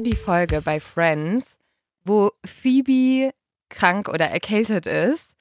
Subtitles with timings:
[0.00, 1.58] Du die Folge bei Friends,
[2.06, 3.34] wo Phoebe
[3.68, 5.34] krank oder erkältet ist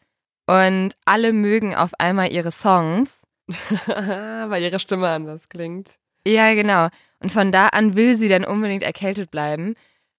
[0.48, 3.22] und alle mögen auf einmal ihre Songs?
[3.88, 5.92] Weil ihre Stimme anders klingt.
[6.28, 6.90] Ja, genau.
[7.22, 9.76] Und von da an will sie dann unbedingt erkältet bleiben,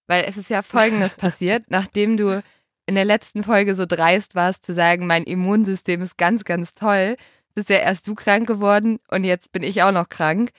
[0.07, 2.41] weil es ist ja Folgendes passiert, nachdem du
[2.87, 7.15] in der letzten Folge so dreist warst zu sagen, mein Immunsystem ist ganz, ganz toll,
[7.53, 10.49] bist ja erst du krank geworden und jetzt bin ich auch noch krank.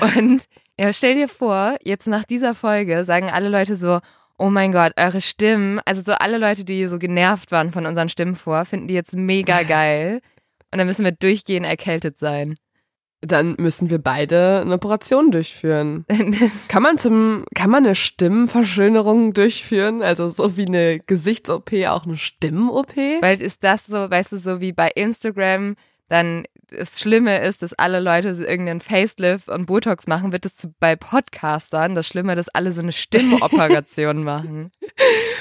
[0.00, 0.48] Und
[0.78, 4.00] ja, stell dir vor, jetzt nach dieser Folge sagen alle Leute so,
[4.38, 8.08] oh mein Gott, eure Stimmen, also so alle Leute, die so genervt waren von unseren
[8.08, 10.20] Stimmen vor, finden die jetzt mega geil.
[10.72, 12.56] Und dann müssen wir durchgehend erkältet sein.
[13.20, 16.04] Dann müssen wir beide eine Operation durchführen.
[16.68, 20.02] kann man zum, kann man eine Stimmenverschönerung durchführen?
[20.02, 22.96] Also so wie eine Gesichts-OP auch eine Stimmen-OP?
[22.96, 25.76] Weil ist das so, weißt du, so wie bei Instagram,
[26.08, 30.96] dann das Schlimme ist, dass alle Leute irgendeinen Facelift und Botox machen, wird es bei
[30.96, 34.70] Podcastern das Schlimme, dass alle so eine Stimmoperation machen.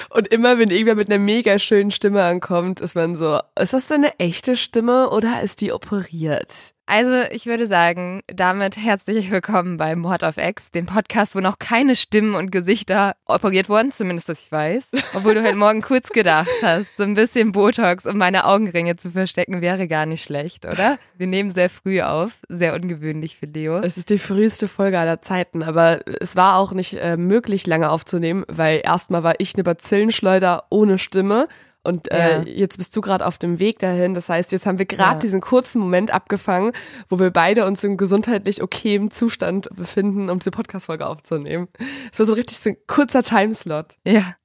[0.09, 3.87] Und immer, wenn irgendwer mit einer mega schönen Stimme ankommt, ist man so, ist das
[3.87, 6.72] deine echte Stimme oder ist die operiert?
[6.85, 11.57] Also ich würde sagen, damit herzlich willkommen bei Mord of X, dem Podcast, wo noch
[11.57, 14.91] keine Stimmen und Gesichter operiert wurden, zumindest dass ich weiß.
[15.13, 19.11] Obwohl du heute Morgen kurz gedacht hast, so ein bisschen Botox, um meine Augenringe zu
[19.11, 20.99] verstecken, wäre gar nicht schlecht, oder?
[21.17, 23.77] Wir nehmen sehr früh auf, sehr ungewöhnlich für Leo.
[23.77, 27.89] Es ist die früheste Folge aller Zeiten, aber es war auch nicht äh, möglich, lange
[27.89, 31.47] aufzunehmen, weil erstmal war ich eine Bazillenschleuder ohne Stimme
[31.83, 32.43] und äh, ja.
[32.43, 34.13] jetzt bist du gerade auf dem Weg dahin.
[34.13, 35.19] Das heißt, jetzt haben wir gerade ja.
[35.19, 36.71] diesen kurzen Moment abgefangen,
[37.09, 41.67] wo wir beide uns in gesundheitlich okayem Zustand befinden, um diese Podcast-Folge aufzunehmen.
[42.11, 43.95] Es war so richtig so ein kurzer Timeslot.
[44.05, 44.35] Ja.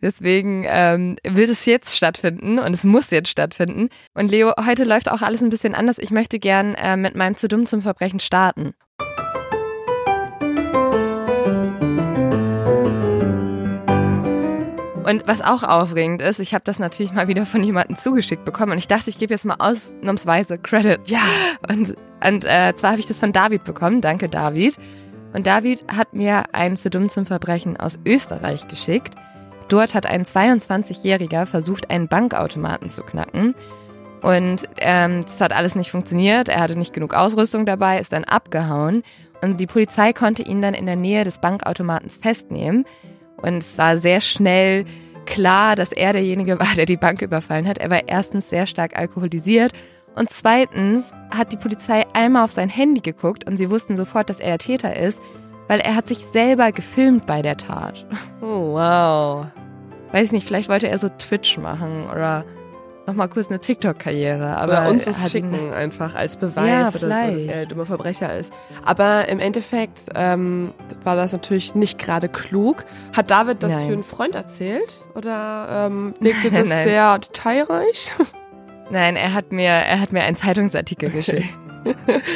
[0.00, 3.88] Deswegen ähm, wird es jetzt stattfinden und es muss jetzt stattfinden.
[4.14, 5.98] Und Leo, heute läuft auch alles ein bisschen anders.
[5.98, 8.74] Ich möchte gern äh, mit meinem Zu dumm zum Verbrechen starten.
[15.10, 18.70] Und was auch aufregend ist, ich habe das natürlich mal wieder von jemandem zugeschickt bekommen
[18.70, 21.00] und ich dachte, ich gebe jetzt mal ausnahmsweise Credit.
[21.06, 21.18] Ja.
[21.68, 24.00] Und, und äh, zwar habe ich das von David bekommen.
[24.00, 24.76] Danke, David.
[25.32, 29.16] Und David hat mir ein zu dumm zum Verbrechen aus Österreich geschickt.
[29.68, 33.56] Dort hat ein 22-Jähriger versucht, einen Bankautomaten zu knacken.
[34.22, 36.48] Und ähm, das hat alles nicht funktioniert.
[36.48, 39.02] Er hatte nicht genug Ausrüstung dabei, ist dann abgehauen.
[39.42, 42.84] Und die Polizei konnte ihn dann in der Nähe des Bankautomatens festnehmen.
[43.42, 44.84] Und es war sehr schnell
[45.26, 47.78] klar, dass er derjenige war, der die Bank überfallen hat.
[47.78, 49.72] Er war erstens sehr stark alkoholisiert
[50.16, 54.40] und zweitens hat die Polizei einmal auf sein Handy geguckt und sie wussten sofort, dass
[54.40, 55.20] er der Täter ist,
[55.68, 58.04] weil er hat sich selber gefilmt bei der Tat.
[58.42, 59.46] Oh, wow.
[60.12, 62.44] Weiß nicht, vielleicht wollte er so Twitch machen oder
[63.10, 64.56] nochmal kurz eine TikTok-Karriere.
[64.56, 67.86] Aber Oder uns das schicken einfach als Beweis ja, oder so, dass er ein dummer
[67.86, 68.52] Verbrecher ist.
[68.84, 70.72] Aber im Endeffekt ähm,
[71.04, 72.84] war das natürlich nicht gerade klug.
[73.16, 73.86] Hat David das Nein.
[73.86, 75.06] für einen Freund erzählt?
[75.14, 78.14] Oder ähm, wirkte das sehr detailreich?
[78.90, 81.48] Nein, er hat mir, er hat mir einen Zeitungsartikel geschickt.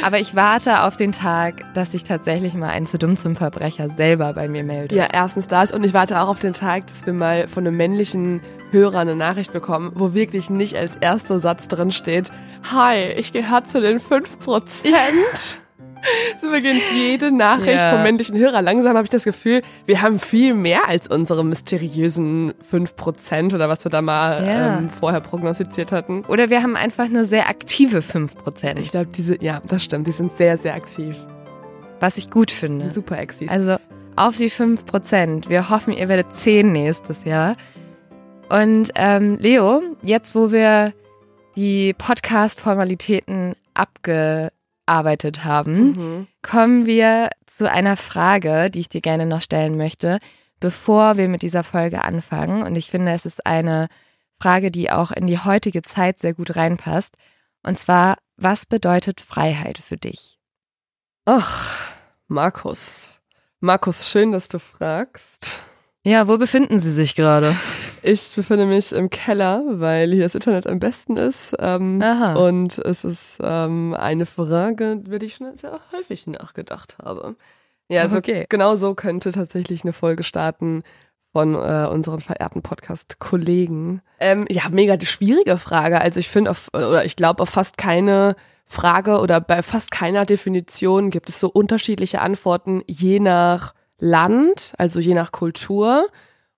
[0.03, 3.89] Aber ich warte auf den Tag, dass sich tatsächlich mal ein zu dumm zum Verbrecher
[3.89, 4.97] selber bei mir meldet.
[4.97, 7.77] Ja, erstens das und ich warte auch auf den Tag, dass wir mal von einem
[7.77, 12.31] männlichen Hörer eine Nachricht bekommen, wo wirklich nicht als erster Satz drin steht,
[12.71, 14.25] Hi, ich gehöre zu den 5%.
[16.39, 17.91] So beginnt jede Nachricht ja.
[17.91, 18.61] vom männlichen Hörer.
[18.61, 23.83] Langsam habe ich das Gefühl, wir haben viel mehr als unsere mysteriösen 5% oder was
[23.83, 24.77] wir da mal ja.
[24.77, 26.23] ähm, vorher prognostiziert hatten.
[26.25, 28.79] Oder wir haben einfach nur sehr aktive 5%.
[28.79, 31.15] Ich glaube, diese, ja, das stimmt, die sind sehr, sehr aktiv.
[31.99, 32.81] Was ich gut finde.
[32.85, 33.49] Sind super aktiv.
[33.49, 33.77] Also
[34.15, 35.49] auf die 5%.
[35.49, 37.55] Wir hoffen, ihr werdet 10 nächstes Jahr.
[38.49, 40.93] Und ähm, Leo, jetzt wo wir
[41.55, 44.51] die Podcast-Formalitäten abge
[44.85, 46.27] gearbeitet haben, mhm.
[46.41, 50.19] kommen wir zu einer Frage, die ich dir gerne noch stellen möchte,
[50.59, 52.63] bevor wir mit dieser Folge anfangen.
[52.63, 53.87] Und ich finde, es ist eine
[54.39, 57.15] Frage, die auch in die heutige Zeit sehr gut reinpasst.
[57.63, 60.37] Und zwar, was bedeutet Freiheit für dich?
[61.25, 61.89] Ach,
[62.27, 63.21] Markus.
[63.59, 65.57] Markus, schön, dass du fragst.
[66.03, 67.55] Ja, wo befinden Sie sich gerade?
[68.07, 71.55] Ich befinde mich im Keller, weil hier das Internet am besten ist.
[71.57, 72.03] Ähm.
[72.37, 77.35] Und es ist ähm, eine Frage, über die ich schon sehr häufig nachgedacht habe.
[77.89, 78.45] Ja, also okay.
[78.47, 80.83] genau so könnte tatsächlich eine Folge starten
[81.31, 84.03] von äh, unseren verehrten Podcast-Kollegen.
[84.19, 85.99] Ähm, ja, mega die schwierige Frage.
[85.99, 88.35] Also ich finde, oder ich glaube, auf fast keine
[88.67, 94.99] Frage oder bei fast keiner Definition gibt es so unterschiedliche Antworten, je nach Land, also
[94.99, 96.07] je nach Kultur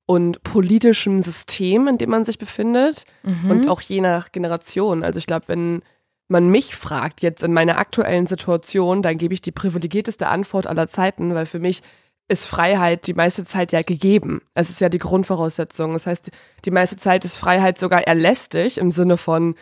[0.07, 3.51] und politischem System, in dem man sich befindet mhm.
[3.51, 5.04] und auch je nach Generation.
[5.04, 5.83] Also ich glaube, wenn
[6.30, 10.88] man mich fragt jetzt in meiner aktuellen Situation, dann gebe ich die privilegierteste Antwort aller
[10.88, 11.81] Zeiten, weil für mich
[12.30, 14.42] ist Freiheit die meiste Zeit ja gegeben.
[14.54, 15.94] Es ist ja die Grundvoraussetzung.
[15.94, 16.31] Das heißt,
[16.65, 19.56] die meiste Zeit ist Freiheit sogar erlästig im Sinne von,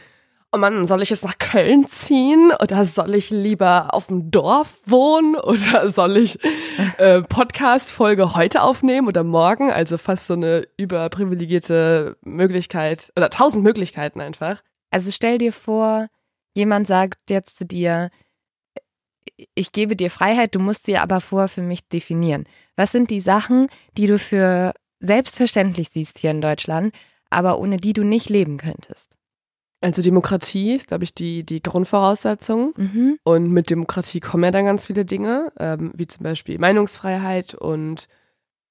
[0.56, 4.78] oh Mann, soll ich jetzt nach Köln ziehen oder soll ich lieber auf dem Dorf
[4.86, 6.40] wohnen oder soll ich
[6.98, 9.70] äh, Podcast-Folge heute aufnehmen oder morgen?
[9.70, 14.64] Also fast so eine überprivilegierte Möglichkeit oder tausend Möglichkeiten einfach.
[14.92, 16.08] Also stell dir vor,
[16.54, 18.10] jemand sagt jetzt zu dir,
[19.56, 22.46] ich gebe dir Freiheit, du musst sie aber vorher für mich definieren.
[22.78, 23.68] Was sind die Sachen,
[23.98, 26.96] die du für selbstverständlich siehst hier in Deutschland,
[27.30, 29.15] aber ohne die du nicht leben könntest?
[29.86, 32.74] Also Demokratie ist, glaube ich, die, die Grundvoraussetzung.
[32.76, 33.20] Mhm.
[33.24, 38.08] Und mit Demokratie kommen ja dann ganz viele Dinge, ähm, wie zum Beispiel Meinungsfreiheit und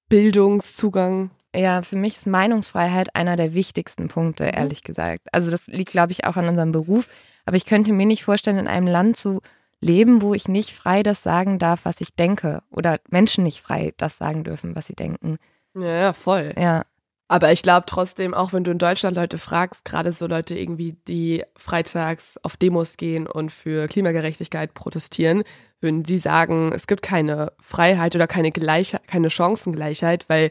[0.09, 1.31] Bildungszugang.
[1.55, 4.51] Ja, für mich ist Meinungsfreiheit einer der wichtigsten Punkte, mhm.
[4.55, 5.29] ehrlich gesagt.
[5.31, 7.09] Also das liegt, glaube ich, auch an unserem Beruf.
[7.47, 9.41] Aber ich könnte mir nicht vorstellen, in einem Land zu
[9.81, 12.65] leben, wo ich nicht frei das sagen darf, was ich denke.
[12.71, 15.39] Oder Menschen nicht frei das sagen dürfen, was sie denken.
[15.77, 16.55] Ja, ja, voll.
[16.59, 16.83] Ja.
[17.27, 20.97] Aber ich glaube trotzdem, auch wenn du in Deutschland Leute fragst, gerade so Leute irgendwie,
[21.09, 25.43] die freitags auf Demos gehen und für Klimagerechtigkeit protestieren,
[25.81, 30.51] würden sie sagen, es gibt keine Freiheit oder keine Gleichheit, keine Chancengleichheit, weil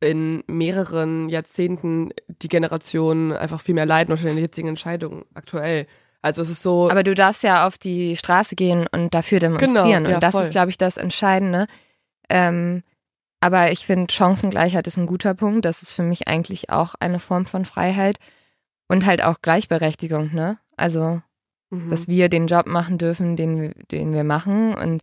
[0.00, 5.86] in mehreren Jahrzehnten die Generationen einfach viel mehr leiden unter den jetzigen Entscheidungen aktuell.
[6.22, 6.90] Also es ist so.
[6.90, 9.74] Aber du darfst ja auf die Straße gehen und dafür demonstrieren.
[9.74, 10.44] Genau, ja, und das voll.
[10.44, 11.66] ist, glaube ich, das Entscheidende.
[12.30, 12.82] Ähm,
[13.44, 15.66] aber ich finde, Chancengleichheit ist ein guter Punkt.
[15.66, 18.16] Das ist für mich eigentlich auch eine Form von Freiheit.
[18.88, 20.56] Und halt auch Gleichberechtigung, ne?
[20.78, 21.20] Also,
[21.68, 21.90] mhm.
[21.90, 25.02] dass wir den Job machen dürfen, den, den wir machen und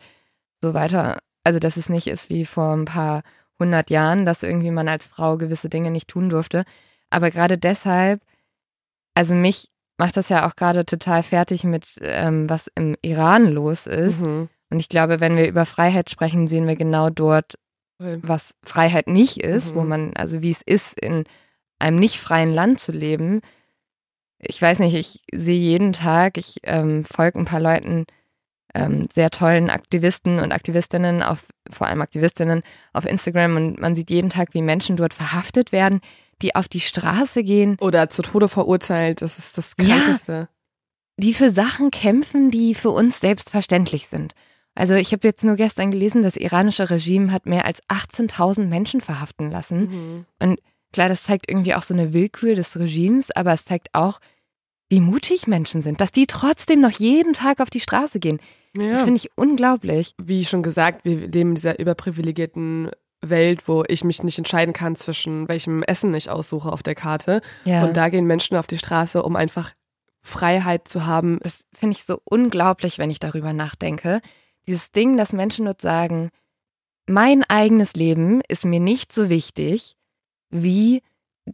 [0.59, 1.19] so weiter.
[1.43, 3.21] Also, dass es nicht ist wie vor ein paar
[3.59, 6.63] hundert Jahren, dass irgendwie man als Frau gewisse Dinge nicht tun durfte.
[7.11, 8.23] Aber gerade deshalb,
[9.13, 13.85] also mich macht das ja auch gerade total fertig mit, ähm, was im Iran los
[13.85, 14.19] ist.
[14.19, 14.49] Mhm.
[14.71, 17.59] Und ich glaube, wenn wir über Freiheit sprechen, sehen wir genau dort,
[18.21, 19.79] was Freiheit nicht ist, mhm.
[19.79, 21.25] wo man, also wie es ist, in
[21.79, 23.41] einem nicht freien Land zu leben.
[24.39, 28.05] Ich weiß nicht, ich sehe jeden Tag, ich ähm, folge ein paar Leuten,
[28.73, 32.63] ähm, sehr tollen Aktivisten und Aktivistinnen, auf, vor allem Aktivistinnen
[32.93, 36.01] auf Instagram und man sieht jeden Tag, wie Menschen dort verhaftet werden,
[36.41, 37.77] die auf die Straße gehen.
[37.81, 40.31] Oder zu Tode verurteilt, das ist das Krankeste.
[40.31, 40.47] Ja,
[41.17, 44.33] die für Sachen kämpfen, die für uns selbstverständlich sind.
[44.75, 49.01] Also ich habe jetzt nur gestern gelesen, das iranische Regime hat mehr als 18.000 Menschen
[49.01, 49.79] verhaften lassen.
[49.79, 50.25] Mhm.
[50.39, 50.59] Und
[50.93, 54.19] klar, das zeigt irgendwie auch so eine Willkür des Regimes, aber es zeigt auch,
[54.89, 58.39] wie mutig Menschen sind, dass die trotzdem noch jeden Tag auf die Straße gehen.
[58.75, 58.91] Ja.
[58.91, 60.13] Das finde ich unglaublich.
[60.21, 62.91] Wie schon gesagt, wir leben in dieser überprivilegierten
[63.21, 67.41] Welt, wo ich mich nicht entscheiden kann zwischen welchem Essen ich aussuche auf der Karte.
[67.65, 67.85] Ja.
[67.85, 69.71] Und da gehen Menschen auf die Straße, um einfach
[70.21, 71.39] Freiheit zu haben.
[71.41, 74.21] Das finde ich so unglaublich, wenn ich darüber nachdenke.
[74.67, 76.29] Dieses Ding, dass Menschen dort sagen,
[77.07, 79.95] mein eigenes Leben ist mir nicht so wichtig
[80.49, 81.01] wie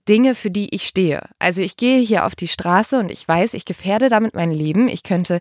[0.08, 1.30] Dinge, für die ich stehe.
[1.40, 4.88] Also ich gehe hier auf die Straße und ich weiß, ich gefährde damit mein Leben.
[4.88, 5.40] Ich könnte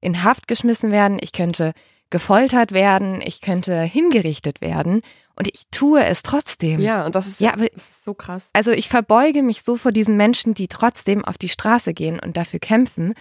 [0.00, 1.72] in Haft geschmissen werden, ich könnte
[2.10, 5.02] gefoltert werden, ich könnte hingerichtet werden
[5.36, 6.80] und ich tue es trotzdem.
[6.80, 8.50] Ja, und das ist, ja, aber, das ist so krass.
[8.54, 12.36] Also ich verbeuge mich so vor diesen Menschen, die trotzdem auf die Straße gehen und
[12.36, 13.14] dafür kämpfen.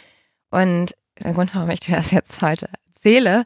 [0.51, 3.43] Und der Grund, warum ich dir das jetzt heute erzähle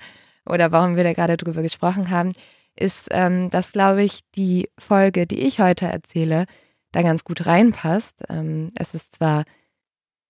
[0.50, 2.33] oder warum wir da gerade drüber gesprochen haben,
[2.75, 6.45] ist, ähm, dass, glaube ich, die Folge, die ich heute erzähle,
[6.91, 8.24] da ganz gut reinpasst.
[8.29, 9.43] Ähm, es ist zwar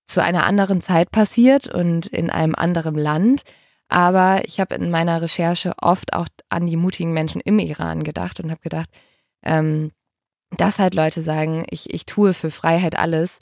[0.05, 3.43] zu einer anderen Zeit passiert und in einem anderen Land,
[3.87, 8.39] aber ich habe in meiner Recherche oft auch an die mutigen Menschen im Iran gedacht
[8.39, 8.89] und habe gedacht,
[9.43, 9.91] ähm,
[10.57, 13.39] dass halt Leute sagen, ich, ich tue für Freiheit alles.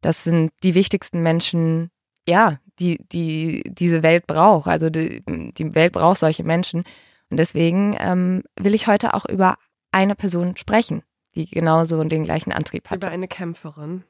[0.00, 1.90] Das sind die wichtigsten Menschen,
[2.28, 4.66] ja, die, die diese Welt braucht.
[4.66, 6.84] Also die, die Welt braucht solche Menschen.
[7.30, 9.56] Und deswegen ähm, will ich heute auch über
[9.92, 11.02] eine Person sprechen,
[11.34, 12.96] die genauso den gleichen Antrieb hat.
[12.96, 14.04] Über eine Kämpferin.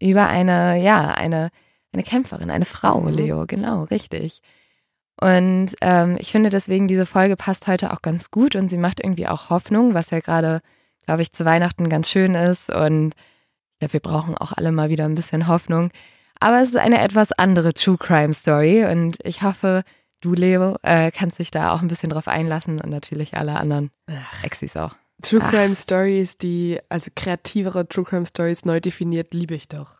[0.00, 1.50] Über eine, ja, eine,
[1.92, 3.08] eine Kämpferin, eine Frau, mhm.
[3.08, 4.40] Leo, genau, richtig.
[5.20, 9.00] Und ähm, ich finde deswegen, diese Folge passt heute auch ganz gut und sie macht
[9.00, 10.60] irgendwie auch Hoffnung, was ja gerade,
[11.06, 12.68] glaube ich, zu Weihnachten ganz schön ist.
[12.70, 13.14] Und
[13.74, 15.90] ich glaube, wir brauchen auch alle mal wieder ein bisschen Hoffnung.
[16.40, 19.84] Aber es ist eine etwas andere True Crime Story und ich hoffe,
[20.20, 23.90] du, Leo, äh, kannst dich da auch ein bisschen drauf einlassen und natürlich alle anderen
[24.08, 24.44] Ach.
[24.44, 24.94] Exis auch.
[25.22, 25.50] True Ach.
[25.50, 29.96] Crime Stories, die, also kreativere True Crime Stories neu definiert, liebe ich doch.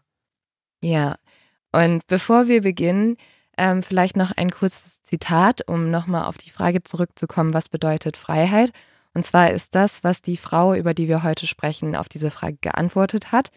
[0.82, 1.16] Ja.
[1.72, 3.16] Und bevor wir beginnen,
[3.56, 8.72] ähm, vielleicht noch ein kurzes Zitat, um nochmal auf die Frage zurückzukommen, was bedeutet Freiheit?
[9.14, 12.58] Und zwar ist das, was die Frau, über die wir heute sprechen, auf diese Frage
[12.60, 13.50] geantwortet hat.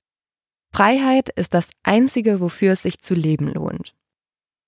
[0.72, 3.96] Freiheit ist das Einzige, wofür es sich zu leben lohnt.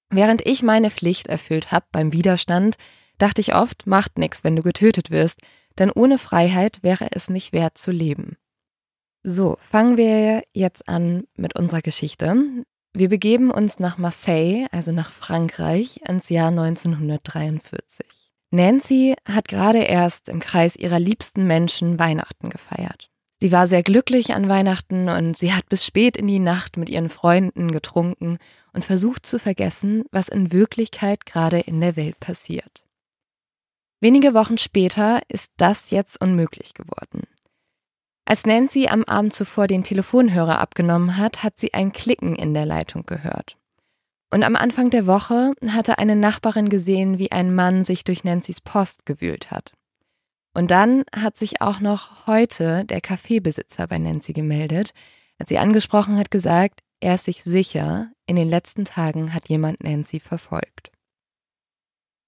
[0.10, 2.77] Während ich meine Pflicht erfüllt habe beim Widerstand,
[3.20, 5.41] dachte ich oft, macht nix, wenn du getötet wirst.
[5.77, 8.36] denn ohne Freiheit wäre es nicht wert zu leben.
[9.24, 12.36] So, fangen wir jetzt an mit unserer Geschichte.
[12.94, 18.06] Wir begeben uns nach Marseille, also nach Frankreich, ins Jahr 1943.
[18.51, 23.09] Nancy hat gerade erst im Kreis ihrer liebsten Menschen Weihnachten gefeiert.
[23.41, 26.89] Sie war sehr glücklich an Weihnachten und sie hat bis spät in die Nacht mit
[26.89, 28.38] ihren Freunden getrunken
[28.74, 32.84] und versucht zu vergessen, was in Wirklichkeit gerade in der Welt passiert.
[34.01, 37.24] Wenige Wochen später ist das jetzt unmöglich geworden.
[38.25, 42.65] Als Nancy am Abend zuvor den Telefonhörer abgenommen hat, hat sie ein Klicken in der
[42.65, 43.58] Leitung gehört.
[44.31, 48.62] Und am Anfang der Woche hatte eine Nachbarin gesehen, wie ein Mann sich durch Nancy's
[48.62, 49.74] Post gewühlt hat.
[50.53, 54.91] Und dann hat sich auch noch heute der Kaffeebesitzer bei Nancy gemeldet.
[55.38, 59.84] Als sie angesprochen hat, gesagt, er ist sich sicher, in den letzten Tagen hat jemand
[59.84, 60.91] Nancy verfolgt.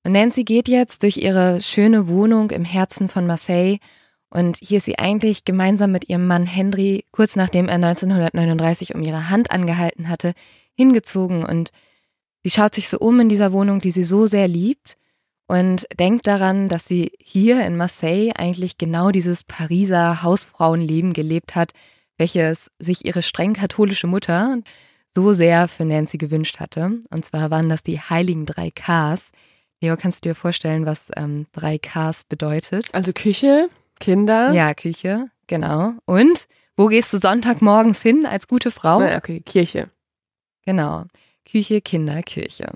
[0.04, 3.78] Und Nancy geht jetzt durch ihre schöne Wohnung im Herzen von Marseille
[4.30, 9.04] und hier ist sie eigentlich gemeinsam mit ihrem Mann Henry, kurz nachdem er 1939 um
[9.04, 10.34] ihre Hand angehalten hatte,
[10.74, 11.72] hingezogen und
[12.42, 14.98] sie schaut sich so um in dieser Wohnung, die sie so sehr liebt
[15.52, 21.74] und denkt daran, dass sie hier in Marseille eigentlich genau dieses Pariser Hausfrauenleben gelebt hat,
[22.18, 24.60] welches sich ihre streng katholische Mutter
[25.14, 27.02] so sehr für Nancy gewünscht hatte.
[27.10, 29.34] Und zwar waren das die heiligen drei Ks.
[29.82, 32.88] Leo, kannst du dir vorstellen, was ähm, drei Ks bedeutet?
[32.94, 33.68] Also Küche,
[34.00, 34.54] Kinder.
[34.54, 35.96] Ja, Küche, genau.
[36.06, 39.02] Und wo gehst du Sonntagmorgens hin als gute Frau?
[39.02, 39.90] Na, okay, Kirche.
[40.66, 41.04] Genau.
[41.44, 42.72] Küche, Kinder, Kirche.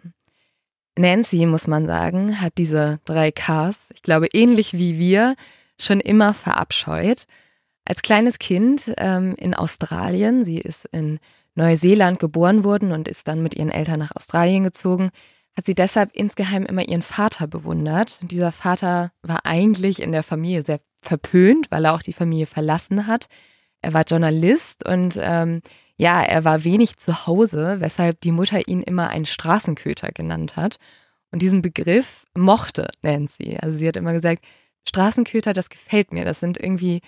[0.97, 5.35] Nancy, muss man sagen, hat diese drei Ks, ich glaube ähnlich wie wir,
[5.79, 7.25] schon immer verabscheut.
[7.83, 11.19] Als kleines Kind ähm, in Australien, sie ist in
[11.55, 15.11] Neuseeland geboren worden und ist dann mit ihren Eltern nach Australien gezogen,
[15.55, 18.19] hat sie deshalb insgeheim immer ihren Vater bewundert.
[18.21, 22.45] Und dieser Vater war eigentlich in der Familie sehr verpönt, weil er auch die Familie
[22.45, 23.27] verlassen hat.
[23.81, 25.61] Er war Journalist und ähm,
[25.97, 30.77] ja, er war wenig zu Hause, weshalb die Mutter ihn immer einen Straßenköter genannt hat.
[31.31, 33.57] Und diesen Begriff mochte Nancy.
[33.61, 34.45] Also sie hat immer gesagt,
[34.87, 36.25] Straßenköter, das gefällt mir.
[36.25, 37.01] Das sind irgendwie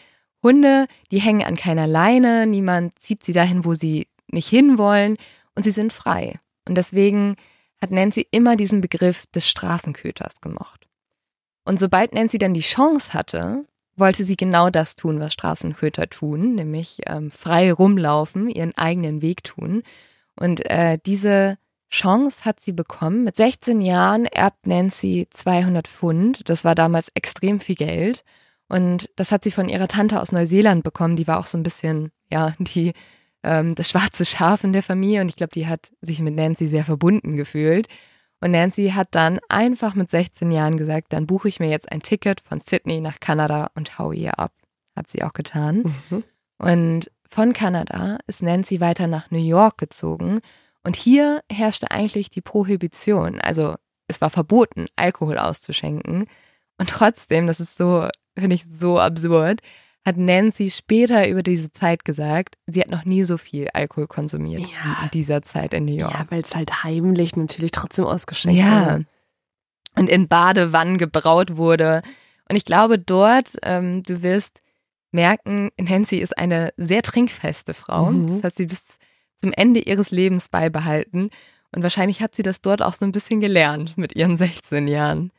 [0.44, 5.18] Hunde, die hängen an keiner Leine, niemand zieht sie dahin, wo sie nicht hinwollen
[5.56, 6.40] und sie sind frei.
[6.68, 7.36] Und deswegen
[7.82, 10.88] hat Nancy immer diesen Begriff des Straßenköters gemocht.
[11.66, 13.66] Und sobald Nancy dann die Chance hatte,
[13.98, 19.44] wollte sie genau das tun, was Straßenköter tun, nämlich ähm, frei rumlaufen, ihren eigenen Weg
[19.44, 19.84] tun.
[20.36, 21.58] Und äh, diese
[21.90, 23.24] Chance hat sie bekommen.
[23.24, 26.50] Mit 16 Jahren erbt Nancy 200 Pfund.
[26.50, 28.24] Das war damals extrem viel Geld.
[28.68, 31.16] Und das hat sie von ihrer Tante aus Neuseeland bekommen.
[31.16, 32.94] Die war auch so ein bisschen, ja, die,
[33.44, 35.22] ähm, das schwarze Schaf in der Familie.
[35.22, 37.88] Und ich glaube, die hat sich mit Nancy sehr verbunden gefühlt.
[38.40, 42.02] Und Nancy hat dann einfach mit 16 Jahren gesagt, dann buche ich mir jetzt ein
[42.02, 44.54] Ticket von Sydney nach Kanada und hau ihr ab.
[44.96, 45.96] Hat sie auch getan.
[46.10, 46.24] Mhm.
[46.60, 50.40] Und von Kanada ist Nancy weiter nach New York gezogen.
[50.84, 53.42] Und hier herrschte eigentlich die Prohibition.
[53.42, 53.76] Also
[54.08, 56.28] es war verboten, Alkohol auszuschenken.
[56.78, 59.62] Und trotzdem, das ist so, finde ich so absurd,
[60.08, 64.62] hat Nancy später über diese Zeit gesagt, sie hat noch nie so viel Alkohol konsumiert
[64.62, 65.04] ja.
[65.04, 66.14] in dieser Zeit in New York.
[66.14, 68.86] Ja, weil es halt heimlich natürlich trotzdem ausgeschenkt ja.
[68.86, 69.06] wurde.
[69.96, 72.04] Und in Badewannen gebraut wurde.
[72.50, 74.62] Und ich glaube, dort, ähm, du wirst
[75.12, 78.12] merken, Nancy ist eine sehr trinkfeste Frau.
[78.12, 78.28] Mhm.
[78.30, 78.86] Das hat sie bis
[79.42, 81.32] zum Ende ihres Lebens beibehalten.
[81.76, 85.32] Und wahrscheinlich hat sie das dort auch so ein bisschen gelernt mit ihren 16 Jahren.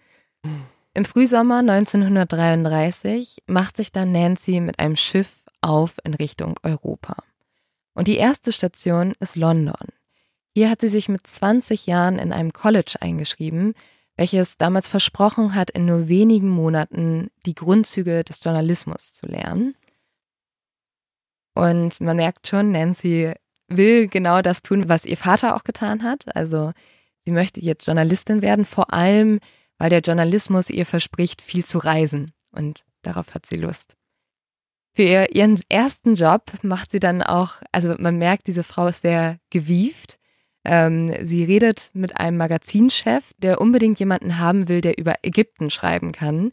[0.45, 0.67] Mhm.
[0.99, 7.15] Im Frühsommer 1933 macht sich dann Nancy mit einem Schiff auf in Richtung Europa.
[7.95, 9.93] Und die erste Station ist London.
[10.57, 13.75] Hier hat sie sich mit 20 Jahren in einem College eingeschrieben,
[14.17, 19.77] welches damals versprochen hat, in nur wenigen Monaten die Grundzüge des Journalismus zu lernen.
[21.55, 23.35] Und man merkt schon, Nancy
[23.69, 26.35] will genau das tun, was ihr Vater auch getan hat.
[26.35, 26.73] Also
[27.25, 29.39] sie möchte jetzt Journalistin werden, vor allem
[29.79, 32.33] weil der Journalismus ihr verspricht, viel zu reisen.
[32.51, 33.97] Und darauf hat sie Lust.
[34.95, 39.39] Für ihren ersten Job macht sie dann auch, also man merkt, diese Frau ist sehr
[39.51, 40.19] gewieft.
[40.65, 46.11] Ähm, sie redet mit einem Magazinchef, der unbedingt jemanden haben will, der über Ägypten schreiben
[46.13, 46.51] kann.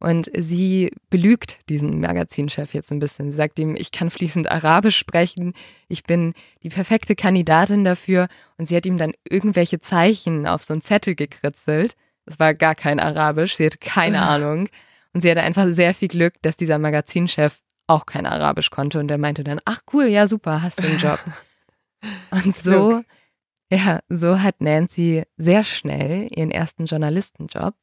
[0.00, 3.30] Und sie belügt diesen Magazinchef jetzt ein bisschen.
[3.30, 5.52] Sie sagt ihm, ich kann fließend Arabisch sprechen,
[5.86, 6.32] ich bin
[6.64, 8.26] die perfekte Kandidatin dafür.
[8.56, 11.94] Und sie hat ihm dann irgendwelche Zeichen auf so einen Zettel gekritzelt.
[12.26, 14.68] Es war gar kein Arabisch, sie hatte keine Ahnung.
[15.12, 19.08] Und sie hatte einfach sehr viel Glück, dass dieser Magazinchef auch kein Arabisch konnte und
[19.08, 21.18] der meinte dann, ach cool, ja super, hast du einen Job.
[22.30, 23.02] Und so,
[23.70, 27.74] ja, so hat Nancy sehr schnell ihren ersten Journalistenjob.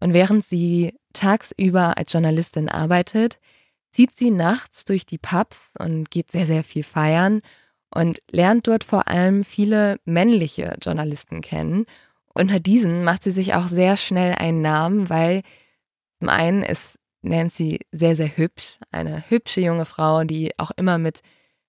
[0.00, 3.38] Und während sie tagsüber als Journalistin arbeitet,
[3.92, 7.40] zieht sie nachts durch die Pubs und geht sehr, sehr viel feiern
[7.94, 11.86] und lernt dort vor allem viele männliche Journalisten kennen.
[12.38, 15.42] Unter diesen macht sie sich auch sehr schnell einen Namen, weil
[16.18, 21.20] zum einen ist Nancy sehr, sehr hübsch, eine hübsche junge Frau, die auch immer mit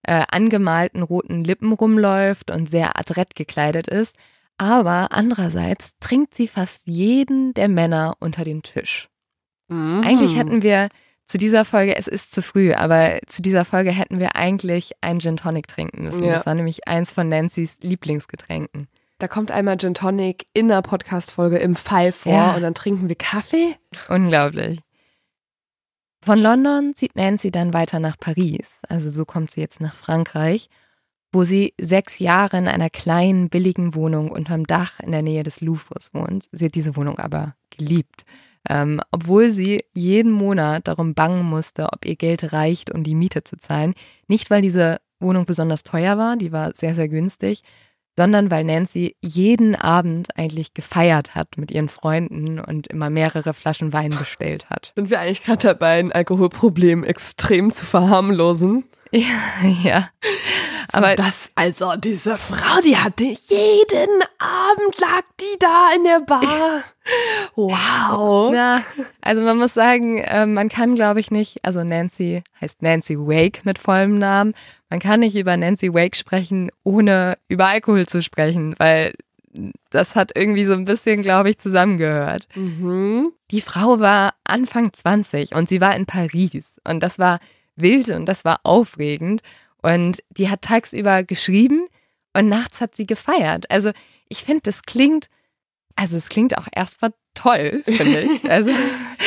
[0.04, 4.16] äh, angemalten roten Lippen rumläuft und sehr adrett gekleidet ist.
[4.58, 9.10] Aber andererseits trinkt sie fast jeden der Männer unter den Tisch.
[9.68, 10.02] Mhm.
[10.06, 10.90] Eigentlich hätten wir
[11.28, 15.20] zu dieser Folge, es ist zu früh, aber zu dieser Folge hätten wir eigentlich einen
[15.20, 16.24] Gin Tonic trinken müssen.
[16.24, 16.34] Ja.
[16.34, 18.88] Das war nämlich eins von Nancy's Lieblingsgetränken.
[19.20, 22.56] Da kommt einmal Gin Tonic in der Podcast-Folge im Fall vor ja.
[22.56, 23.76] und dann trinken wir Kaffee.
[24.10, 24.80] Unglaublich.
[26.24, 30.70] Von London zieht Nancy dann weiter nach Paris, also so kommt sie jetzt nach Frankreich,
[31.32, 35.62] wo sie sechs Jahre in einer kleinen, billigen Wohnung unterm Dach in der Nähe des
[35.62, 36.48] Louvres wohnt.
[36.52, 38.24] Sie hat diese Wohnung aber geliebt,
[38.70, 43.44] ähm, obwohl sie jeden Monat darum bangen musste, ob ihr Geld reicht, um die Miete
[43.44, 43.94] zu zahlen.
[44.28, 47.64] Nicht, weil diese Wohnung besonders teuer war, die war sehr, sehr günstig,
[48.18, 53.94] sondern weil Nancy jeden Abend eigentlich gefeiert hat mit ihren Freunden und immer mehrere Flaschen
[53.94, 54.92] Wein bestellt hat.
[54.96, 58.86] Sind wir eigentlich gerade dabei, ein Alkoholproblem extrem zu verharmlosen?
[59.12, 60.10] Ja, ja.
[60.92, 66.84] Aber das, also diese Frau, die hatte jeden Abend lag die da in der Bar.
[67.56, 68.54] Wow.
[68.54, 68.84] Ja,
[69.22, 73.62] also man muss sagen, äh, man kann, glaube ich, nicht, also Nancy heißt Nancy Wake
[73.64, 74.54] mit vollem Namen.
[74.90, 79.14] Man kann nicht über Nancy Wake sprechen, ohne über Alkohol zu sprechen, weil
[79.90, 82.48] das hat irgendwie so ein bisschen, glaube ich, zusammengehört.
[82.56, 83.32] Mhm.
[83.52, 87.40] Die Frau war Anfang 20 und sie war in Paris und das war
[87.78, 89.42] wild und das war aufregend.
[89.82, 91.88] Und die hat tagsüber geschrieben
[92.36, 93.70] und nachts hat sie gefeiert.
[93.72, 93.92] Also
[94.28, 95.30] ich finde, das klingt,
[95.96, 98.50] also es klingt auch erstmal toll, finde ich.
[98.50, 98.72] Also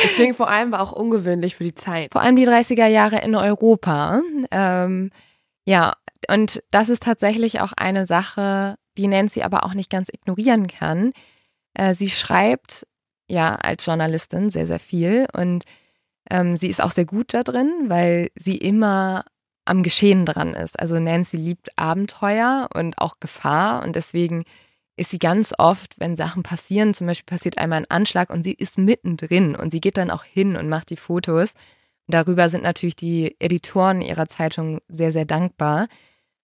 [0.03, 2.11] es klingt vor allem auch ungewöhnlich für die Zeit.
[2.11, 4.21] Vor allem die 30er Jahre in Europa.
[4.51, 5.11] Ähm,
[5.65, 5.93] ja,
[6.29, 11.11] und das ist tatsächlich auch eine Sache, die Nancy aber auch nicht ganz ignorieren kann.
[11.73, 12.85] Äh, sie schreibt
[13.27, 15.63] ja als Journalistin sehr, sehr viel und
[16.31, 19.25] ähm, sie ist auch sehr gut da drin, weil sie immer
[19.65, 20.79] am Geschehen dran ist.
[20.79, 24.45] Also Nancy liebt Abenteuer und auch Gefahr und deswegen
[24.95, 28.53] ist sie ganz oft, wenn Sachen passieren, zum Beispiel passiert einmal ein Anschlag und sie
[28.53, 31.53] ist mittendrin und sie geht dann auch hin und macht die Fotos.
[32.07, 35.87] Darüber sind natürlich die Editoren ihrer Zeitung sehr, sehr dankbar.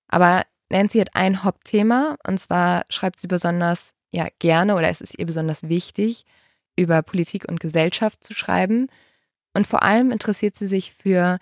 [0.08, 5.18] Aber Nancy hat ein Hauptthema und zwar schreibt sie besonders ja gerne oder es ist
[5.18, 6.26] ihr besonders wichtig,
[6.76, 8.88] über Politik und Gesellschaft zu schreiben.
[9.58, 11.40] Und vor allem interessiert sie sich für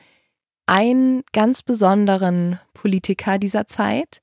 [0.67, 4.21] einen ganz besonderen Politiker dieser Zeit.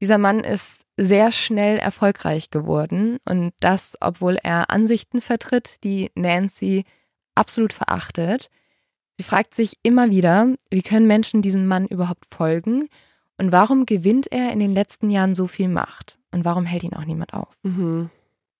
[0.00, 6.82] Dieser Mann ist sehr schnell erfolgreich geworden und das, obwohl er Ansichten vertritt, die Nancy
[7.36, 8.50] absolut verachtet.
[9.16, 12.88] Sie fragt sich immer wieder, wie können Menschen diesem Mann überhaupt folgen
[13.38, 16.94] und warum gewinnt er in den letzten Jahren so viel Macht und warum hält ihn
[16.94, 17.54] auch niemand auf?
[17.62, 18.10] Mhm.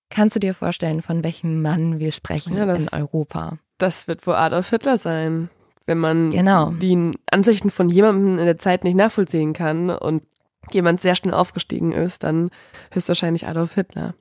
[0.09, 3.59] Kannst du dir vorstellen, von welchem Mann wir sprechen ja, in Europa?
[3.81, 5.49] Das wird wohl Adolf Hitler sein
[5.85, 6.71] wenn man genau.
[6.71, 10.23] die Ansichten von jemandem in der Zeit nicht nachvollziehen kann und
[10.71, 12.49] jemand sehr schnell aufgestiegen ist, dann
[12.93, 14.13] höchstwahrscheinlich Adolf Hitler.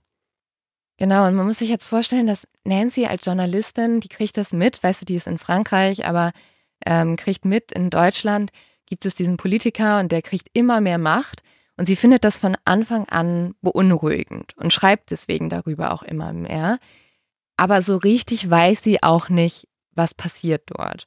[0.97, 4.83] Genau, und man muss sich jetzt vorstellen, dass Nancy als Journalistin, die kriegt das mit,
[4.83, 6.33] weißt du, die ist in Frankreich, aber
[6.85, 8.51] ähm, kriegt mit, in Deutschland
[8.87, 11.43] gibt es diesen Politiker und der kriegt immer mehr Macht
[11.77, 16.79] und sie findet das von Anfang an beunruhigend und schreibt deswegen darüber auch immer mehr.
[17.61, 21.07] Aber so richtig weiß sie auch nicht, was passiert dort.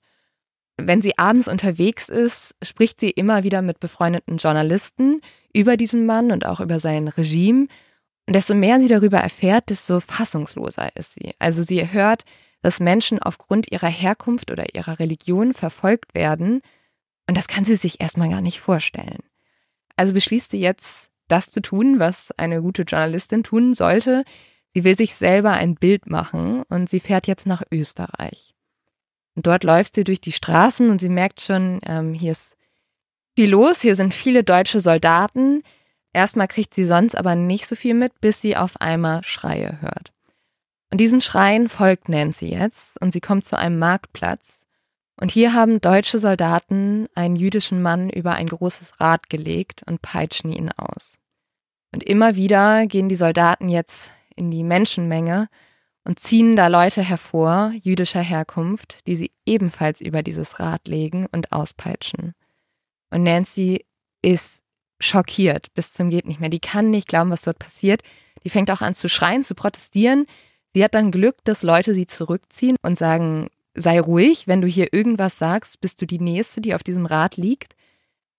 [0.77, 6.31] Wenn sie abends unterwegs ist, spricht sie immer wieder mit befreundeten Journalisten über diesen Mann
[6.31, 7.65] und auch über sein Regime.
[8.27, 11.33] Und desto mehr sie darüber erfährt, desto fassungsloser ist sie.
[11.39, 12.23] Also sie hört,
[12.61, 16.61] dass Menschen aufgrund ihrer Herkunft oder ihrer Religion verfolgt werden.
[17.27, 19.23] Und das kann sie sich erstmal gar nicht vorstellen.
[19.95, 24.23] Also beschließt sie jetzt, das zu tun, was eine gute Journalistin tun sollte.
[24.73, 28.55] Sie will sich selber ein Bild machen und sie fährt jetzt nach Österreich.
[29.35, 32.55] Und dort läuft sie durch die Straßen und sie merkt schon, ähm, hier ist
[33.35, 35.63] viel los, hier sind viele deutsche Soldaten.
[36.11, 40.11] Erstmal kriegt sie sonst aber nicht so viel mit, bis sie auf einmal Schreie hört.
[40.91, 44.59] Und diesen Schreien folgt Nancy jetzt und sie kommt zu einem Marktplatz.
[45.19, 50.51] Und hier haben deutsche Soldaten einen jüdischen Mann über ein großes Rad gelegt und peitschen
[50.51, 51.17] ihn aus.
[51.93, 55.49] Und immer wieder gehen die Soldaten jetzt in die Menschenmenge
[56.03, 61.51] und ziehen da Leute hervor, jüdischer Herkunft, die sie ebenfalls über dieses Rad legen und
[61.51, 62.33] auspeitschen.
[63.09, 63.85] Und Nancy
[64.21, 64.63] ist
[65.03, 66.49] schockiert bis zum geht nicht mehr.
[66.49, 68.01] Die kann nicht glauben, was dort passiert.
[68.43, 70.25] Die fängt auch an zu schreien, zu protestieren.
[70.73, 74.93] Sie hat dann Glück, dass Leute sie zurückziehen und sagen, sei ruhig, wenn du hier
[74.93, 77.75] irgendwas sagst, bist du die Nächste, die auf diesem Rad liegt.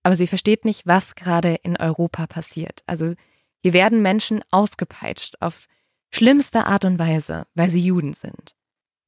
[0.03, 2.83] Aber sie versteht nicht, was gerade in Europa passiert.
[2.87, 3.15] Also
[3.63, 5.67] hier werden Menschen ausgepeitscht auf
[6.15, 8.55] schlimmste Art und Weise, weil sie Juden sind.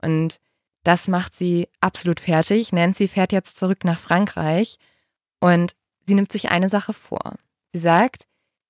[0.02, 0.40] Und
[0.82, 2.72] das macht sie absolut fertig.
[2.72, 4.78] Nancy fährt jetzt zurück nach Frankreich
[5.40, 5.74] und
[6.06, 7.36] sie nimmt sich eine Sache vor.
[7.72, 8.26] Sie sagt,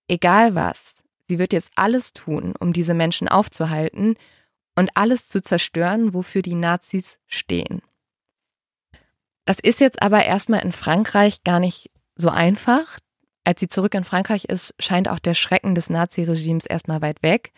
[0.08, 4.16] egal was, sie wird jetzt alles tun, um diese Menschen aufzuhalten
[4.76, 7.82] und alles zu zerstören, wofür die Nazis stehen.
[9.46, 12.98] Das ist jetzt aber erstmal in Frankreich gar nicht so einfach.
[13.44, 17.52] Als sie zurück in Frankreich ist, scheint auch der Schrecken des Naziregimes erstmal weit weg.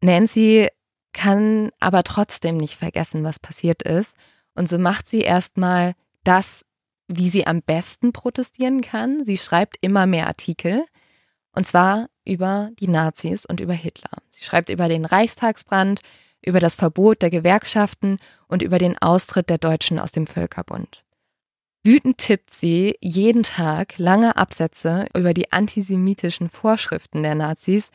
[0.00, 0.68] Nancy
[1.12, 4.14] kann aber trotzdem nicht vergessen, was passiert ist.
[4.54, 6.64] Und so macht sie erstmal das,
[7.08, 9.24] wie sie am besten protestieren kann.
[9.26, 10.84] Sie schreibt immer mehr Artikel.
[11.52, 14.10] Und zwar über die Nazis und über Hitler.
[14.28, 16.00] Sie schreibt über den Reichstagsbrand,
[16.44, 21.04] über das Verbot der Gewerkschaften und über den Austritt der Deutschen aus dem Völkerbund.
[21.82, 27.90] Wütend tippt sie jeden Tag lange Absätze über die antisemitischen Vorschriften der Nazis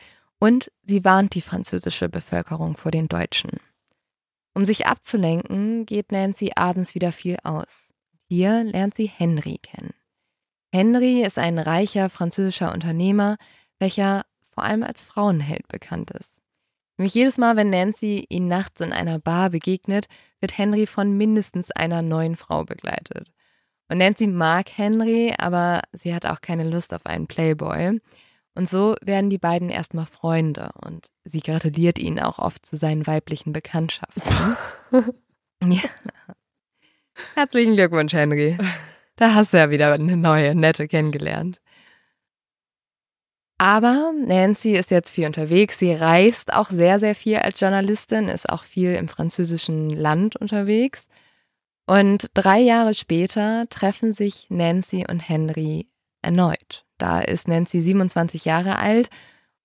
[0.46, 3.50] und sie warnt die französische Bevölkerung vor den Deutschen.
[4.54, 7.92] Um sich abzulenken, geht Nancy abends wieder viel aus.
[8.28, 9.92] Hier lernt sie Henry kennen.
[10.72, 13.38] Henry ist ein reicher französischer Unternehmer,
[13.80, 16.38] welcher vor allem als Frauenheld bekannt ist.
[16.96, 20.06] Nämlich jedes Mal, wenn Nancy ihn nachts in einer Bar begegnet,
[20.38, 23.32] wird Henry von mindestens einer neuen Frau begleitet.
[23.88, 27.98] Und Nancy mag Henry, aber sie hat auch keine Lust auf einen Playboy.
[28.56, 33.06] Und so werden die beiden erstmal Freunde und sie gratuliert ihn auch oft zu seinen
[33.06, 34.56] weiblichen Bekanntschaften.
[35.62, 35.90] ja.
[37.34, 38.56] Herzlichen Glückwunsch, Henry.
[39.16, 41.60] Da hast du ja wieder eine neue, nette kennengelernt.
[43.58, 45.78] Aber Nancy ist jetzt viel unterwegs.
[45.78, 51.08] Sie reist auch sehr, sehr viel als Journalistin, ist auch viel im französischen Land unterwegs.
[51.86, 55.88] Und drei Jahre später treffen sich Nancy und Henry
[56.22, 56.85] erneut.
[56.98, 59.10] Da ist Nancy 27 Jahre alt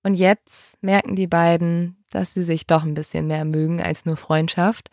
[0.03, 4.17] und jetzt merken die beiden, dass sie sich doch ein bisschen mehr mögen als nur
[4.17, 4.89] Freundschaft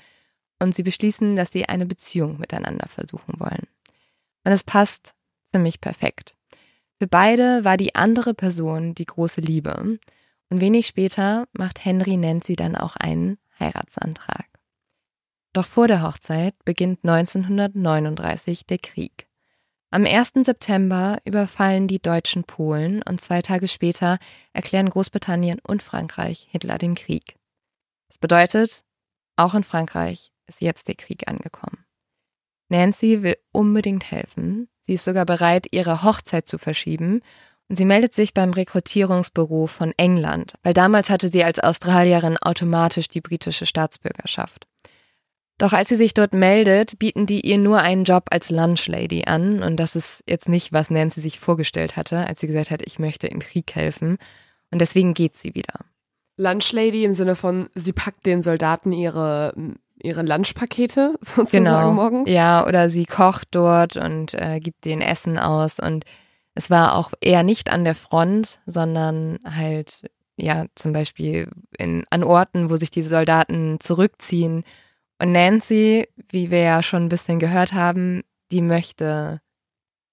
[0.61, 3.67] und sie beschließen, dass sie eine Beziehung miteinander versuchen wollen.
[4.45, 5.15] Und es passt
[5.53, 6.37] ziemlich perfekt.
[6.99, 9.99] Für beide war die andere Person die große Liebe.
[10.51, 14.47] Und wenig später macht Henry Nancy dann auch einen Heiratsantrag.
[15.53, 19.28] Doch vor der Hochzeit beginnt 1939 der Krieg.
[19.91, 20.33] Am 1.
[20.45, 24.19] September überfallen die Deutschen Polen und zwei Tage später
[24.53, 27.37] erklären Großbritannien und Frankreich Hitler den Krieg.
[28.09, 28.85] Das bedeutet,
[29.37, 31.85] auch in Frankreich ist jetzt der Krieg angekommen.
[32.69, 37.21] Nancy will unbedingt helfen, Sie ist sogar bereit, ihre Hochzeit zu verschieben.
[37.69, 43.09] Und sie meldet sich beim Rekrutierungsbüro von England, weil damals hatte sie als Australierin automatisch
[43.09, 44.67] die britische Staatsbürgerschaft.
[45.59, 49.63] Doch als sie sich dort meldet, bieten die ihr nur einen Job als Lunchlady an.
[49.63, 52.99] Und das ist jetzt nicht, was Nancy sich vorgestellt hatte, als sie gesagt hat, ich
[52.99, 54.19] möchte im Krieg helfen.
[54.71, 55.81] Und deswegen geht sie wieder.
[56.37, 59.53] Lunchlady im Sinne von, sie packt den Soldaten ihre
[60.03, 61.93] ihre Lunchpakete sozusagen genau.
[61.93, 62.31] morgens.
[62.31, 65.79] Ja, oder sie kocht dort und äh, gibt den Essen aus.
[65.79, 66.05] Und
[66.55, 72.25] es war auch eher nicht an der Front, sondern halt, ja, zum Beispiel in, an
[72.25, 74.65] Orten, wo sich die Soldaten zurückziehen.
[75.21, 79.41] Und Nancy, wie wir ja schon ein bisschen gehört haben, die möchte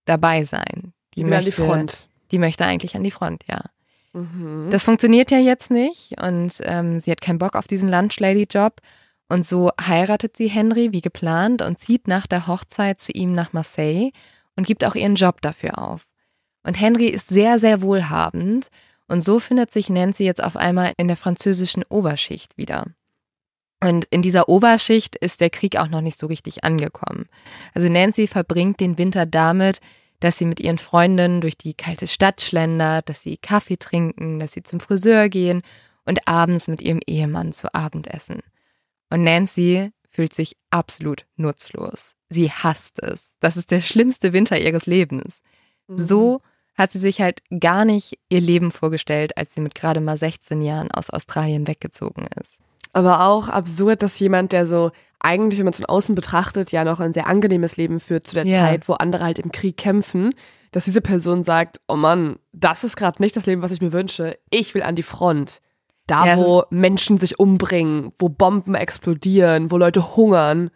[0.06, 0.94] dabei sein.
[1.14, 2.08] Die, die möchte an die Front.
[2.32, 3.62] Die möchte eigentlich an die Front, ja.
[4.14, 4.70] Mhm.
[4.72, 8.82] Das funktioniert ja jetzt nicht und ähm, sie hat keinen Bock auf diesen Lunchlady-Job.
[9.28, 13.54] Und so heiratet sie Henry wie geplant und zieht nach der Hochzeit zu ihm nach
[13.54, 14.12] Marseille
[14.56, 16.06] und gibt auch ihren Job dafür auf.
[16.64, 18.70] Und Henry ist sehr, sehr wohlhabend
[19.08, 22.86] und so findet sich Nancy jetzt auf einmal in der französischen Oberschicht wieder.
[23.82, 27.28] Und in dieser Oberschicht ist der Krieg auch noch nicht so richtig angekommen.
[27.74, 29.80] Also Nancy verbringt den Winter damit,
[30.20, 34.54] dass sie mit ihren Freundinnen durch die kalte Stadt schlendert, dass sie Kaffee trinken, dass
[34.54, 35.62] sie zum Friseur gehen
[36.06, 38.42] und abends mit ihrem Ehemann zu Abend essen.
[39.10, 42.16] Und Nancy fühlt sich absolut nutzlos.
[42.30, 43.36] Sie hasst es.
[43.40, 45.42] Das ist der schlimmste Winter ihres Lebens.
[45.88, 45.98] Mhm.
[45.98, 46.42] So
[46.76, 50.62] hat sie sich halt gar nicht ihr Leben vorgestellt, als sie mit gerade mal 16
[50.62, 52.60] Jahren aus Australien weggezogen ist.
[52.96, 56.86] Aber auch absurd, dass jemand, der so eigentlich, wenn man es von außen betrachtet, ja
[56.86, 58.60] noch ein sehr angenehmes Leben führt zu der ja.
[58.60, 60.34] Zeit, wo andere halt im Krieg kämpfen,
[60.72, 63.92] dass diese Person sagt, oh Mann, das ist gerade nicht das Leben, was ich mir
[63.92, 64.38] wünsche.
[64.50, 65.60] Ich will an die Front.
[66.08, 70.70] Da, ja, wo Menschen sich umbringen, wo Bomben explodieren, wo Leute hungern.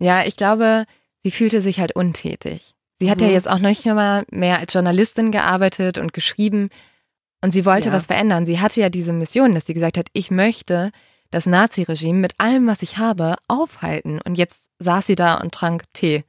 [0.00, 0.84] Ja, ich glaube,
[1.22, 2.74] sie fühlte sich halt untätig.
[2.98, 3.28] Sie hat mhm.
[3.28, 6.68] ja jetzt auch noch nicht mal mehr als Journalistin gearbeitet und geschrieben
[7.40, 7.94] und sie wollte ja.
[7.94, 8.44] was verändern.
[8.44, 10.90] Sie hatte ja diese Mission, dass sie gesagt hat, ich möchte,
[11.34, 14.20] das Naziregime mit allem, was ich habe, aufhalten.
[14.24, 16.22] Und jetzt saß sie da und trank Tee.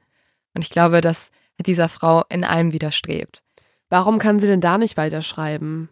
[0.52, 1.30] Und ich glaube, dass
[1.64, 3.44] dieser Frau in allem widerstrebt.
[3.88, 5.90] Warum kann sie denn da nicht weiterschreiben?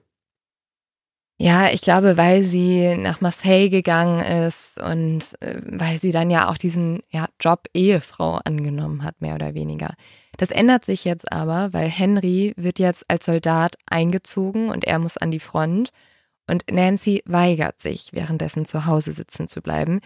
[1.36, 6.48] Ja, ich glaube, weil sie nach Marseille gegangen ist und äh, weil sie dann ja
[6.48, 9.94] auch diesen ja, Job Ehefrau angenommen hat, mehr oder weniger.
[10.38, 15.16] Das ändert sich jetzt aber, weil Henry wird jetzt als Soldat eingezogen und er muss
[15.16, 15.90] an die Front
[16.46, 20.00] und Nancy weigert sich, währenddessen zu Hause sitzen zu bleiben.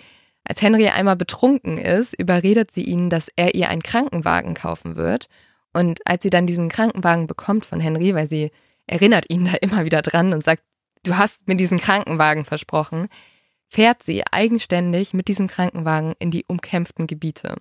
[0.45, 5.29] Als Henry einmal betrunken ist, überredet sie ihn, dass er ihr einen Krankenwagen kaufen wird.
[5.75, 8.51] Und als sie dann diesen Krankenwagen bekommt von Henry, weil sie
[8.87, 10.63] erinnert ihn da immer wieder dran und sagt,
[11.03, 13.09] du hast mir diesen Krankenwagen versprochen,
[13.69, 17.57] fährt sie eigenständig mit diesem Krankenwagen in die umkämpften Gebiete.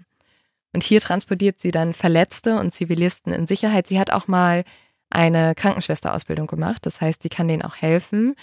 [0.74, 3.88] Und hier transportiert sie dann Verletzte und Zivilisten in Sicherheit.
[3.88, 4.64] Sie hat auch mal
[5.10, 8.36] eine Krankenschwesterausbildung gemacht, das heißt, sie kann denen auch helfen.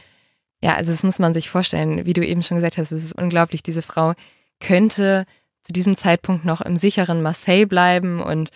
[0.65, 2.07] Ja, also das muss man sich vorstellen.
[2.07, 3.63] Wie du eben schon gesagt hast, es ist unglaublich.
[3.63, 4.15] Diese Frau
[4.61, 5.27] könnte
[5.63, 8.49] zu diesem Zeitpunkt noch im sicheren Marseille bleiben und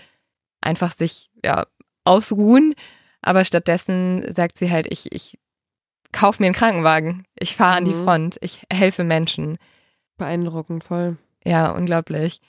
[0.62, 1.66] einfach sich ja
[2.04, 2.74] ausruhen.
[3.20, 5.38] Aber stattdessen sagt sie halt, ich, ich
[6.10, 7.26] kauf mir einen Krankenwagen.
[7.38, 8.04] Ich fahre an die mhm.
[8.04, 8.38] Front.
[8.40, 9.58] Ich helfe Menschen.
[10.16, 11.18] Beeindruckend, voll.
[11.44, 12.40] Ja, unglaublich.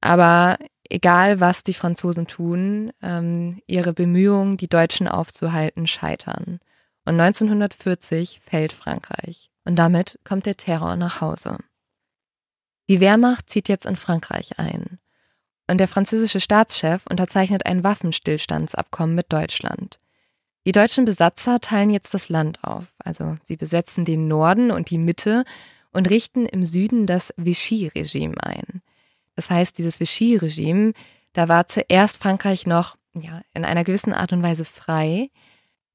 [0.00, 6.60] Aber egal, was die Franzosen tun, ähm, ihre Bemühungen, die Deutschen aufzuhalten, scheitern.
[7.06, 9.50] Und 1940 fällt Frankreich.
[9.64, 11.56] Und damit kommt der Terror nach Hause.
[12.88, 14.98] Die Wehrmacht zieht jetzt in Frankreich ein.
[15.68, 19.98] Und der französische Staatschef unterzeichnet ein Waffenstillstandsabkommen mit Deutschland.
[20.66, 22.86] Die deutschen Besatzer teilen jetzt das Land auf.
[22.98, 25.44] Also sie besetzen den Norden und die Mitte
[25.92, 28.82] und richten im Süden das Vichy-Regime ein.
[29.36, 30.92] Das heißt, dieses Vichy-Regime,
[31.32, 35.30] da war zuerst Frankreich noch ja, in einer gewissen Art und Weise frei.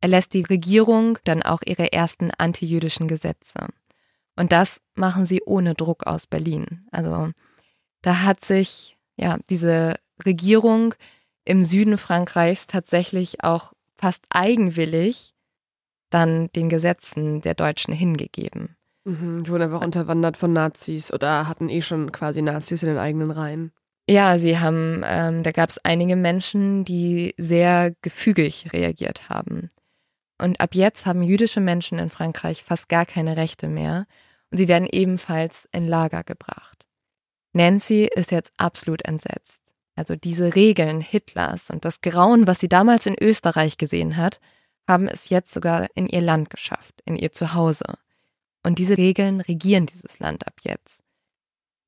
[0.02, 3.68] Er lässt die Regierung dann auch ihre ersten antijüdischen Gesetze.
[4.36, 6.88] Und das machen sie ohne Druck aus Berlin.
[6.92, 7.32] Also
[8.02, 10.96] da hat sich ja diese Regierung
[11.46, 15.36] im Süden Frankreichs tatsächlich auch fast eigenwillig
[16.10, 18.76] dann den Gesetzen der Deutschen hingegeben.
[19.06, 22.98] Mhm, die wurden einfach unterwandert von Nazis oder hatten eh schon quasi Nazis in den
[22.98, 23.72] eigenen Reihen.
[24.10, 29.70] Ja, sie haben, ähm, da gab es einige Menschen, die sehr gefügig reagiert haben.
[30.42, 34.08] Und ab jetzt haben jüdische Menschen in Frankreich fast gar keine Rechte mehr
[34.50, 36.88] und sie werden ebenfalls in Lager gebracht.
[37.54, 39.62] Nancy ist jetzt absolut entsetzt.
[39.96, 44.40] Also diese Regeln Hitlers und das Grauen, was sie damals in Österreich gesehen hat,
[44.88, 47.86] haben es jetzt sogar in ihr Land geschafft, in ihr Zuhause.
[48.64, 51.04] Und diese Regeln regieren dieses Land ab jetzt.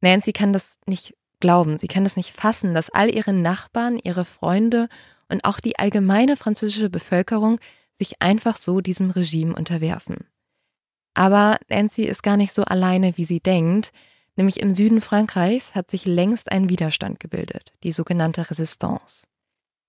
[0.01, 4.25] Nancy kann das nicht glauben, sie kann das nicht fassen, dass all ihre Nachbarn, ihre
[4.25, 4.89] Freunde
[5.27, 7.59] und auch die allgemeine französische Bevölkerung
[8.03, 10.27] sich einfach so diesem Regime unterwerfen.
[11.13, 13.91] Aber Nancy ist gar nicht so alleine, wie sie denkt,
[14.35, 19.27] nämlich im Süden Frankreichs hat sich längst ein Widerstand gebildet, die sogenannte Resistance.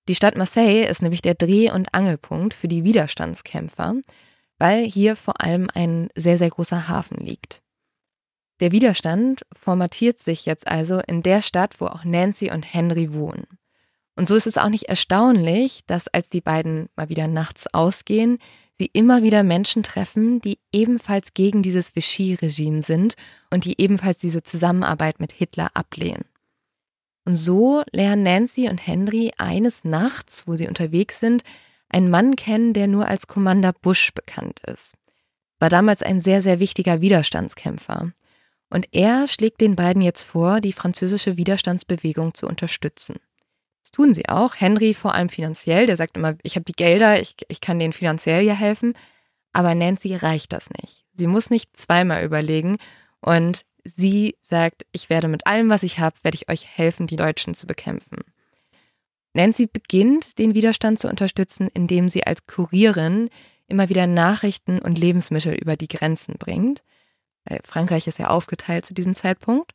[0.07, 3.95] Die Stadt Marseille ist nämlich der Dreh- und Angelpunkt für die Widerstandskämpfer
[4.57, 7.61] weil hier vor allem ein sehr, sehr großer Hafen liegt.
[8.61, 13.47] Der Widerstand formatiert sich jetzt also in der Stadt, wo auch Nancy und Henry wohnen.
[14.15, 18.39] Und so ist es auch nicht erstaunlich, dass als die beiden mal wieder nachts ausgehen,
[18.77, 23.15] sie immer wieder Menschen treffen, die ebenfalls gegen dieses Vichy-Regime sind
[23.51, 26.25] und die ebenfalls diese Zusammenarbeit mit Hitler ablehnen.
[27.25, 31.43] Und so lernen Nancy und Henry eines Nachts, wo sie unterwegs sind,
[31.89, 34.93] einen Mann kennen, der nur als Commander Bush bekannt ist.
[35.59, 38.11] War damals ein sehr, sehr wichtiger Widerstandskämpfer.
[38.69, 43.15] Und er schlägt den beiden jetzt vor, die französische Widerstandsbewegung zu unterstützen.
[43.95, 44.55] Tun sie auch.
[44.55, 47.93] Henry vor allem finanziell, der sagt immer, ich habe die Gelder, ich, ich kann denen
[47.93, 48.93] finanziell hier helfen.
[49.53, 51.05] Aber Nancy reicht das nicht.
[51.13, 52.75] Sie muss nicht zweimal überlegen
[53.21, 57.15] und sie sagt, ich werde mit allem, was ich habe, werde ich euch helfen, die
[57.15, 58.17] Deutschen zu bekämpfen.
[59.31, 63.29] Nancy beginnt, den Widerstand zu unterstützen, indem sie als Kurierin
[63.67, 66.83] immer wieder Nachrichten und Lebensmittel über die Grenzen bringt.
[67.45, 69.71] Weil Frankreich ist ja aufgeteilt zu diesem Zeitpunkt.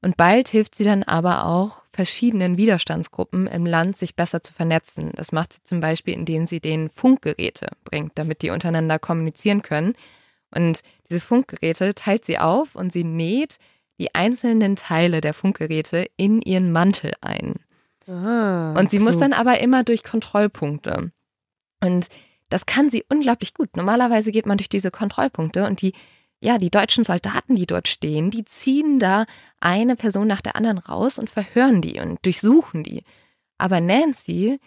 [0.00, 5.10] Und bald hilft sie dann aber auch verschiedenen Widerstandsgruppen im Land, sich besser zu vernetzen.
[5.16, 9.94] Das macht sie zum Beispiel, indem sie denen Funkgeräte bringt, damit die untereinander kommunizieren können.
[10.54, 13.56] Und diese Funkgeräte teilt sie auf und sie näht
[13.98, 17.56] die einzelnen Teile der Funkgeräte in ihren Mantel ein.
[18.06, 19.08] Ah, und sie klug.
[19.08, 21.10] muss dann aber immer durch Kontrollpunkte.
[21.82, 22.06] Und
[22.48, 23.76] das kann sie unglaublich gut.
[23.76, 25.92] Normalerweise geht man durch diese Kontrollpunkte und die,
[26.40, 29.26] ja, die deutschen Soldaten, die dort stehen, die ziehen da
[29.60, 33.02] eine Person nach der anderen raus und verhören die und durchsuchen die.
[33.58, 34.60] Aber Nancy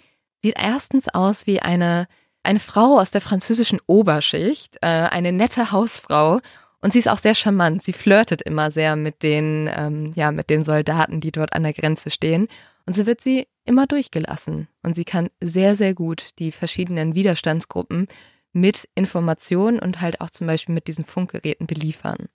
[0.44, 2.08] sieht erstens aus wie eine,
[2.44, 6.40] eine Frau aus der französischen Oberschicht, äh, eine nette Hausfrau
[6.82, 7.84] Und sie ist auch sehr charmant.
[7.84, 11.74] Sie flirtet immer sehr mit den, ähm, ja, mit den Soldaten, die dort an der
[11.74, 12.48] Grenze stehen.
[12.86, 14.68] Und so wird sie immer durchgelassen.
[14.82, 18.08] Und sie kann sehr, sehr gut die verschiedenen Widerstandsgruppen
[18.54, 22.28] mit Informationen und halt auch zum Beispiel mit diesen Funkgeräten beliefern.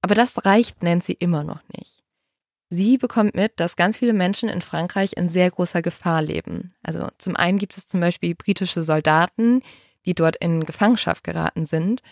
[0.00, 2.02] Aber das reicht Nancy immer noch nicht.
[2.70, 6.74] Sie bekommt mit, dass ganz viele Menschen in Frankreich in sehr großer Gefahr leben.
[6.82, 9.62] Also zum einen gibt es zum Beispiel britische Soldaten,
[10.06, 12.02] die dort in Gefangenschaft geraten sind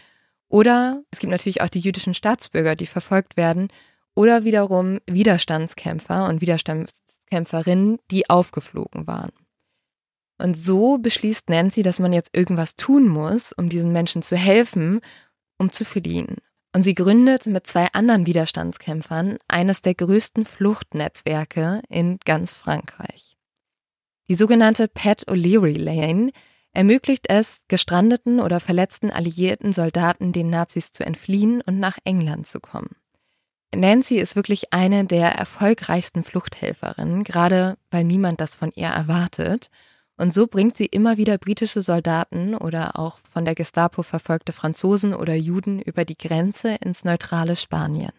[0.51, 3.69] oder es gibt natürlich auch die jüdischen Staatsbürger, die verfolgt werden.
[4.14, 9.31] Oder wiederum Widerstandskämpfer und Widerstandskämpferinnen, die aufgeflogen waren.
[10.40, 15.00] Und so beschließt Nancy, dass man jetzt irgendwas tun muss, um diesen Menschen zu helfen,
[15.59, 16.37] um zu fliehen.
[16.74, 23.37] Und sie gründet mit zwei anderen Widerstandskämpfern eines der größten Fluchtnetzwerke in ganz Frankreich.
[24.29, 26.31] Die sogenannte Pat O'Leary Lane
[26.72, 32.61] ermöglicht es gestrandeten oder verletzten alliierten Soldaten den Nazis zu entfliehen und nach England zu
[32.61, 32.96] kommen.
[33.74, 39.70] Nancy ist wirklich eine der erfolgreichsten Fluchthelferinnen, gerade weil niemand das von ihr erwartet.
[40.21, 45.15] Und so bringt sie immer wieder britische Soldaten oder auch von der Gestapo verfolgte Franzosen
[45.15, 48.13] oder Juden über die Grenze ins neutrale Spanien.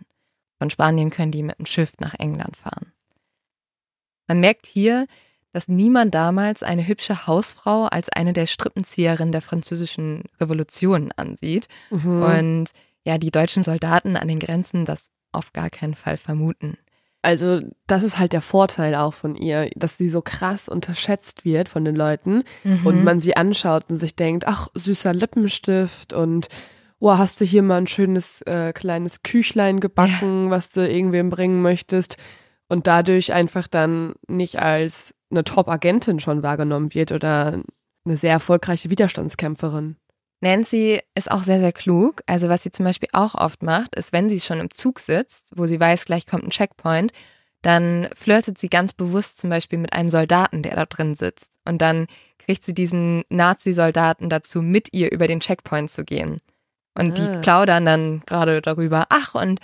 [0.57, 2.91] Von Spanien können die mit dem Schiff nach England fahren.
[4.27, 5.05] Man merkt hier,
[5.53, 11.67] dass niemand damals eine hübsche Hausfrau als eine der Strippenzieherinnen der französischen Revolution ansieht.
[11.91, 12.23] Mhm.
[12.23, 12.69] Und
[13.05, 16.79] ja, die deutschen Soldaten an den Grenzen das auf gar keinen Fall vermuten.
[17.21, 21.69] Also, das ist halt der Vorteil auch von ihr, dass sie so krass unterschätzt wird
[21.69, 22.85] von den Leuten mhm.
[22.85, 26.47] und man sie anschaut und sich denkt, ach, süßer Lippenstift und
[26.99, 30.49] oh, hast du hier mal ein schönes äh, kleines Küchlein gebacken, ja.
[30.51, 32.17] was du irgendwem bringen möchtest
[32.69, 37.61] und dadurch einfach dann nicht als eine Top-Agentin schon wahrgenommen wird oder
[38.05, 39.97] eine sehr erfolgreiche Widerstandskämpferin.
[40.41, 42.21] Nancy ist auch sehr, sehr klug.
[42.25, 45.51] Also was sie zum Beispiel auch oft macht, ist, wenn sie schon im Zug sitzt,
[45.55, 47.11] wo sie weiß, gleich kommt ein Checkpoint,
[47.61, 51.49] dann flirtet sie ganz bewusst zum Beispiel mit einem Soldaten, der da drin sitzt.
[51.65, 52.07] Und dann
[52.39, 56.37] kriegt sie diesen Nazi-Soldaten dazu, mit ihr über den Checkpoint zu gehen.
[56.97, 57.13] Und ah.
[57.15, 59.59] die plaudern dann gerade darüber, ach, und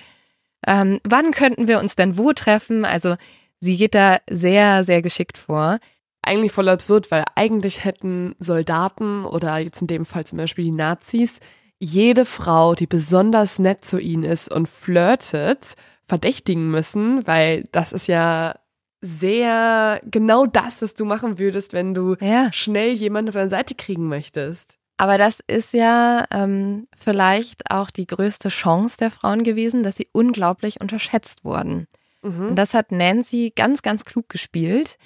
[0.66, 2.86] ähm, wann könnten wir uns denn wo treffen?
[2.86, 3.16] Also
[3.60, 5.80] Sie geht da sehr, sehr geschickt vor.
[6.28, 10.72] Eigentlich voll absurd, weil eigentlich hätten Soldaten oder jetzt in dem Fall zum Beispiel die
[10.72, 11.40] Nazis
[11.80, 15.76] jede Frau, die besonders nett zu ihnen ist und flirtet,
[16.08, 18.56] verdächtigen müssen, weil das ist ja
[19.02, 22.52] sehr genau das, was du machen würdest, wenn du ja.
[22.52, 24.78] schnell jemanden auf deine Seite kriegen möchtest.
[24.98, 30.10] Aber das ist ja ähm, vielleicht auch die größte Chance der Frauen gewesen, dass sie
[30.12, 31.88] unglaublich unterschätzt wurden.
[32.24, 32.50] Mhm.
[32.50, 34.98] Und das hat Nancy ganz, ganz klug gespielt.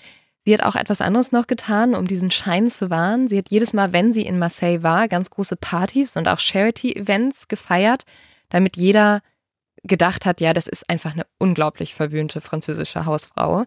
[0.44, 3.28] Sie hat auch etwas anderes noch getan, um diesen Schein zu wahren.
[3.28, 7.48] Sie hat jedes Mal, wenn sie in Marseille war, ganz große Partys und auch Charity-Events
[7.48, 8.04] gefeiert,
[8.50, 9.22] damit jeder
[9.84, 13.66] gedacht hat, ja, das ist einfach eine unglaublich verwöhnte französische Hausfrau.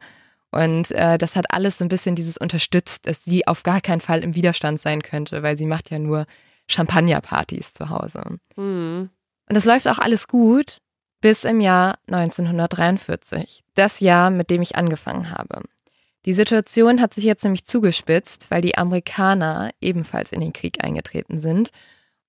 [0.50, 4.00] Und äh, das hat alles so ein bisschen dieses unterstützt, dass sie auf gar keinen
[4.00, 6.26] Fall im Widerstand sein könnte, weil sie macht ja nur
[6.68, 8.22] Champagnerpartys zu Hause.
[8.56, 9.10] Mhm.
[9.48, 10.78] Und das läuft auch alles gut,
[11.20, 15.62] bis im Jahr 1943, das Jahr, mit dem ich angefangen habe.
[16.26, 21.38] Die Situation hat sich jetzt nämlich zugespitzt, weil die Amerikaner ebenfalls in den Krieg eingetreten
[21.38, 21.70] sind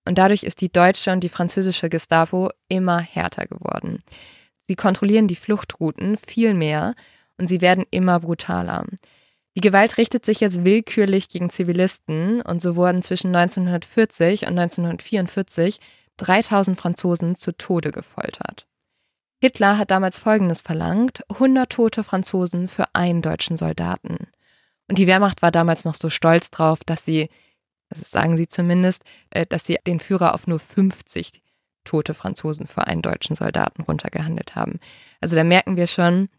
[0.05, 4.03] und dadurch ist die deutsche und die französische Gestapo immer härter geworden.
[4.67, 6.95] Sie kontrollieren die Fluchtrouten viel mehr
[7.37, 8.85] und sie werden immer brutaler.
[9.55, 15.79] Die Gewalt richtet sich jetzt willkürlich gegen Zivilisten und so wurden zwischen 1940 und 1944
[16.17, 18.67] 3000 Franzosen zu Tode gefoltert.
[19.45, 24.27] Hitler hat damals Folgendes verlangt, 100 tote Franzosen für einen deutschen Soldaten.
[24.87, 27.29] Und die Wehrmacht war damals noch so stolz drauf, dass sie,
[27.89, 31.43] das sagen sie zumindest, äh, dass sie den Führer auf nur 50
[31.83, 34.79] tote Franzosen für einen deutschen Soldaten runtergehandelt haben.
[35.21, 36.29] Also da merken wir schon,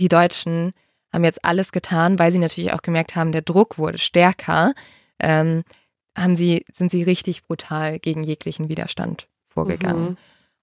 [0.00, 0.74] die Deutschen
[1.12, 4.74] haben jetzt alles getan, weil sie natürlich auch gemerkt haben, der Druck wurde stärker,
[5.18, 5.64] ähm,
[6.16, 10.10] haben sie, sind sie richtig brutal gegen jeglichen Widerstand vorgegangen.
[10.10, 10.16] Mhm.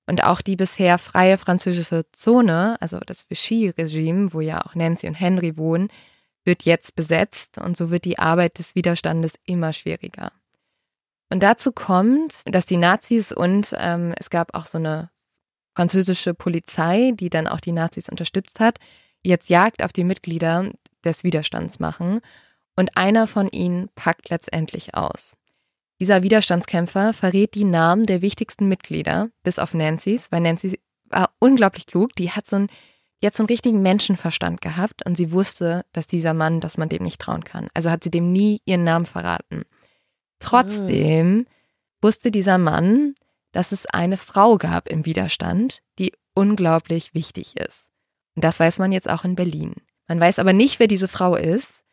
[0.07, 5.13] Und auch die bisher freie französische Zone, also das Vichy-Regime, wo ja auch Nancy und
[5.13, 5.89] Henry wohnen,
[6.43, 10.31] wird jetzt besetzt und so wird die Arbeit des Widerstandes immer schwieriger.
[11.29, 15.09] Und dazu kommt, dass die Nazis und ähm, es gab auch so eine
[15.75, 18.79] französische Polizei, die dann auch die Nazis unterstützt hat,
[19.23, 20.71] jetzt Jagd auf die Mitglieder
[21.05, 22.19] des Widerstands machen
[22.75, 25.37] und einer von ihnen packt letztendlich aus.
[26.01, 31.85] Dieser Widerstandskämpfer verrät die Namen der wichtigsten Mitglieder, bis auf Nancy's, weil Nancy war unglaublich
[31.85, 32.15] klug.
[32.15, 32.69] Die hat so einen,
[33.21, 36.89] die hat so einen richtigen Menschenverstand gehabt und sie wusste, dass dieser Mann, dass man
[36.89, 37.67] dem nicht trauen kann.
[37.75, 39.61] Also hat sie dem nie ihren Namen verraten.
[40.39, 41.45] Trotzdem
[42.01, 43.13] wusste dieser Mann,
[43.51, 47.89] dass es eine Frau gab im Widerstand, die unglaublich wichtig ist.
[48.35, 49.75] Und das weiß man jetzt auch in Berlin.
[50.07, 51.83] Man weiß aber nicht, wer diese Frau ist.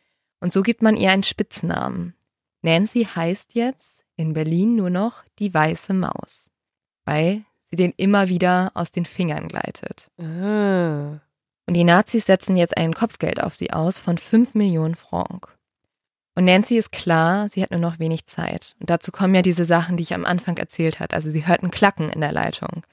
[0.40, 2.14] Und so gibt man ihr einen Spitznamen.
[2.62, 6.50] Nancy heißt jetzt in Berlin nur noch die weiße Maus,
[7.06, 10.10] weil sie den immer wieder aus den Fingern gleitet.
[10.18, 11.20] Ah.
[11.66, 15.56] Und die Nazis setzen jetzt ein Kopfgeld auf sie aus von 5 Millionen Franc.
[16.34, 18.76] Und Nancy ist klar, sie hat nur noch wenig Zeit.
[18.80, 21.14] Und dazu kommen ja diese Sachen, die ich am Anfang erzählt habe.
[21.14, 22.84] Also sie hört ein Klacken in der Leitung.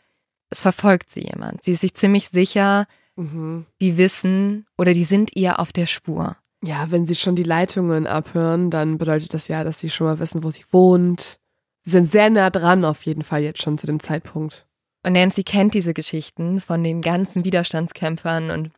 [0.49, 1.63] Es verfolgt sie jemand.
[1.63, 3.65] Sie ist sich ziemlich sicher, mhm.
[3.81, 6.37] die wissen oder die sind ihr auf der Spur.
[6.65, 10.19] Ja, wenn sie schon die Leitungen abhören, dann bedeutet das ja, dass sie schon mal
[10.19, 11.37] wissen, wo sie wohnt.
[11.83, 14.65] Sie sind sehr nah dran auf jeden Fall jetzt schon zu dem Zeitpunkt.
[15.05, 18.71] Und Nancy kennt diese Geschichten von den ganzen Widerstandskämpfern und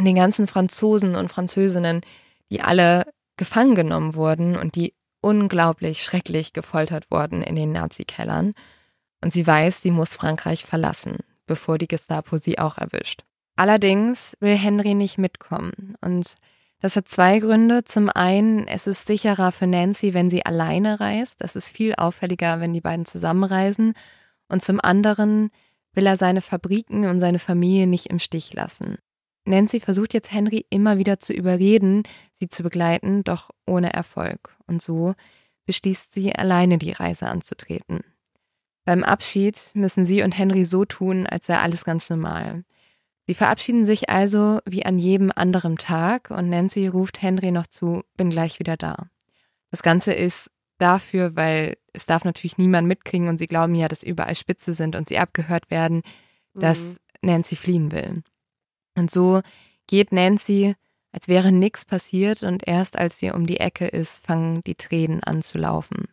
[0.00, 2.02] den ganzen Franzosen und Französinnen,
[2.52, 8.52] die alle gefangen genommen wurden und die unglaublich schrecklich gefoltert wurden in den Nazi-Kellern.
[9.24, 13.24] Und sie weiß, sie muss Frankreich verlassen, bevor die Gestapo sie auch erwischt.
[13.56, 15.96] Allerdings will Henry nicht mitkommen.
[16.00, 16.36] Und
[16.86, 17.82] das hat zwei Gründe.
[17.82, 21.40] Zum einen, es ist sicherer für Nancy, wenn sie alleine reist.
[21.40, 23.94] Das ist viel auffälliger, wenn die beiden zusammenreisen.
[24.48, 25.50] Und zum anderen
[25.94, 28.98] will er seine Fabriken und seine Familie nicht im Stich lassen.
[29.44, 34.56] Nancy versucht jetzt Henry immer wieder zu überreden, sie zu begleiten, doch ohne Erfolg.
[34.68, 35.14] Und so
[35.64, 38.04] beschließt sie, alleine die Reise anzutreten.
[38.84, 42.62] Beim Abschied müssen sie und Henry so tun, als sei alles ganz normal.
[43.26, 48.02] Sie verabschieden sich also wie an jedem anderen Tag und Nancy ruft Henry noch zu,
[48.16, 49.08] bin gleich wieder da.
[49.70, 54.04] Das Ganze ist dafür, weil es darf natürlich niemand mitkriegen und sie glauben ja, dass
[54.04, 56.02] überall Spitze sind und sie abgehört werden,
[56.54, 56.96] dass mhm.
[57.22, 58.22] Nancy fliehen will.
[58.94, 59.42] Und so
[59.88, 60.74] geht Nancy,
[61.10, 65.22] als wäre nichts passiert und erst als sie um die Ecke ist, fangen die Tränen
[65.24, 66.04] an zu laufen.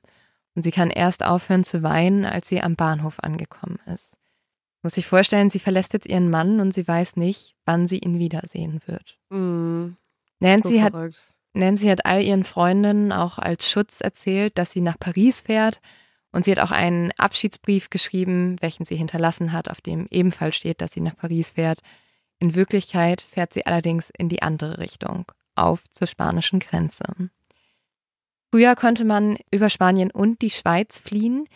[0.55, 4.17] Und sie kann erst aufhören zu weinen, als sie am Bahnhof angekommen ist.
[4.83, 8.19] Muss sich vorstellen, sie verlässt jetzt ihren Mann und sie weiß nicht, wann sie ihn
[8.19, 9.17] wiedersehen wird.
[9.29, 9.95] Mhm.
[10.39, 10.93] Nancy, hat,
[11.53, 15.79] Nancy hat all ihren Freundinnen auch als Schutz erzählt, dass sie nach Paris fährt
[16.33, 20.81] und sie hat auch einen Abschiedsbrief geschrieben, welchen sie hinterlassen hat, auf dem ebenfalls steht,
[20.81, 21.79] dass sie nach Paris fährt.
[22.39, 27.05] In Wirklichkeit fährt sie allerdings in die andere Richtung, auf zur spanischen Grenze.
[28.51, 31.47] Früher konnte man über Spanien und die Schweiz fliehen.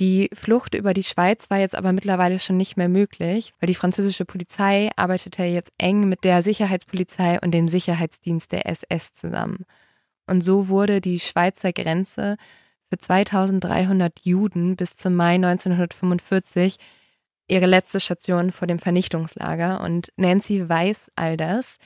[0.00, 3.76] Die Flucht über die Schweiz war jetzt aber mittlerweile schon nicht mehr möglich, weil die
[3.76, 9.64] französische Polizei arbeitete jetzt eng mit der Sicherheitspolizei und dem Sicherheitsdienst der SS zusammen.
[10.26, 12.36] Und so wurde die Schweizer Grenze
[12.90, 16.78] für 2300 Juden bis zum Mai 1945
[17.46, 19.80] ihre letzte Station vor dem Vernichtungslager.
[19.80, 21.76] Und Nancy weiß all das.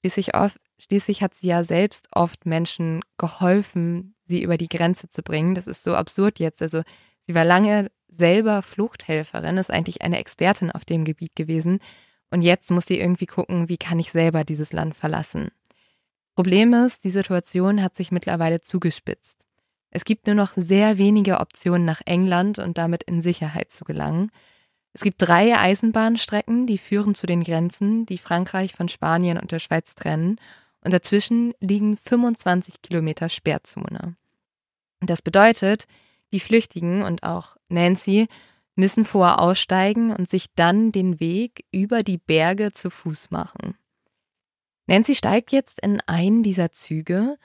[0.00, 5.22] Schließlich, oft, schließlich hat sie ja selbst oft Menschen geholfen, sie über die Grenze zu
[5.22, 5.54] bringen.
[5.54, 6.62] Das ist so absurd jetzt.
[6.62, 6.82] Also
[7.26, 11.80] sie war lange selber Fluchthelferin, ist eigentlich eine Expertin auf dem Gebiet gewesen.
[12.30, 15.50] Und jetzt muss sie irgendwie gucken, wie kann ich selber dieses Land verlassen.
[16.34, 19.44] Problem ist, die Situation hat sich mittlerweile zugespitzt.
[19.90, 24.30] Es gibt nur noch sehr wenige Optionen nach England und damit in Sicherheit zu gelangen.
[24.92, 29.58] Es gibt drei Eisenbahnstrecken, die führen zu den Grenzen, die Frankreich von Spanien und der
[29.58, 30.38] Schweiz trennen.
[30.82, 34.16] Und dazwischen liegen 25 Kilometer Sperrzone.
[35.00, 35.86] Das bedeutet,
[36.36, 38.28] die Flüchtigen und auch Nancy
[38.74, 43.74] müssen vorher aussteigen und sich dann den Weg über die Berge zu Fuß machen.
[44.86, 47.38] Nancy steigt jetzt in einen dieser Züge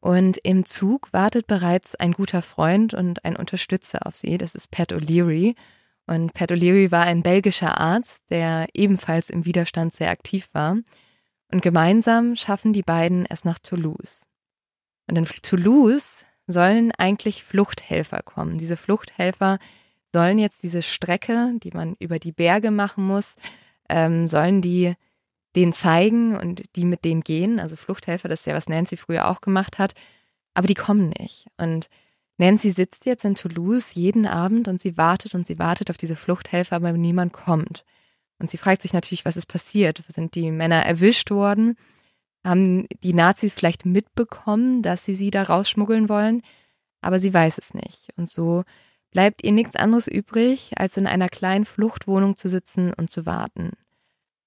[0.00, 4.70] und im Zug wartet bereits ein guter Freund und ein Unterstützer auf sie, das ist
[4.70, 5.56] Pat O'Leary.
[6.06, 10.76] Und Pat O'Leary war ein belgischer Arzt, der ebenfalls im Widerstand sehr aktiv war.
[11.50, 14.26] Und gemeinsam schaffen die beiden es nach Toulouse.
[15.08, 18.58] Und in Toulouse sollen eigentlich Fluchthelfer kommen.
[18.58, 19.58] Diese Fluchthelfer
[20.12, 23.34] sollen jetzt diese Strecke, die man über die Berge machen muss,
[23.88, 24.94] ähm, sollen die
[25.56, 27.60] denen zeigen und die mit denen gehen.
[27.60, 29.94] Also Fluchthelfer, das ist ja, was Nancy früher auch gemacht hat.
[30.54, 31.46] Aber die kommen nicht.
[31.56, 31.88] Und
[32.38, 36.16] Nancy sitzt jetzt in Toulouse jeden Abend und sie wartet und sie wartet auf diese
[36.16, 37.84] Fluchthelfer, aber niemand kommt.
[38.38, 40.02] Und sie fragt sich natürlich, was ist passiert?
[40.08, 41.76] Sind die Männer erwischt worden?
[42.44, 46.42] Haben die Nazis vielleicht mitbekommen, dass sie sie da rausschmuggeln wollen?
[47.00, 48.08] Aber sie weiß es nicht.
[48.16, 48.64] Und so
[49.10, 53.72] bleibt ihr nichts anderes übrig, als in einer kleinen Fluchtwohnung zu sitzen und zu warten.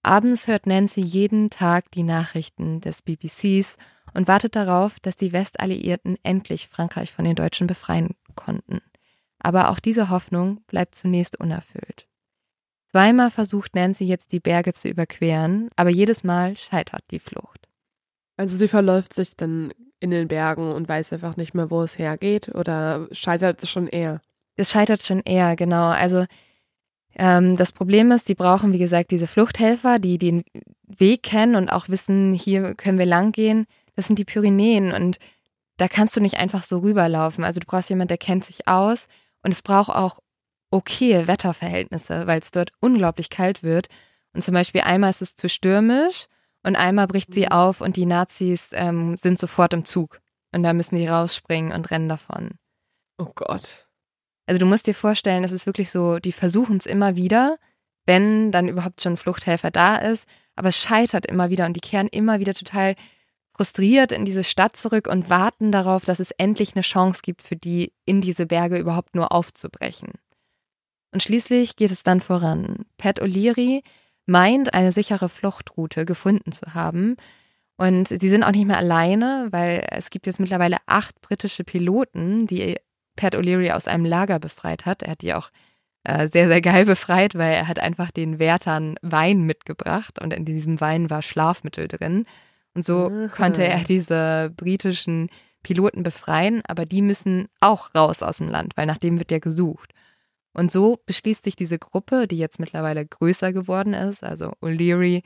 [0.04, 3.78] Abends hört Nancy jeden Tag die Nachrichten des BBCs
[4.14, 8.82] und wartet darauf, dass die Westalliierten endlich Frankreich von den Deutschen befreien konnten.
[9.40, 12.08] Aber auch diese Hoffnung bleibt zunächst unerfüllt.
[12.92, 17.67] Zweimal versucht Nancy jetzt die Berge zu überqueren, aber jedes Mal scheitert die Flucht.
[18.38, 21.98] Also sie verläuft sich dann in den Bergen und weiß einfach nicht mehr, wo es
[21.98, 24.22] hergeht oder scheitert es schon eher?
[24.56, 25.90] Es scheitert schon eher, genau.
[25.90, 26.26] Also
[27.16, 30.44] ähm, das Problem ist, die brauchen, wie gesagt, diese Fluchthelfer, die den
[30.84, 33.66] Weg kennen und auch wissen, hier können wir lang gehen.
[33.96, 35.18] Das sind die Pyrenäen und
[35.78, 37.44] da kannst du nicht einfach so rüberlaufen.
[37.44, 39.08] Also du brauchst jemanden, der kennt sich aus
[39.42, 40.20] und es braucht auch
[40.70, 43.88] okaye Wetterverhältnisse, weil es dort unglaublich kalt wird.
[44.34, 46.28] Und zum Beispiel einmal ist es zu stürmisch
[46.68, 47.52] und einmal bricht sie mhm.
[47.52, 50.20] auf und die Nazis ähm, sind sofort im Zug.
[50.54, 52.52] Und da müssen die rausspringen und rennen davon.
[53.18, 53.88] Oh Gott.
[54.46, 57.58] Also du musst dir vorstellen, es ist wirklich so, die versuchen es immer wieder,
[58.06, 61.82] wenn dann überhaupt schon ein Fluchthelfer da ist, aber es scheitert immer wieder und die
[61.82, 62.96] kehren immer wieder total
[63.56, 67.56] frustriert in diese Stadt zurück und warten darauf, dass es endlich eine Chance gibt für
[67.56, 70.14] die, in diese Berge überhaupt nur aufzubrechen.
[71.14, 72.86] Und schließlich geht es dann voran.
[72.98, 73.84] Pat O'Leary
[74.28, 77.16] meint, eine sichere Fluchtroute gefunden zu haben.
[77.78, 82.48] Und sie sind auch nicht mehr alleine, weil es gibt jetzt mittlerweile acht britische Piloten,
[82.48, 82.78] die
[83.16, 85.04] Pat O'Leary aus einem Lager befreit hat.
[85.04, 85.50] Er hat die auch
[86.04, 90.46] äh, sehr, sehr geil befreit, weil er hat einfach den Wärtern Wein mitgebracht und in
[90.46, 92.26] diesem Wein war Schlafmittel drin.
[92.74, 93.28] Und so Aha.
[93.28, 95.30] konnte er diese britischen
[95.64, 99.40] Piloten befreien, aber die müssen auch raus aus dem Land, weil nach dem wird ja
[99.40, 99.94] gesucht.
[100.58, 105.24] Und so beschließt sich diese Gruppe, die jetzt mittlerweile größer geworden ist, also O'Leary,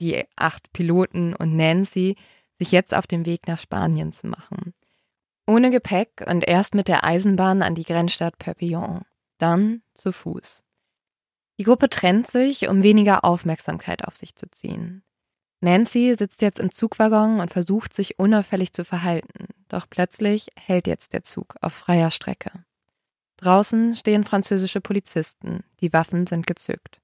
[0.00, 2.16] die acht Piloten und Nancy,
[2.58, 4.74] sich jetzt auf den Weg nach Spanien zu machen.
[5.46, 9.04] Ohne Gepäck und erst mit der Eisenbahn an die Grenzstadt Perpignan,
[9.38, 10.64] dann zu Fuß.
[11.60, 15.04] Die Gruppe trennt sich, um weniger Aufmerksamkeit auf sich zu ziehen.
[15.60, 21.12] Nancy sitzt jetzt im Zugwaggon und versucht sich unauffällig zu verhalten, doch plötzlich hält jetzt
[21.12, 22.64] der Zug auf freier Strecke.
[23.38, 27.00] Draußen stehen französische Polizisten, die Waffen sind gezückt.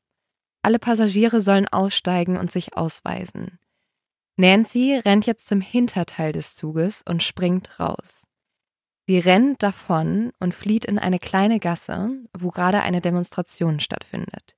[0.63, 3.59] Alle Passagiere sollen aussteigen und sich ausweisen.
[4.37, 8.27] Nancy rennt jetzt zum Hinterteil des Zuges und springt raus.
[9.07, 14.57] Sie rennt davon und flieht in eine kleine Gasse, wo gerade eine Demonstration stattfindet.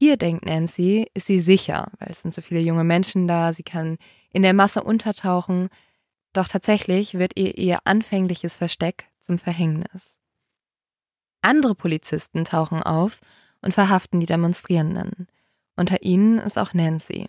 [0.00, 3.62] Hier, denkt Nancy, ist sie sicher, weil es sind so viele junge Menschen da, sie
[3.62, 3.96] kann
[4.32, 5.68] in der Masse untertauchen,
[6.32, 10.18] doch tatsächlich wird ihr ihr anfängliches Versteck zum Verhängnis.
[11.42, 13.20] Andere Polizisten tauchen auf
[13.62, 15.28] und verhaften die Demonstrierenden.
[15.76, 17.28] Unter ihnen ist auch Nancy.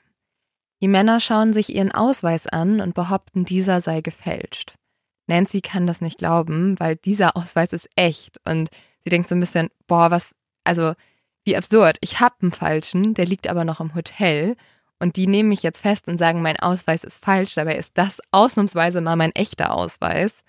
[0.81, 4.75] Die Männer schauen sich ihren Ausweis an und behaupten, dieser sei gefälscht.
[5.27, 8.69] Nancy kann das nicht glauben, weil dieser Ausweis ist echt und
[9.03, 10.33] sie denkt so ein bisschen, boah, was,
[10.63, 10.93] also
[11.43, 11.97] wie absurd.
[12.01, 14.55] Ich habe einen falschen, der liegt aber noch im Hotel
[14.99, 18.21] und die nehmen mich jetzt fest und sagen, mein Ausweis ist falsch, dabei ist das
[18.31, 20.43] ausnahmsweise mal mein echter Ausweis.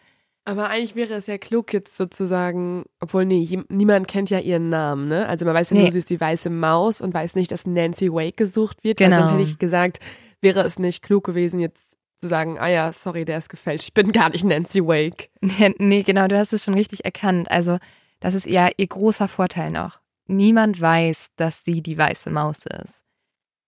[0.48, 5.06] Aber eigentlich wäre es ja klug jetzt sozusagen, obwohl nee, niemand kennt ja ihren Namen,
[5.06, 5.26] ne?
[5.28, 5.82] Also man weiß ja nee.
[5.82, 8.96] nur, sie ist die weiße Maus und weiß nicht, dass Nancy Wake gesucht wird.
[8.96, 9.18] Genau.
[9.18, 10.00] sonst hätte ich gesagt,
[10.40, 11.84] wäre es nicht klug gewesen, jetzt
[12.22, 13.88] zu sagen, ah ja, sorry, der ist gefälscht.
[13.88, 15.28] Ich bin gar nicht Nancy Wake.
[15.40, 17.50] Nee, nee, genau, du hast es schon richtig erkannt.
[17.50, 17.76] Also
[18.18, 20.00] das ist ja ihr großer Vorteil noch.
[20.26, 23.02] Niemand weiß, dass sie die weiße Maus ist.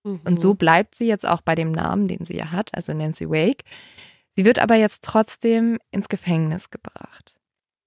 [0.04, 0.20] Mhm.
[0.24, 3.28] Und so bleibt sie jetzt auch bei dem Namen, den sie ja hat, also Nancy
[3.28, 3.64] Wake.
[4.40, 7.34] Sie wird aber jetzt trotzdem ins Gefängnis gebracht.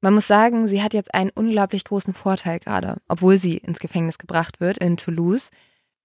[0.01, 4.19] Man muss sagen, sie hat jetzt einen unglaublich großen Vorteil gerade, obwohl sie ins Gefängnis
[4.19, 5.49] gebracht wird in Toulouse,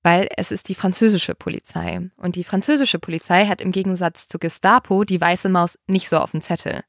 [0.03, 2.01] weil es ist die französische Polizei.
[2.17, 6.31] Und die französische Polizei hat im Gegensatz zur Gestapo die weiße Maus nicht so auf
[6.31, 6.81] dem Zettel.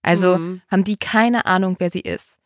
[0.00, 0.62] Also mhm.
[0.70, 2.38] haben die keine Ahnung, wer sie ist.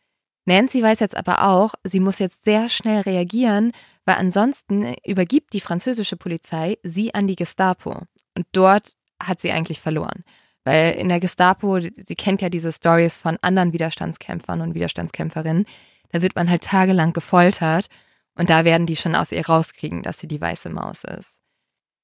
[0.43, 3.71] Nancy weiß jetzt aber auch, sie muss jetzt sehr schnell reagieren,
[4.03, 8.01] weil ansonsten übergibt die französische Polizei sie an die Gestapo.
[8.35, 10.25] Und dort hat sie eigentlich verloren.
[10.67, 15.65] Weil in der Gestapo, sie kennt ja diese Stories von anderen Widerstandskämpfern und Widerstandskämpferinnen,
[16.11, 17.87] da wird man halt tagelang gefoltert
[18.35, 21.39] und da werden die schon aus ihr rauskriegen, dass sie die weiße Maus ist.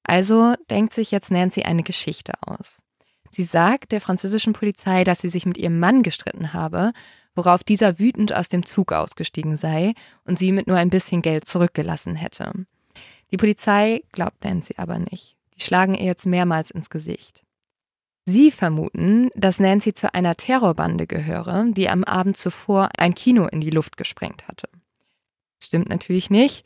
[0.02, 2.78] Also denkt sich jetzt Nancy eine Geschichte aus.
[3.30, 6.92] Sie sagt der französischen Polizei, dass sie sich mit ihrem Mann gestritten habe,
[7.34, 9.92] worauf dieser wütend aus dem Zug ausgestiegen sei
[10.24, 12.50] und sie mit nur ein bisschen Geld zurückgelassen hätte.
[13.30, 15.36] Die Polizei glaubt Nancy aber nicht.
[15.54, 17.43] Die schlagen ihr jetzt mehrmals ins Gesicht.
[18.26, 23.60] Sie vermuten, dass Nancy zu einer Terrorbande gehöre, die am Abend zuvor ein Kino in
[23.60, 24.68] die Luft gesprengt hatte.
[25.62, 26.64] Stimmt natürlich nicht.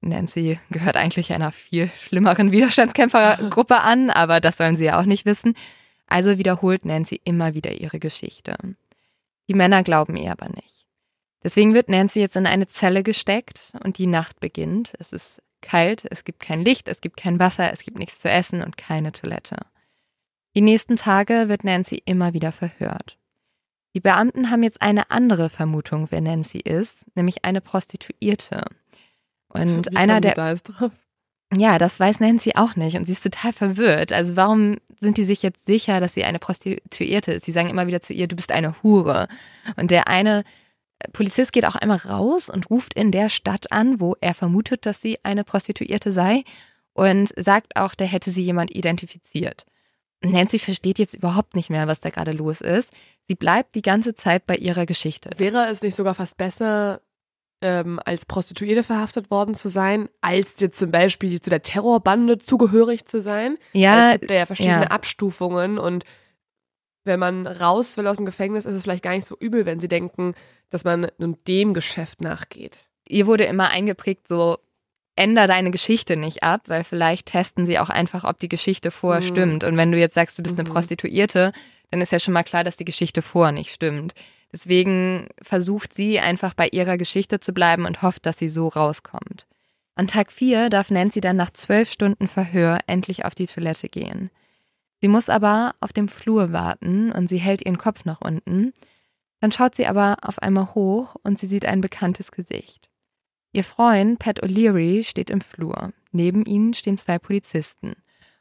[0.00, 5.24] Nancy gehört eigentlich einer viel schlimmeren Widerstandskämpfergruppe an, aber das sollen sie ja auch nicht
[5.24, 5.54] wissen.
[6.06, 8.56] Also wiederholt Nancy immer wieder ihre Geschichte.
[9.48, 10.86] Die Männer glauben ihr aber nicht.
[11.42, 14.92] Deswegen wird Nancy jetzt in eine Zelle gesteckt und die Nacht beginnt.
[14.98, 18.28] Es ist kalt, es gibt kein Licht, es gibt kein Wasser, es gibt nichts zu
[18.28, 19.56] essen und keine Toilette.
[20.58, 23.16] Die nächsten Tage wird Nancy immer wieder verhört.
[23.94, 28.64] Die Beamten haben jetzt eine andere Vermutung, wer Nancy ist, nämlich eine Prostituierte.
[29.46, 30.34] Und Wie einer der.
[30.34, 30.90] Da drauf?
[31.56, 34.12] Ja, das weiß Nancy auch nicht und sie ist total verwirrt.
[34.12, 37.44] Also warum sind die sich jetzt sicher, dass sie eine Prostituierte ist?
[37.44, 39.28] Sie sagen immer wieder zu ihr, du bist eine Hure.
[39.76, 40.42] Und der eine
[41.12, 45.00] Polizist geht auch einmal raus und ruft in der Stadt an, wo er vermutet, dass
[45.00, 46.42] sie eine Prostituierte sei
[46.94, 49.64] und sagt auch, da hätte sie jemand identifiziert.
[50.22, 52.92] Nancy versteht jetzt überhaupt nicht mehr, was da gerade los ist.
[53.28, 55.30] Sie bleibt die ganze Zeit bei ihrer Geschichte.
[55.36, 57.00] Wäre es nicht sogar fast besser,
[57.60, 63.06] ähm, als Prostituierte verhaftet worden zu sein, als jetzt zum Beispiel zu der Terrorbande zugehörig
[63.06, 63.58] zu sein?
[63.72, 64.12] Ja.
[64.12, 64.88] Es gibt ja verschiedene ja.
[64.88, 66.04] Abstufungen und
[67.04, 69.80] wenn man raus will aus dem Gefängnis, ist es vielleicht gar nicht so übel, wenn
[69.80, 70.34] sie denken,
[70.70, 72.78] dass man nun dem Geschäft nachgeht.
[73.08, 74.58] Ihr wurde immer eingeprägt, so
[75.18, 79.22] änder deine Geschichte nicht ab, weil vielleicht testen sie auch einfach, ob die Geschichte vorher
[79.22, 79.26] mhm.
[79.26, 79.64] stimmt.
[79.64, 80.60] Und wenn du jetzt sagst, du bist mhm.
[80.60, 81.52] eine Prostituierte,
[81.90, 84.14] dann ist ja schon mal klar, dass die Geschichte vorher nicht stimmt.
[84.52, 89.46] Deswegen versucht sie einfach bei ihrer Geschichte zu bleiben und hofft, dass sie so rauskommt.
[89.94, 94.30] An Tag 4 darf Nancy dann nach zwölf Stunden Verhör endlich auf die Toilette gehen.
[95.00, 98.72] Sie muss aber auf dem Flur warten und sie hält ihren Kopf nach unten.
[99.40, 102.87] Dann schaut sie aber auf einmal hoch und sie sieht ein bekanntes Gesicht.
[103.52, 105.92] Ihr Freund Pat O'Leary steht im Flur.
[106.12, 107.94] Neben ihnen stehen zwei Polizisten.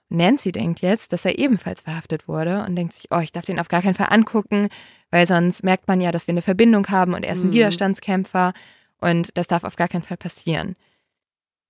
[0.09, 3.59] Nancy denkt jetzt, dass er ebenfalls verhaftet wurde und denkt sich, oh, ich darf den
[3.59, 4.69] auf gar keinen Fall angucken,
[5.11, 7.55] weil sonst merkt man ja, dass wir eine Verbindung haben und er ist ein mhm.
[7.55, 8.53] Widerstandskämpfer
[8.99, 10.75] und das darf auf gar keinen Fall passieren.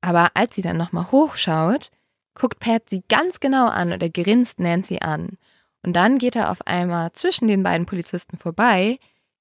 [0.01, 1.89] Aber als sie dann nochmal hochschaut,
[2.35, 5.37] guckt Pat sie ganz genau an und er grinst Nancy an.
[5.81, 8.99] Und dann geht er auf einmal zwischen den beiden Polizisten vorbei,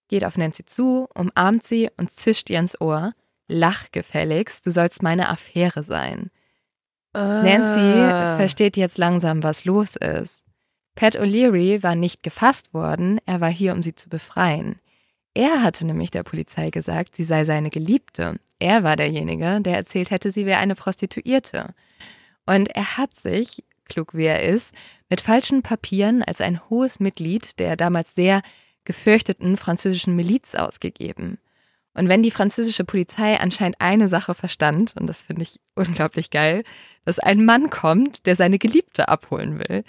[0.09, 3.12] geht auf Nancy zu, umarmt sie und zischt ihr ins Ohr.
[3.49, 6.30] Lach gefälligst, du sollst meine Affäre sein.
[7.12, 7.42] Ah.
[7.42, 10.44] Nancy versteht jetzt langsam, was los ist.
[10.94, 14.80] Pat O'Leary war nicht gefasst worden, er war hier, um sie zu befreien.
[15.34, 18.36] Er hatte nämlich der Polizei gesagt, sie sei seine Geliebte.
[18.59, 21.74] Er war derjenige, der erzählt hätte, sie wäre eine Prostituierte.
[22.47, 24.72] Und er hat sich, klug wie er ist,
[25.11, 28.40] mit falschen Papieren als ein hohes Mitglied der damals sehr
[28.84, 31.38] gefürchteten französischen Miliz ausgegeben.
[31.97, 36.62] Und wenn die französische Polizei anscheinend eine Sache verstand, und das finde ich unglaublich geil,
[37.07, 39.82] dass ein Mann kommt, der seine Geliebte abholen will.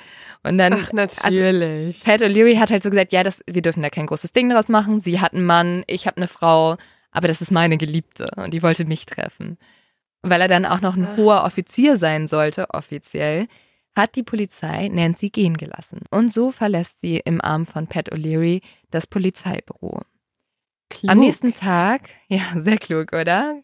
[0.43, 0.73] Und dann.
[0.73, 1.97] Ach, natürlich.
[2.05, 4.49] Also, Pat O'Leary hat halt so gesagt, ja, das, wir dürfen da kein großes Ding
[4.49, 5.01] draus machen.
[5.01, 6.77] Sie hat einen Mann, ich habe eine Frau,
[7.11, 9.57] aber das ist meine Geliebte und die wollte mich treffen.
[10.21, 11.17] Und weil er dann auch noch ein Ach.
[11.17, 13.47] hoher Offizier sein sollte, offiziell,
[13.95, 16.01] hat die Polizei Nancy gehen gelassen.
[16.11, 20.03] Und so verlässt sie im Arm von Pat O'Leary das Polizeibüro.
[20.89, 21.11] Klug.
[21.11, 23.61] Am nächsten Tag, ja, sehr klug, oder?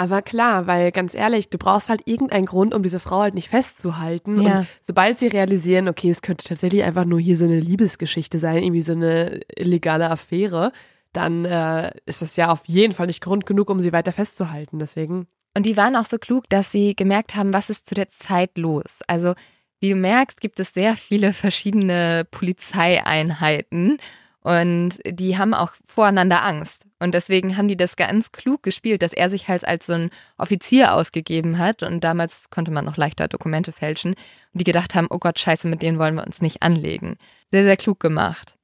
[0.00, 3.50] Aber klar, weil ganz ehrlich, du brauchst halt irgendeinen Grund, um diese Frau halt nicht
[3.50, 4.40] festzuhalten.
[4.40, 4.60] Ja.
[4.60, 8.62] Und sobald sie realisieren, okay, es könnte tatsächlich einfach nur hier so eine Liebesgeschichte sein,
[8.62, 10.72] irgendwie so eine illegale Affäre,
[11.12, 14.78] dann äh, ist das ja auf jeden Fall nicht Grund genug, um sie weiter festzuhalten.
[14.78, 15.26] Deswegen.
[15.54, 18.56] Und die waren auch so klug, dass sie gemerkt haben, was ist zu der Zeit
[18.56, 19.00] los.
[19.06, 19.34] Also,
[19.80, 23.98] wie du merkst, gibt es sehr viele verschiedene Polizeieinheiten
[24.42, 26.84] und die haben auch voreinander Angst.
[26.98, 30.10] Und deswegen haben die das ganz klug gespielt, dass er sich halt als so ein
[30.38, 31.82] Offizier ausgegeben hat.
[31.82, 34.12] Und damals konnte man noch leichter Dokumente fälschen.
[34.12, 37.16] Und die gedacht haben, oh Gott, scheiße, mit denen wollen wir uns nicht anlegen.
[37.50, 38.56] Sehr, sehr klug gemacht.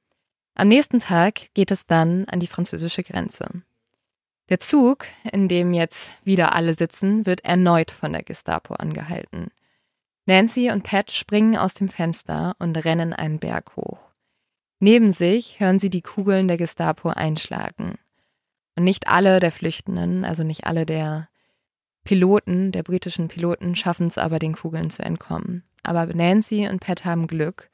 [0.55, 3.47] Am nächsten Tag geht es dann an die französische Grenze.
[4.49, 9.51] Der Zug, in dem jetzt wieder alle sitzen, wird erneut von der Gestapo angehalten.
[10.25, 13.99] Nancy und Pat springen aus dem Fenster und rennen einen Berg hoch.
[14.79, 17.95] Neben sich hören sie die Kugeln der Gestapo einschlagen.
[18.75, 21.29] Und nicht alle der Flüchtenden, also nicht alle der
[22.03, 25.63] Piloten, der britischen Piloten, schaffen es aber, den Kugeln zu entkommen.
[25.83, 27.69] Aber Nancy und Pat haben Glück.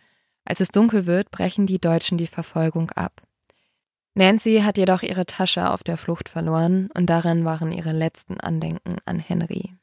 [0.45, 3.21] Als es dunkel wird, brechen die Deutschen die Verfolgung ab.
[4.15, 8.97] Nancy hat jedoch ihre Tasche auf der Flucht verloren und darin waren ihre letzten Andenken
[9.05, 9.73] an Henry.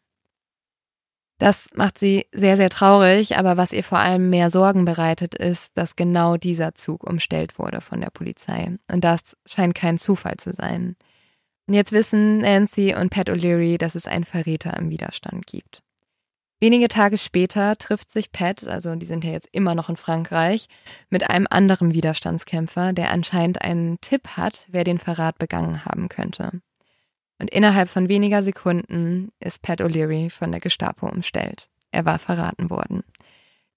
[1.41, 5.74] Das macht sie sehr, sehr traurig, aber was ihr vor allem mehr Sorgen bereitet, ist,
[5.74, 8.76] dass genau dieser Zug umstellt wurde von der Polizei.
[8.93, 10.97] Und das scheint kein Zufall zu sein.
[11.66, 15.82] Und jetzt wissen Nancy und Pat O'Leary, dass es einen Verräter im Widerstand gibt.
[16.61, 20.66] Wenige Tage später trifft sich Pat, also die sind ja jetzt immer noch in Frankreich,
[21.09, 26.61] mit einem anderen Widerstandskämpfer, der anscheinend einen Tipp hat, wer den Verrat begangen haben könnte.
[27.41, 31.70] Und innerhalb von weniger Sekunden ist Pat O'Leary von der Gestapo umstellt.
[31.91, 33.03] Er war verraten worden.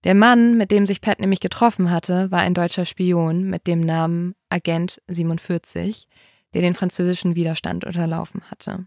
[0.03, 3.80] Der Mann, mit dem sich Pat nämlich getroffen hatte, war ein deutscher Spion mit dem
[3.80, 6.09] Namen Agent 47,
[6.53, 8.86] der den französischen Widerstand unterlaufen hatte.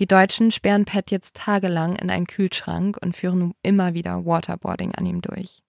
[0.00, 5.06] Die Deutschen sperren Pat jetzt tagelang in einen Kühlschrank und führen immer wieder Waterboarding an
[5.06, 5.64] ihm durch.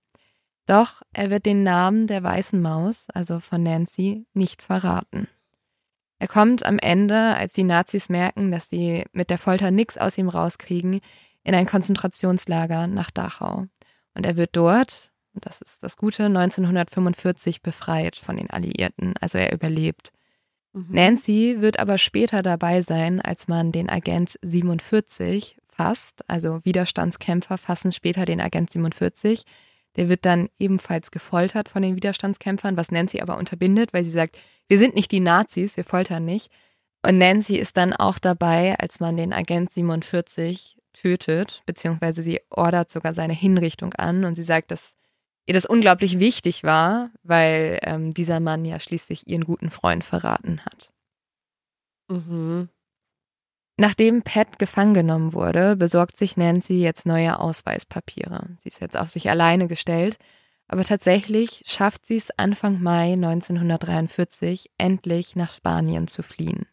[0.67, 5.27] Doch er wird den Namen der weißen Maus, also von Nancy, nicht verraten.
[6.19, 10.17] Er kommt am Ende, als die Nazis merken, dass sie mit der Folter nichts aus
[10.17, 10.99] ihm rauskriegen,
[11.43, 13.65] in ein Konzentrationslager nach Dachau.
[14.13, 19.13] Und er wird dort, und das ist das Gute, 1945 befreit von den Alliierten.
[19.21, 20.11] Also er überlebt.
[20.73, 20.87] Mhm.
[20.89, 26.29] Nancy wird aber später dabei sein, als man den Agent 47 fasst.
[26.29, 29.43] Also Widerstandskämpfer fassen später den Agent 47.
[29.95, 34.37] Der wird dann ebenfalls gefoltert von den Widerstandskämpfern, was Nancy aber unterbindet, weil sie sagt,
[34.69, 36.49] wir sind nicht die Nazis, wir foltern nicht.
[37.05, 42.91] Und Nancy ist dann auch dabei, als man den Agent 47 tötet, beziehungsweise sie ordert
[42.91, 44.95] sogar seine Hinrichtung an und sie sagt, dass
[45.45, 50.61] ihr das unglaublich wichtig war, weil ähm, dieser Mann ja schließlich ihren guten Freund verraten
[50.65, 50.91] hat.
[52.09, 52.69] Mhm.
[53.77, 58.57] Nachdem Pat gefangen genommen wurde, besorgt sich Nancy jetzt neue Ausweispapiere.
[58.59, 60.17] Sie ist jetzt auf sich alleine gestellt,
[60.69, 66.67] aber tatsächlich schafft sie es Anfang Mai 1943 endlich nach Spanien zu fliehen.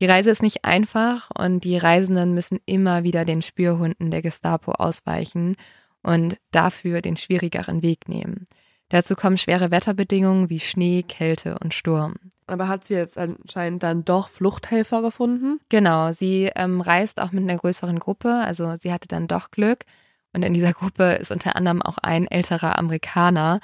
[0.00, 4.72] Die Reise ist nicht einfach und die Reisenden müssen immer wieder den Spürhunden der Gestapo
[4.72, 5.56] ausweichen
[6.02, 8.46] und dafür den schwierigeren Weg nehmen.
[8.90, 12.14] Dazu kommen schwere Wetterbedingungen wie Schnee, Kälte und Sturm.
[12.46, 15.58] Aber hat sie jetzt anscheinend dann doch Fluchthelfer gefunden?
[15.68, 19.84] Genau, sie ähm, reist auch mit einer größeren Gruppe, also sie hatte dann doch Glück.
[20.36, 23.58] Und in dieser Gruppe ist unter anderem auch ein älterer Amerikaner.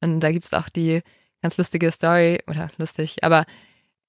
[0.00, 1.02] Und da gibt es auch die
[1.40, 3.44] ganz lustige Story, oder lustig, aber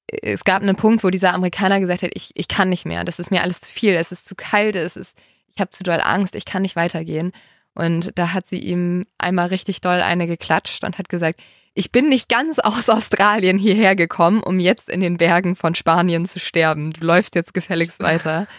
[0.08, 3.20] es gab einen Punkt, wo dieser Amerikaner gesagt hat, ich, ich kann nicht mehr, das
[3.20, 5.16] ist mir alles zu viel, es ist zu kalt, es ist,
[5.54, 7.34] ich habe zu doll Angst, ich kann nicht weitergehen.
[7.76, 11.40] Und da hat sie ihm einmal richtig doll eine geklatscht und hat gesagt,
[11.76, 16.26] ich bin nicht ganz aus Australien hierher gekommen, um jetzt in den Bergen von Spanien
[16.26, 16.94] zu sterben.
[16.94, 18.48] Du läufst jetzt gefälligst weiter.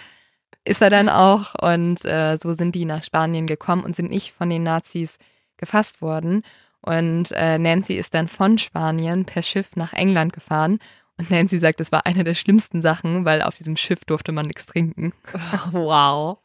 [0.68, 1.54] Ist er dann auch.
[1.54, 5.16] Und äh, so sind die nach Spanien gekommen und sind nicht von den Nazis
[5.56, 6.42] gefasst worden.
[6.82, 10.78] Und äh, Nancy ist dann von Spanien per Schiff nach England gefahren.
[11.16, 14.44] Und Nancy sagt, das war eine der schlimmsten Sachen, weil auf diesem Schiff durfte man
[14.44, 15.14] nichts trinken.
[15.72, 16.38] Wow.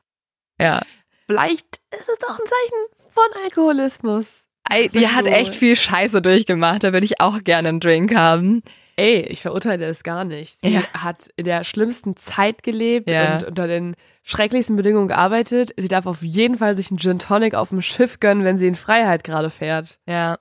[0.58, 0.82] Ja.
[1.28, 4.48] Vielleicht ist es doch ein Zeichen von Alkoholismus.
[4.94, 6.84] Die hat echt viel Scheiße durchgemacht.
[6.84, 8.64] Da würde ich auch gerne einen Drink haben.
[8.96, 10.62] Ey, ich verurteile es gar nicht.
[10.62, 10.82] Sie ja.
[10.94, 13.36] hat in der schlimmsten Zeit gelebt ja.
[13.36, 15.74] und unter den schrecklichsten Bedingungen gearbeitet.
[15.78, 18.68] Sie darf auf jeden Fall sich einen Gin Tonic auf dem Schiff gönnen, wenn sie
[18.68, 20.00] in Freiheit gerade fährt.
[20.08, 20.38] Ja.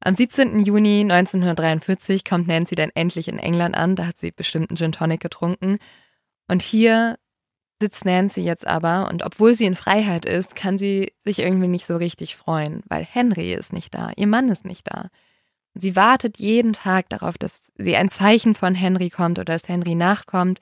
[0.00, 0.60] Am 17.
[0.60, 3.96] Juni 1943 kommt Nancy dann endlich in England an.
[3.96, 5.78] Da hat sie bestimmt einen Gin Tonic getrunken.
[6.48, 7.16] Und hier
[7.80, 11.86] sitzt Nancy jetzt aber und obwohl sie in Freiheit ist, kann sie sich irgendwie nicht
[11.86, 15.08] so richtig freuen, weil Henry ist nicht da, ihr Mann ist nicht da.
[15.78, 19.94] Sie wartet jeden Tag darauf, dass sie ein Zeichen von Henry kommt oder dass Henry
[19.94, 20.60] nachkommt,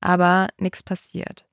[0.00, 1.46] aber nichts passiert.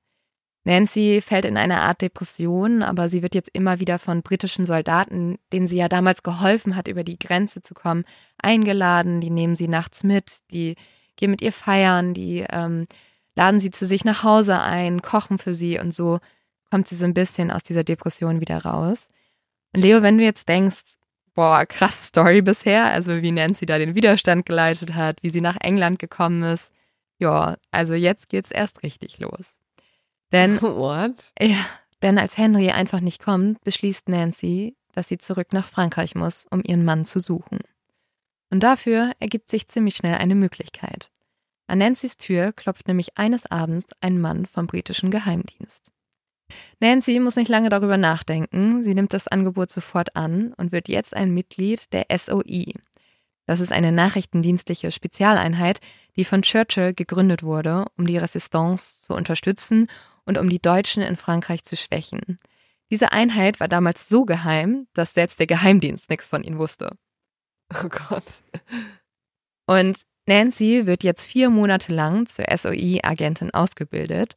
[0.64, 5.38] Nancy fällt in eine Art Depression, aber sie wird jetzt immer wieder von britischen Soldaten,
[5.52, 8.04] denen sie ja damals geholfen hat, über die Grenze zu kommen,
[8.36, 9.20] eingeladen.
[9.20, 10.74] Die nehmen sie nachts mit, die
[11.16, 12.86] gehen mit ihr feiern, die ähm,
[13.34, 16.18] laden sie zu sich nach Hause ein, kochen für sie und so
[16.70, 19.08] kommt sie so ein bisschen aus dieser Depression wieder raus.
[19.72, 20.97] Und Leo, wenn du jetzt denkst,
[21.38, 25.56] boah, krasse Story bisher, also wie Nancy da den Widerstand geleitet hat, wie sie nach
[25.60, 26.72] England gekommen ist,
[27.20, 29.56] ja, also jetzt geht's erst richtig los.
[30.32, 31.30] Denn, What?
[31.40, 31.64] Ja,
[32.02, 36.60] denn als Henry einfach nicht kommt, beschließt Nancy, dass sie zurück nach Frankreich muss, um
[36.64, 37.60] ihren Mann zu suchen.
[38.50, 41.08] Und dafür ergibt sich ziemlich schnell eine Möglichkeit.
[41.68, 45.92] An Nancys Tür klopft nämlich eines Abends ein Mann vom britischen Geheimdienst.
[46.80, 48.84] Nancy muss nicht lange darüber nachdenken.
[48.84, 52.72] Sie nimmt das Angebot sofort an und wird jetzt ein Mitglied der SOE.
[53.46, 55.80] Das ist eine nachrichtendienstliche Spezialeinheit,
[56.16, 59.88] die von Churchill gegründet wurde, um die Resistance zu unterstützen
[60.26, 62.38] und um die Deutschen in Frankreich zu schwächen.
[62.90, 66.96] Diese Einheit war damals so geheim, dass selbst der Geheimdienst nichts von ihnen wusste.
[67.74, 68.42] Oh Gott.
[69.66, 74.36] Und Nancy wird jetzt vier Monate lang zur SOI-Agentin ausgebildet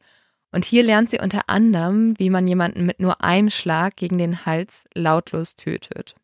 [0.52, 4.46] und hier lernt sie unter anderem, wie man jemanden mit nur einem Schlag gegen den
[4.46, 6.16] Hals lautlos tötet.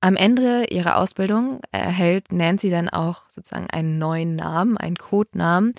[0.00, 5.74] Am Ende ihrer Ausbildung erhält Nancy dann auch sozusagen einen neuen Namen, einen Codenamen,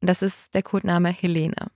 [0.00, 1.70] und das ist der Codename Helene.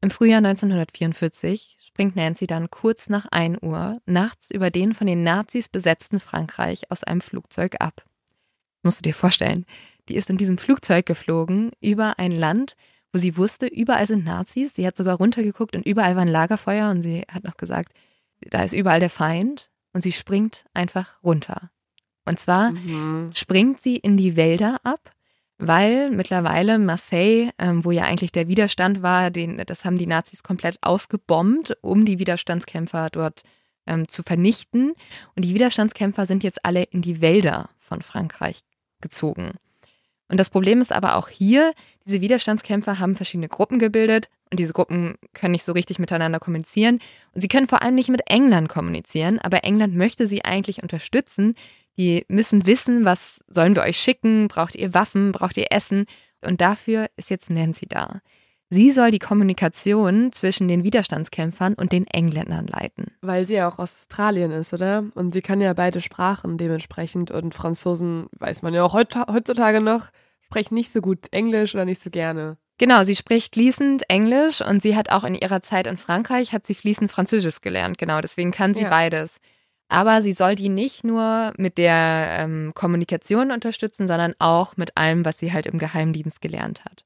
[0.00, 5.22] Im Frühjahr 1944 springt Nancy dann kurz nach 1 Uhr nachts über den von den
[5.22, 8.04] Nazis besetzten Frankreich aus einem Flugzeug ab
[8.82, 9.66] musst du dir vorstellen,
[10.08, 12.74] die ist in diesem Flugzeug geflogen über ein Land,
[13.12, 14.74] wo sie wusste, überall sind Nazis.
[14.74, 17.92] Sie hat sogar runtergeguckt und überall war ein Lagerfeuer und sie hat noch gesagt,
[18.40, 21.70] da ist überall der Feind und sie springt einfach runter.
[22.24, 23.30] Und zwar mhm.
[23.34, 25.10] springt sie in die Wälder ab,
[25.56, 30.42] weil mittlerweile Marseille, ähm, wo ja eigentlich der Widerstand war, den, das haben die Nazis
[30.42, 33.42] komplett ausgebombt, um die Widerstandskämpfer dort
[33.86, 34.92] ähm, zu vernichten.
[35.34, 38.60] Und die Widerstandskämpfer sind jetzt alle in die Wälder von Frankreich
[39.00, 39.52] gezogen.
[40.28, 41.72] Und das Problem ist aber auch hier,
[42.04, 47.00] diese Widerstandskämpfer haben verschiedene Gruppen gebildet und diese Gruppen können nicht so richtig miteinander kommunizieren
[47.34, 51.54] und sie können vor allem nicht mit England kommunizieren, aber England möchte sie eigentlich unterstützen.
[51.96, 54.48] Die müssen wissen, was sollen wir euch schicken?
[54.48, 55.32] Braucht ihr Waffen?
[55.32, 56.06] Braucht ihr Essen?
[56.44, 58.20] Und dafür ist jetzt Nancy da.
[58.70, 63.06] Sie soll die Kommunikation zwischen den Widerstandskämpfern und den Engländern leiten.
[63.22, 65.04] Weil sie ja auch aus Australien ist, oder?
[65.14, 67.30] Und sie kann ja beide Sprachen dementsprechend.
[67.30, 70.10] Und Franzosen, weiß man ja auch heutzutage noch,
[70.44, 72.58] sprechen nicht so gut Englisch oder nicht so gerne.
[72.76, 76.66] Genau, sie spricht fließend Englisch und sie hat auch in ihrer Zeit in Frankreich, hat
[76.66, 77.98] sie fließend Französisch gelernt.
[77.98, 78.90] Genau, deswegen kann sie ja.
[78.90, 79.38] beides.
[79.88, 85.24] Aber sie soll die nicht nur mit der ähm, Kommunikation unterstützen, sondern auch mit allem,
[85.24, 87.04] was sie halt im Geheimdienst gelernt hat.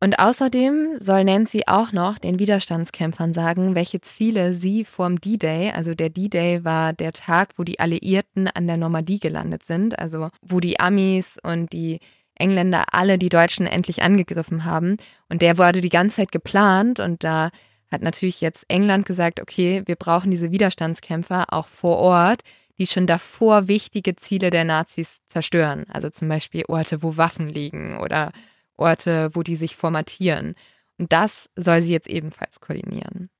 [0.00, 5.94] Und außerdem soll Nancy auch noch den Widerstandskämpfern sagen, welche Ziele sie vorm D-Day, also
[5.94, 10.60] der D-Day war der Tag, wo die Alliierten an der Normandie gelandet sind, also wo
[10.60, 11.98] die Amis und die
[12.36, 14.98] Engländer alle die Deutschen endlich angegriffen haben.
[15.28, 17.50] Und der wurde die ganze Zeit geplant und da
[17.90, 22.42] hat natürlich jetzt England gesagt, okay, wir brauchen diese Widerstandskämpfer auch vor Ort,
[22.78, 25.86] die schon davor wichtige Ziele der Nazis zerstören.
[25.88, 28.30] Also zum Beispiel Orte, wo Waffen liegen oder
[28.78, 30.54] Orte, wo die sich formatieren.
[30.98, 33.30] Und das soll sie jetzt ebenfalls koordinieren.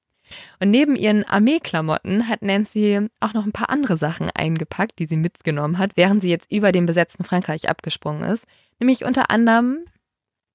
[0.61, 5.17] Und neben ihren Armeeklamotten hat Nancy auch noch ein paar andere Sachen eingepackt, die sie
[5.17, 8.45] mitgenommen hat, während sie jetzt über dem besetzten Frankreich abgesprungen ist.
[8.79, 9.85] Nämlich unter anderem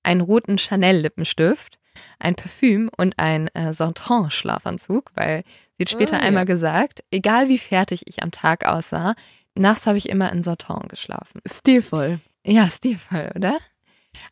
[0.03, 1.79] einen roten Chanel-Lippenstift,
[2.19, 5.43] ein Parfüm und ein äh, Santon-Schlafanzug, weil
[5.77, 6.27] sie hat später oh, ja.
[6.27, 9.15] einmal gesagt, egal wie fertig ich am Tag aussah,
[9.55, 11.41] nachts habe ich immer in Santon geschlafen.
[11.49, 12.19] Stilvoll.
[12.45, 13.57] Ja, stilvoll, oder?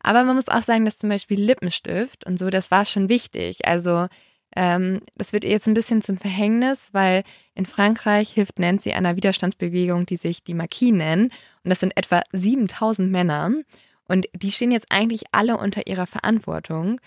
[0.02, 3.60] Aber man muss auch sagen, dass zum Beispiel Lippenstift und so, das war schon wichtig.
[3.66, 4.08] Also
[4.56, 7.24] ähm, das wird ihr jetzt ein bisschen zum Verhängnis, weil
[7.56, 11.26] in Frankreich hilft Nancy einer Widerstandsbewegung, die sich die Marquis nennen.
[11.64, 13.52] Und das sind etwa 7000 Männer.
[14.06, 17.00] Und die stehen jetzt eigentlich alle unter ihrer Verantwortung.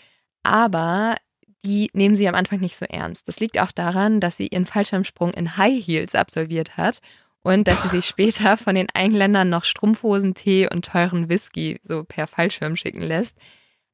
[0.43, 1.17] Aber
[1.65, 3.29] die nehmen sie am Anfang nicht so ernst.
[3.29, 7.01] Das liegt auch daran, dass sie ihren Fallschirmsprung in High Heels absolviert hat
[7.45, 12.03] und dass sie sich später von den Engländern noch Strumpfhosen, Tee und teuren Whisky so
[12.03, 13.37] per Fallschirm schicken lässt.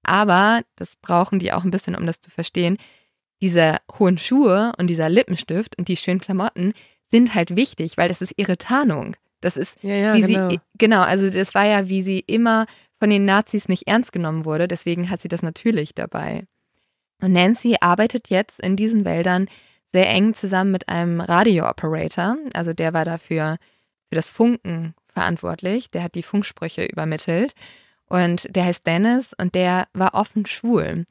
[0.05, 2.79] Aber, das brauchen die auch ein bisschen, um das zu verstehen,
[3.43, 6.73] diese hohen Schuhe und dieser Lippenstift und die schönen Klamotten
[7.09, 9.17] sind halt wichtig, weil das ist ihre Tarnung.
[9.41, 10.51] Das ist, ja, ja, wie genau.
[10.51, 12.67] sie, genau, also das war ja, wie sie immer
[12.99, 16.45] von den Nazis nicht ernst genommen wurde, deswegen hat sie das natürlich dabei.
[17.21, 19.49] Und Nancy arbeitet jetzt in diesen Wäldern
[19.93, 22.37] sehr eng zusammen mit einem Radio-Operator.
[22.55, 23.57] Also der war dafür
[24.09, 25.91] für das Funken verantwortlich.
[25.91, 27.55] Der hat die Funksprüche übermittelt.
[28.07, 31.07] Und der heißt Dennis und der war offen schwul.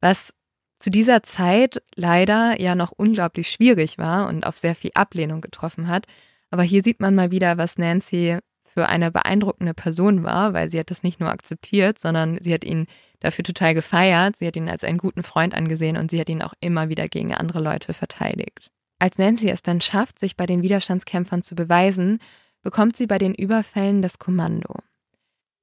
[0.00, 0.34] Was
[0.78, 5.88] zu dieser Zeit leider ja noch unglaublich schwierig war und auf sehr viel Ablehnung getroffen
[5.88, 6.06] hat.
[6.50, 10.78] Aber hier sieht man mal wieder, was Nancy für eine beeindruckende Person war, weil sie
[10.78, 12.86] hat das nicht nur akzeptiert, sondern sie hat ihn
[13.22, 14.36] dafür total gefeiert.
[14.36, 17.08] Sie hat ihn als einen guten Freund angesehen und sie hat ihn auch immer wieder
[17.08, 18.70] gegen andere Leute verteidigt.
[18.98, 22.18] Als Nancy es dann schafft, sich bei den Widerstandskämpfern zu beweisen,
[22.62, 24.76] bekommt sie bei den Überfällen das Kommando.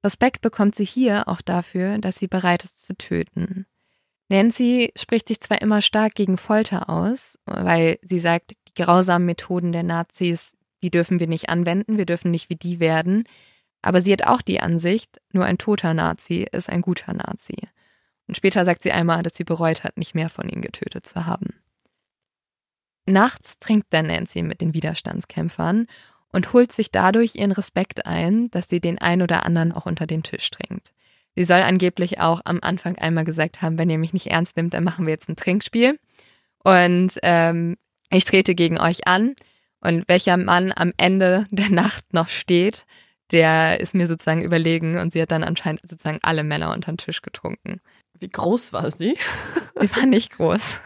[0.04, 3.66] Respekt bekommt sie hier auch dafür, dass sie bereit ist zu töten.
[4.28, 9.72] Nancy spricht sich zwar immer stark gegen Folter aus, weil sie sagt, die grausamen Methoden
[9.72, 13.24] der Nazis, die dürfen wir nicht anwenden, wir dürfen nicht wie die werden,
[13.82, 17.56] aber sie hat auch die Ansicht, nur ein toter Nazi ist ein guter Nazi.
[18.26, 21.26] Und später sagt sie einmal, dass sie bereut hat, nicht mehr von ihnen getötet zu
[21.26, 21.54] haben.
[23.06, 25.86] Nachts trinkt dann Nancy mit den Widerstandskämpfern
[26.32, 30.06] und holt sich dadurch ihren Respekt ein, dass sie den ein oder anderen auch unter
[30.06, 30.92] den Tisch trinkt.
[31.34, 34.74] Sie soll angeblich auch am Anfang einmal gesagt haben, wenn ihr mich nicht ernst nimmt,
[34.74, 35.98] dann machen wir jetzt ein Trinkspiel.
[36.62, 37.76] Und ähm,
[38.10, 39.34] ich trete gegen euch an.
[39.80, 42.84] Und welcher Mann am Ende der Nacht noch steht,
[43.32, 46.98] der ist mir sozusagen überlegen und sie hat dann anscheinend sozusagen alle Männer unter den
[46.98, 47.80] Tisch getrunken.
[48.18, 49.16] Wie groß war sie?
[49.80, 50.80] Sie war nicht groß.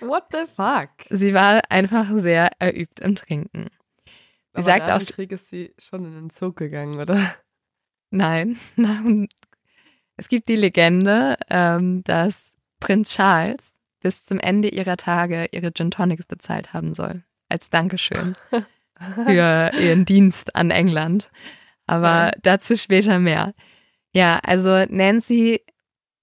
[0.00, 0.90] What the fuck?
[1.10, 3.66] Sie war einfach sehr erübt im Trinken.
[4.06, 4.12] Sie
[4.52, 7.34] Aber sagt nach auch, dem Krieg ist sie schon in den Zug gegangen, oder?
[8.10, 8.58] Nein.
[10.16, 15.90] Es gibt die Legende, ähm, dass Prinz Charles bis zum Ende ihrer Tage ihre Gin
[15.90, 17.22] Tonics bezahlt haben soll.
[17.48, 18.34] Als Dankeschön.
[19.14, 21.30] für ihren Dienst an England.
[21.86, 22.32] Aber ja.
[22.42, 23.54] dazu später mehr.
[24.14, 25.60] Ja, also Nancy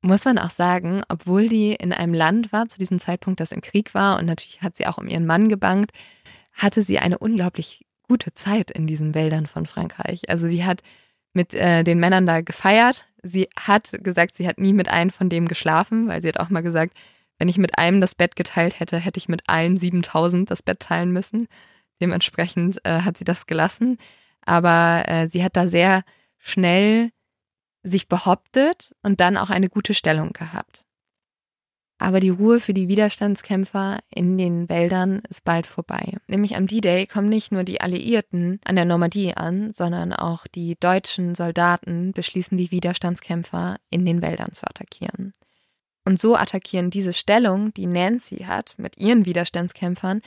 [0.01, 3.61] muss man auch sagen, obwohl die in einem Land war zu diesem Zeitpunkt, das im
[3.61, 5.91] Krieg war und natürlich hat sie auch um ihren Mann gebankt,
[6.53, 10.29] hatte sie eine unglaublich gute Zeit in diesen Wäldern von Frankreich.
[10.29, 10.81] Also sie hat
[11.33, 13.05] mit äh, den Männern da gefeiert.
[13.21, 16.49] Sie hat gesagt, sie hat nie mit einem von dem geschlafen, weil sie hat auch
[16.49, 16.93] mal gesagt,
[17.37, 20.79] wenn ich mit einem das Bett geteilt hätte, hätte ich mit allen 7000 das Bett
[20.79, 21.47] teilen müssen.
[22.01, 23.97] Dementsprechend äh, hat sie das gelassen.
[24.45, 26.03] Aber äh, sie hat da sehr
[26.37, 27.11] schnell
[27.83, 30.83] sich behauptet und dann auch eine gute Stellung gehabt.
[31.99, 36.13] Aber die Ruhe für die Widerstandskämpfer in den Wäldern ist bald vorbei.
[36.27, 40.77] Nämlich am D-Day kommen nicht nur die Alliierten an der Normandie an, sondern auch die
[40.79, 45.33] deutschen Soldaten beschließen, die Widerstandskämpfer in den Wäldern zu attackieren.
[46.05, 50.21] Und so attackieren diese Stellung, die Nancy hat mit ihren Widerstandskämpfern,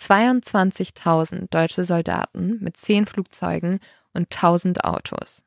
[0.00, 3.78] 22.000 deutsche Soldaten mit 10 Flugzeugen
[4.12, 5.44] und 1000 Autos.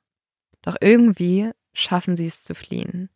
[0.62, 3.10] Doch irgendwie schaffen sie es zu fliehen.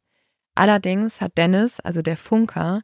[0.55, 2.81] Allerdings hat Dennis, also der Funker,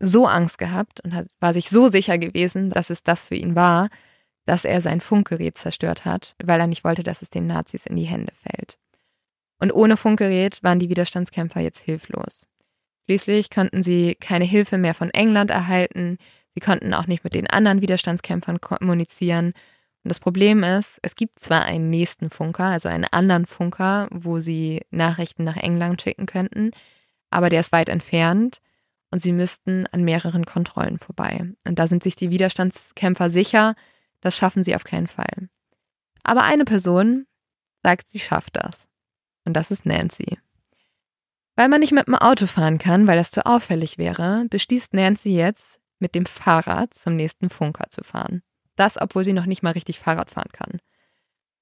[0.00, 3.88] so Angst gehabt und war sich so sicher gewesen, dass es das für ihn war,
[4.46, 7.96] dass er sein Funkgerät zerstört hat, weil er nicht wollte, dass es den Nazis in
[7.96, 8.78] die Hände fällt.
[9.58, 12.48] Und ohne Funkgerät waren die Widerstandskämpfer jetzt hilflos.
[13.04, 16.18] Schließlich konnten sie keine Hilfe mehr von England erhalten,
[16.58, 19.52] sie konnten auch nicht mit den anderen Widerstandskämpfern kommunizieren
[20.04, 24.40] und das Problem ist, es gibt zwar einen nächsten Funker, also einen anderen Funker, wo
[24.40, 26.70] sie Nachrichten nach England schicken könnten,
[27.30, 28.62] aber der ist weit entfernt
[29.10, 31.52] und sie müssten an mehreren Kontrollen vorbei.
[31.66, 33.74] Und da sind sich die Widerstandskämpfer sicher,
[34.20, 35.48] das schaffen sie auf keinen Fall.
[36.22, 37.26] Aber eine Person
[37.82, 38.86] sagt, sie schafft das.
[39.44, 40.38] Und das ist Nancy.
[41.56, 45.30] Weil man nicht mit dem Auto fahren kann, weil das zu auffällig wäre, beschließt Nancy
[45.30, 48.42] jetzt, mit dem Fahrrad zum nächsten Funker zu fahren.
[48.76, 50.78] Das, obwohl sie noch nicht mal richtig Fahrrad fahren kann.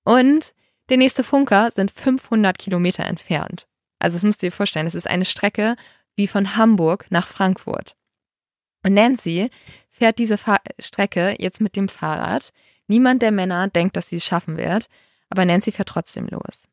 [0.04, 0.54] Und
[0.88, 3.66] der nächste Funker sind 500 Kilometer entfernt.
[3.98, 5.76] Also das musst du dir vorstellen, es ist eine Strecke
[6.14, 7.96] wie von Hamburg nach Frankfurt.
[8.84, 9.50] Und Nancy
[9.90, 12.52] fährt diese Fahr Strecke jetzt mit dem Fahrrad.
[12.86, 14.86] Niemand der Männer denkt, dass sie es schaffen wird,
[15.28, 16.68] aber Nancy fährt trotzdem los.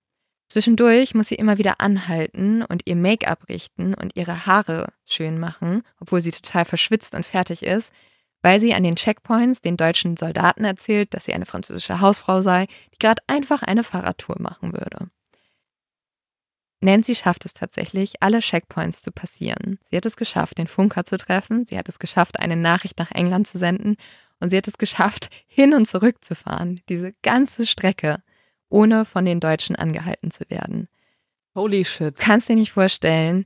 [0.53, 5.81] Zwischendurch muss sie immer wieder anhalten und ihr Make-up richten und ihre Haare schön machen,
[5.99, 7.91] obwohl sie total verschwitzt und fertig ist,
[8.43, 12.67] weil sie an den Checkpoints den deutschen Soldaten erzählt, dass sie eine französische Hausfrau sei,
[12.93, 15.09] die gerade einfach eine Fahrradtour machen würde.
[16.81, 19.79] Nancy schafft es tatsächlich, alle Checkpoints zu passieren.
[19.89, 23.09] Sie hat es geschafft, den Funker zu treffen, sie hat es geschafft, eine Nachricht nach
[23.09, 23.95] England zu senden
[24.39, 28.21] und sie hat es geschafft, hin und zurück zu fahren, diese ganze Strecke,
[28.73, 30.87] ohne von den Deutschen angehalten zu werden.
[31.55, 32.17] Holy shit.
[32.17, 33.45] Kannst dir nicht vorstellen,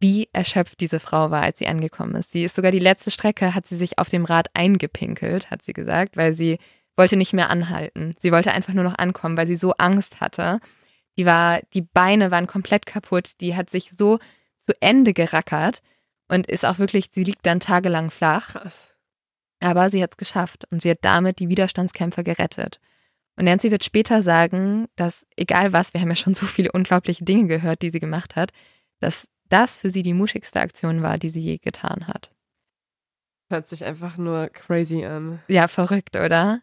[0.00, 2.32] wie erschöpft diese Frau war, als sie angekommen ist.
[2.32, 5.72] Sie ist sogar die letzte Strecke, hat sie sich auf dem Rad eingepinkelt, hat sie
[5.72, 6.58] gesagt, weil sie
[6.96, 8.14] wollte nicht mehr anhalten.
[8.18, 10.58] Sie wollte einfach nur noch ankommen, weil sie so Angst hatte.
[11.16, 13.40] Die war, die Beine waren komplett kaputt.
[13.40, 14.18] Die hat sich so
[14.58, 15.80] zu Ende gerackert
[16.28, 18.48] und ist auch wirklich, sie liegt dann tagelang flach.
[18.48, 18.94] Krass.
[19.60, 22.80] Aber sie hat es geschafft und sie hat damit die Widerstandskämpfer gerettet.
[23.36, 27.24] Und Nancy wird später sagen, dass egal was, wir haben ja schon so viele unglaubliche
[27.24, 28.50] Dinge gehört, die sie gemacht hat,
[29.00, 32.30] dass das für sie die mutigste Aktion war, die sie je getan hat.
[33.50, 35.40] Hört sich einfach nur crazy an.
[35.48, 36.62] Ja, verrückt, oder?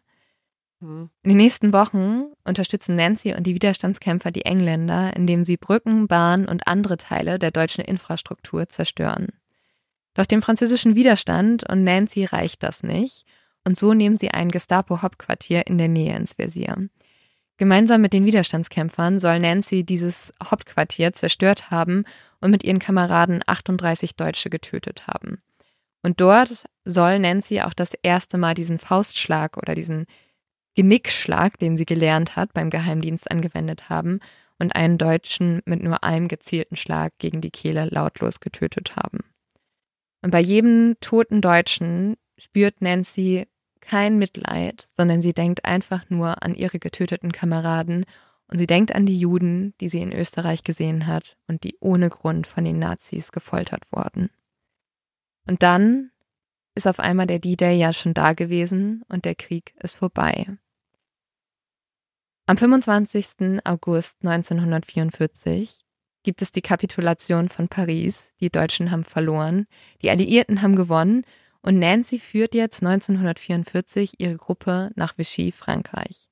[0.80, 1.08] Hm.
[1.22, 6.46] In den nächsten Wochen unterstützen Nancy und die Widerstandskämpfer die Engländer, indem sie Brücken, Bahnen
[6.46, 9.28] und andere Teile der deutschen Infrastruktur zerstören.
[10.14, 13.24] Doch dem französischen Widerstand und Nancy reicht das nicht,
[13.66, 16.88] und so nehmen sie ein Gestapo-Hauptquartier in der Nähe ins Visier.
[17.56, 22.04] Gemeinsam mit den Widerstandskämpfern soll Nancy dieses Hauptquartier zerstört haben
[22.40, 25.38] und mit ihren Kameraden 38 Deutsche getötet haben.
[26.02, 30.06] Und dort soll Nancy auch das erste Mal diesen Faustschlag oder diesen
[30.74, 34.18] Genickschlag, den sie gelernt hat, beim Geheimdienst angewendet haben
[34.58, 39.20] und einen Deutschen mit nur einem gezielten Schlag gegen die Kehle lautlos getötet haben.
[40.22, 43.46] Und bei jedem toten Deutschen spürt Nancy
[43.84, 48.04] kein Mitleid, sondern sie denkt einfach nur an ihre getöteten Kameraden
[48.48, 52.10] und sie denkt an die Juden, die sie in Österreich gesehen hat und die ohne
[52.10, 54.30] Grund von den Nazis gefoltert wurden.
[55.46, 56.10] Und dann
[56.74, 60.46] ist auf einmal der D-Day ja schon da gewesen und der Krieg ist vorbei.
[62.46, 63.60] Am 25.
[63.64, 65.84] August 1944
[66.24, 68.32] gibt es die Kapitulation von Paris.
[68.40, 69.66] Die Deutschen haben verloren,
[70.02, 71.24] die Alliierten haben gewonnen
[71.64, 76.28] und Nancy führt jetzt 1944 ihre Gruppe nach Vichy, Frankreich.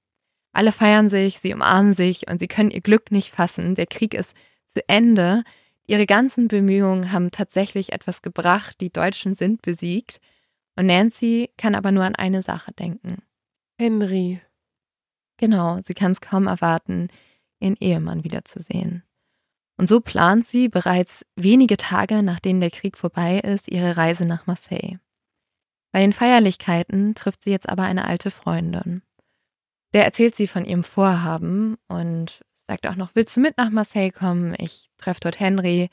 [0.52, 3.74] Alle feiern sich, sie umarmen sich und sie können ihr Glück nicht fassen.
[3.74, 4.34] Der Krieg ist
[4.74, 5.42] zu Ende.
[5.86, 8.78] Ihre ganzen Bemühungen haben tatsächlich etwas gebracht.
[8.82, 10.20] Die Deutschen sind besiegt.
[10.76, 13.22] Und Nancy kann aber nur an eine Sache denken.
[13.78, 14.42] Henry.
[15.38, 17.08] Genau, sie kann es kaum erwarten,
[17.58, 19.02] ihren Ehemann wiederzusehen.
[19.78, 24.46] Und so plant sie bereits wenige Tage, nachdem der Krieg vorbei ist, ihre Reise nach
[24.46, 24.98] Marseille.
[25.92, 29.02] Bei den Feierlichkeiten trifft sie jetzt aber eine alte Freundin.
[29.92, 34.10] Der erzählt sie von ihrem Vorhaben und sagt auch noch, willst du mit nach Marseille
[34.10, 34.54] kommen?
[34.58, 35.90] Ich treffe dort Henry.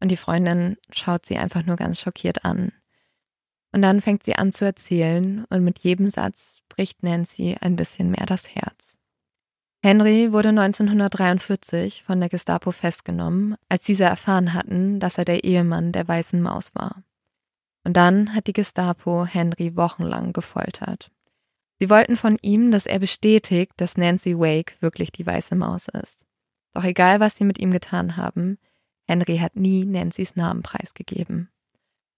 [0.00, 2.72] Und die Freundin schaut sie einfach nur ganz schockiert an.
[3.70, 8.10] Und dann fängt sie an zu erzählen und mit jedem Satz bricht Nancy ein bisschen
[8.10, 8.98] mehr das Herz.
[9.84, 15.92] Henry wurde 1943 von der Gestapo festgenommen, als diese erfahren hatten, dass er der Ehemann
[15.92, 17.02] der Weißen Maus war.
[17.84, 21.10] Und dann hat die Gestapo Henry wochenlang gefoltert.
[21.78, 26.24] Sie wollten von ihm, dass er bestätigt, dass Nancy Wake wirklich die Weiße Maus ist.
[26.74, 28.58] Doch egal, was sie mit ihm getan haben,
[29.08, 31.50] Henry hat nie Nancys Namen preisgegeben.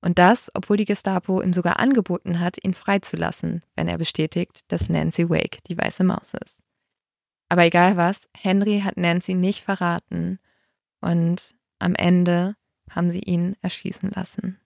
[0.02, 4.90] Und das, obwohl die Gestapo ihm sogar angeboten hat, ihn freizulassen, wenn er bestätigt, dass
[4.90, 6.60] Nancy Wake die weiße Maus ist.
[7.48, 10.40] Aber egal was, Henry hat Nancy nicht verraten
[11.00, 12.56] und am Ende
[12.90, 14.60] haben sie ihn erschießen lassen.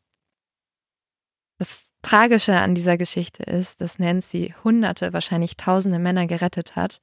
[1.59, 7.01] Das Tragische an dieser Geschichte ist, dass Nancy hunderte, wahrscheinlich tausende Männer gerettet hat,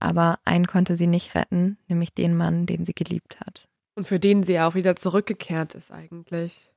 [0.00, 3.68] aber einen konnte sie nicht retten, nämlich den Mann, den sie geliebt hat.
[3.94, 6.70] Und für den sie auch wieder zurückgekehrt ist eigentlich.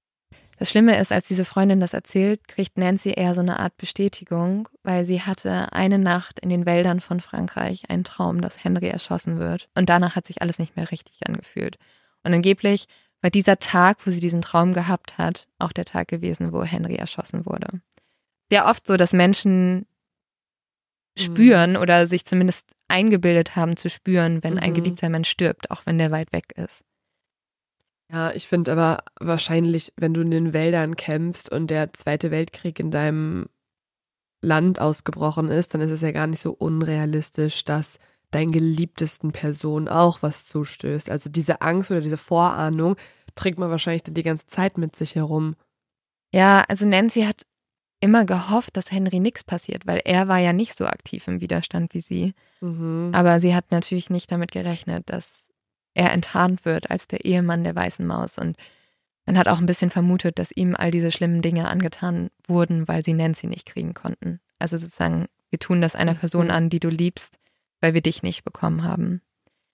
[0.60, 4.68] Das Schlimme ist, als diese Freundin das erzählt, kriegt Nancy eher so eine Art Bestätigung,
[4.84, 9.40] weil sie hatte eine Nacht in den Wäldern von Frankreich einen Traum, dass Henry erschossen
[9.40, 9.70] wird.
[9.76, 11.78] Und danach hat sich alles nicht mehr richtig angefühlt.
[12.24, 12.88] Und angeblich
[13.22, 16.96] war dieser Tag, wo sie diesen Traum gehabt hat, auch der Tag gewesen, wo Henry
[16.96, 17.82] erschossen wurde.
[18.50, 19.86] Sehr oft so, dass Menschen mhm.
[21.18, 21.78] spüren mhm.
[21.78, 24.60] oder sich zumindest eingebildet haben zu spüren, wenn mhm.
[24.60, 26.84] ein geliebter Mensch stirbt, auch wenn der weit weg ist.
[28.12, 32.80] Ja, ich finde aber wahrscheinlich, wenn du in den Wäldern kämpfst und der Zweite Weltkrieg
[32.80, 33.48] in deinem
[34.42, 38.00] Land ausgebrochen ist, dann ist es ja gar nicht so unrealistisch, dass
[38.32, 41.10] deinen geliebtesten Person auch was zustößt.
[41.10, 42.96] Also diese Angst oder diese Vorahnung
[43.36, 45.56] trägt man wahrscheinlich die ganze Zeit mit sich herum.
[46.34, 47.46] Ja, also Nancy hat
[48.00, 51.94] immer gehofft, dass Henry nichts passiert, weil er war ja nicht so aktiv im Widerstand
[51.94, 52.34] wie sie.
[52.62, 53.12] Mhm.
[53.14, 55.48] Aber sie hat natürlich nicht damit gerechnet, dass
[55.94, 58.38] er enttarnt wird als der Ehemann der weißen Maus.
[58.38, 58.56] Und
[59.26, 63.04] man hat auch ein bisschen vermutet, dass ihm all diese schlimmen Dinge angetan wurden, weil
[63.04, 64.40] sie Nancy nicht kriegen konnten.
[64.60, 67.40] Also sozusagen, wir tun das einer Person an, die du liebst,
[67.82, 69.22] weil wir dich nicht bekommen haben.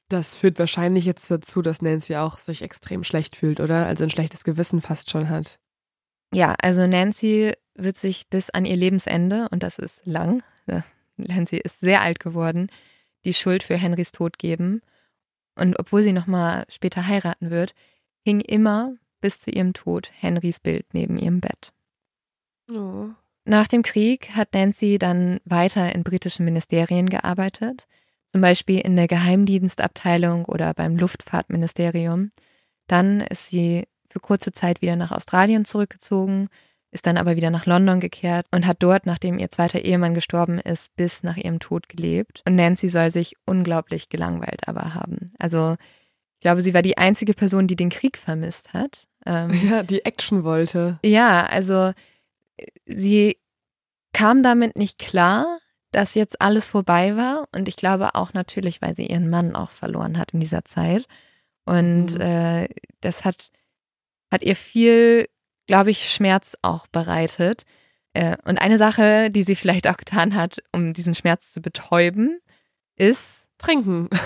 [0.10, 3.86] Das führt wahrscheinlich jetzt dazu, dass Nancy auch sich extrem schlecht fühlt, oder?
[3.86, 5.60] Also ein schlechtes Gewissen fast schon hat.
[6.34, 10.44] Ja, also Nancy wird sich bis an ihr Lebensende, und das ist lang,
[11.18, 12.70] Nancy ist sehr alt geworden,
[13.26, 14.82] die Schuld für Henrys Tod geben.
[15.56, 17.74] Und obwohl sie nochmal später heiraten wird,
[18.24, 21.72] hing immer bis zu ihrem Tod Henrys Bild neben ihrem Bett.
[22.72, 23.10] Oh.
[23.46, 27.88] Nach dem Krieg hat Nancy dann weiter in britischen Ministerien gearbeitet,
[28.32, 32.32] zum Beispiel in der Geheimdienstabteilung oder beim Luftfahrtministerium.
[32.88, 36.50] Dann ist sie für kurze Zeit wieder nach Australien zurückgezogen,
[36.92, 40.60] ist dann aber wieder nach London gekehrt und hat dort, nachdem ihr zweiter Ehemann gestorben
[40.60, 42.44] ist, bis nach ihrem Tod gelebt.
[42.48, 45.34] Und Nancy soll sich unglaublich gelangweilt aber haben.
[45.40, 45.76] Also
[46.36, 49.08] ich glaube, sie war die einzige Person, die den Krieg vermisst hat.
[49.26, 51.00] Ähm, ja, die Action wollte.
[51.04, 51.94] Ja, also
[52.86, 53.38] sie
[54.14, 55.60] kam damit nicht klar,
[55.92, 57.48] dass jetzt alles vorbei war.
[57.54, 61.06] Und ich glaube auch natürlich, weil sie ihren Mann auch verloren hat in dieser Zeit.
[61.66, 62.22] Und mhm.
[62.22, 62.68] äh,
[63.02, 63.52] das hat,
[64.32, 65.28] hat ihr viel
[65.68, 67.64] glaube ich, Schmerz auch bereitet.
[68.14, 72.40] Äh, und eine Sache, die sie vielleicht auch getan hat, um diesen Schmerz zu betäuben,
[72.96, 74.10] ist trinken.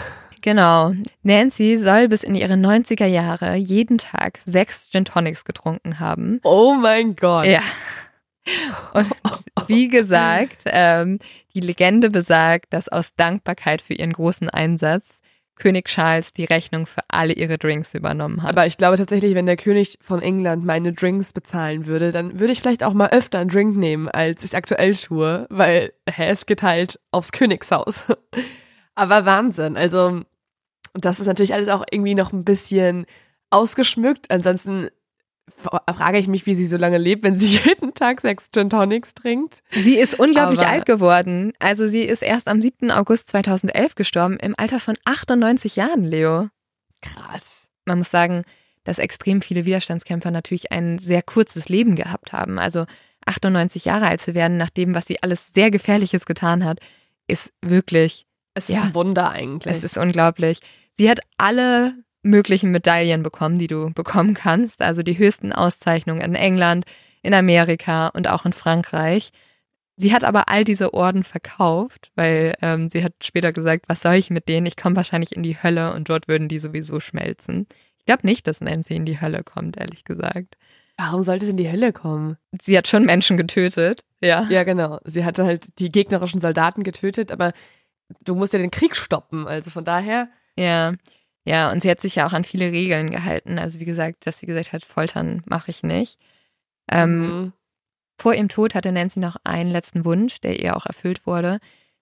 [0.43, 0.93] Genau.
[1.23, 6.39] Nancy soll bis in ihre 90er Jahre jeden Tag sechs Gin Tonics getrunken haben.
[6.43, 7.47] Oh mein Gott.
[7.47, 7.61] Ja.
[8.93, 9.07] Und
[9.67, 11.19] wie gesagt, ähm,
[11.53, 15.19] die Legende besagt, dass aus Dankbarkeit für ihren großen Einsatz
[15.57, 18.51] König Charles die Rechnung für alle ihre Drinks übernommen hat.
[18.51, 22.53] Aber ich glaube tatsächlich, wenn der König von England meine Drinks bezahlen würde, dann würde
[22.53, 26.45] ich vielleicht auch mal öfter einen Drink nehmen, als ich aktuell tue, weil hä, es
[26.45, 28.03] geht halt aufs Königshaus.
[28.95, 29.77] Aber Wahnsinn.
[29.77, 30.21] Also,
[30.93, 33.05] das ist natürlich alles auch irgendwie noch ein bisschen
[33.49, 34.31] ausgeschmückt.
[34.31, 34.89] Ansonsten
[35.55, 39.13] frage ich mich, wie sie so lange lebt, wenn sie jeden Tag sechs Gin Tonics
[39.13, 39.63] trinkt.
[39.71, 41.53] Sie ist unglaublich Aber alt geworden.
[41.59, 42.91] Also sie ist erst am 7.
[42.91, 46.49] August 2011 gestorben, im Alter von 98 Jahren, Leo.
[47.01, 47.67] Krass.
[47.85, 48.43] Man muss sagen,
[48.83, 52.59] dass extrem viele Widerstandskämpfer natürlich ein sehr kurzes Leben gehabt haben.
[52.59, 52.85] Also
[53.25, 56.79] 98 Jahre alt zu werden, nach dem, was sie alles sehr Gefährliches getan hat,
[57.27, 58.25] ist wirklich.
[58.53, 59.75] Es ist ja, ein Wunder eigentlich.
[59.75, 60.59] Es ist unglaublich.
[60.93, 61.95] Sie hat alle
[62.29, 64.81] möglichen Medaillen bekommen, die du bekommen kannst.
[64.81, 66.85] Also die höchsten Auszeichnungen in England,
[67.21, 69.31] in Amerika und auch in Frankreich.
[69.95, 74.13] Sie hat aber all diese Orden verkauft, weil ähm, sie hat später gesagt, was soll
[74.13, 74.67] ich mit denen?
[74.67, 77.65] Ich komme wahrscheinlich in die Hölle und dort würden die sowieso schmelzen.
[77.97, 80.55] Ich glaube nicht, dass Nancy in die Hölle kommt, ehrlich gesagt.
[80.97, 82.37] Warum sollte sie in die Hölle kommen?
[82.61, 84.47] Sie hat schon Menschen getötet, ja.
[84.49, 84.99] Ja, genau.
[85.03, 87.53] Sie hatte halt die gegnerischen Soldaten getötet, aber
[88.21, 90.29] du musst ja den Krieg stoppen, also von daher.
[90.57, 90.93] Ja,
[91.47, 93.57] ja, und sie hat sich ja auch an viele Regeln gehalten.
[93.57, 96.19] Also wie gesagt, dass sie gesagt hat, Foltern mache ich nicht.
[96.91, 97.53] Ähm, mhm.
[98.19, 101.59] Vor ihrem Tod hatte Nancy noch einen letzten Wunsch, der ihr auch erfüllt wurde.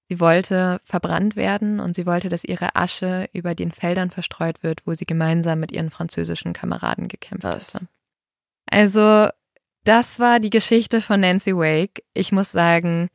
[0.09, 4.81] Sie wollte verbrannt werden und sie wollte, dass ihre Asche über den Feldern verstreut wird,
[4.87, 7.75] wo sie gemeinsam mit ihren französischen Kameraden gekämpft Was?
[7.75, 7.87] hatte.
[8.71, 9.29] Also,
[9.83, 12.03] das war die Geschichte von Nancy Wake.
[12.15, 13.09] Ich muss sagen,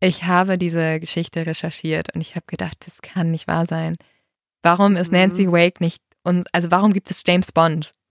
[0.00, 3.94] ich habe diese Geschichte recherchiert und ich habe gedacht, das kann nicht wahr sein.
[4.64, 5.52] Warum ist Nancy mhm.
[5.52, 7.94] Wake nicht und also warum gibt es James Bond?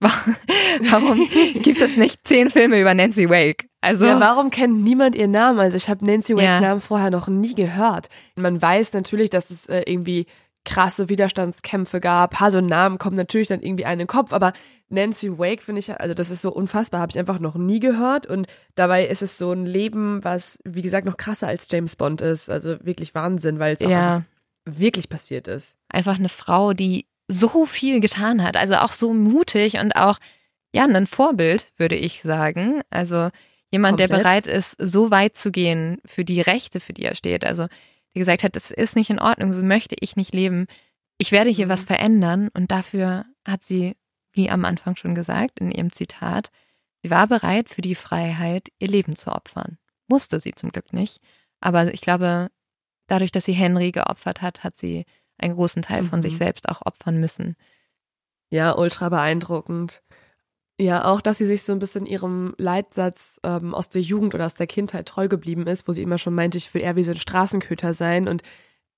[0.90, 1.28] Warum
[1.62, 3.68] gibt es nicht zehn Filme über Nancy Wake?
[3.80, 5.58] Also ja, warum kennt niemand ihren Namen?
[5.58, 6.60] Also ich habe Nancy Wakes ja.
[6.60, 8.08] Namen vorher noch nie gehört.
[8.36, 10.26] Man weiß natürlich, dass es äh, irgendwie
[10.64, 12.32] krasse Widerstandskämpfe gab.
[12.32, 14.52] Ein paar so Namen kommen natürlich dann irgendwie einen in den Kopf, aber
[14.88, 18.26] Nancy Wake finde ich, also das ist so unfassbar, habe ich einfach noch nie gehört
[18.26, 22.20] und dabei ist es so ein Leben, was wie gesagt noch krasser als James Bond
[22.20, 24.22] ist, also wirklich Wahnsinn, weil es ja.
[24.64, 25.76] wirklich passiert ist.
[25.94, 30.18] Einfach eine Frau, die so viel getan hat, also auch so mutig und auch
[30.74, 32.80] ja, ein Vorbild, würde ich sagen.
[32.90, 33.30] Also
[33.70, 34.10] jemand, Komplett.
[34.10, 37.46] der bereit ist, so weit zu gehen für die Rechte, für die er steht.
[37.46, 37.68] Also
[38.14, 40.66] die gesagt hat, das ist nicht in Ordnung, so möchte ich nicht leben.
[41.16, 41.70] Ich werde hier mhm.
[41.70, 43.96] was verändern und dafür hat sie,
[44.32, 46.50] wie am Anfang schon gesagt, in ihrem Zitat,
[47.02, 49.78] sie war bereit, für die Freiheit ihr Leben zu opfern.
[50.08, 51.20] Musste sie zum Glück nicht.
[51.60, 52.48] Aber ich glaube,
[53.06, 55.04] dadurch, dass sie Henry geopfert hat, hat sie
[55.38, 56.22] einen großen Teil von mhm.
[56.22, 57.56] sich selbst auch opfern müssen.
[58.50, 60.02] Ja, ultra beeindruckend.
[60.80, 64.46] Ja, auch, dass sie sich so ein bisschen ihrem Leitsatz ähm, aus der Jugend oder
[64.46, 67.04] aus der Kindheit treu geblieben ist, wo sie immer schon meinte, ich will eher wie
[67.04, 68.26] so ein Straßenköter sein.
[68.26, 68.42] Und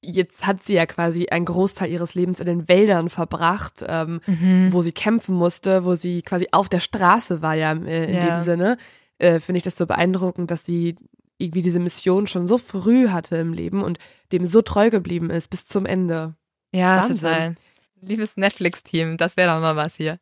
[0.01, 4.73] jetzt hat sie ja quasi einen Großteil ihres Lebens in den Wäldern verbracht, ähm, mhm.
[4.73, 8.39] wo sie kämpfen musste, wo sie quasi auf der Straße war ja äh, in ja.
[8.39, 8.79] dem Sinne.
[9.19, 10.97] Äh, Finde ich das so beeindruckend, dass sie
[11.39, 13.99] irgendwie diese Mission schon so früh hatte im Leben und
[14.33, 16.35] dem so treu geblieben ist bis zum Ende.
[16.73, 17.17] Ja, Wahnsinn.
[17.17, 17.55] total.
[18.01, 20.19] Liebes Netflix-Team, das wäre doch mal was hier.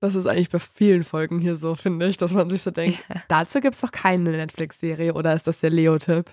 [0.00, 3.04] Das ist eigentlich bei vielen Folgen hier so, finde ich, dass man sich so denkt,
[3.08, 3.22] ja.
[3.28, 6.32] dazu gibt es doch keine Netflix-Serie oder ist das der Leo-Tipp?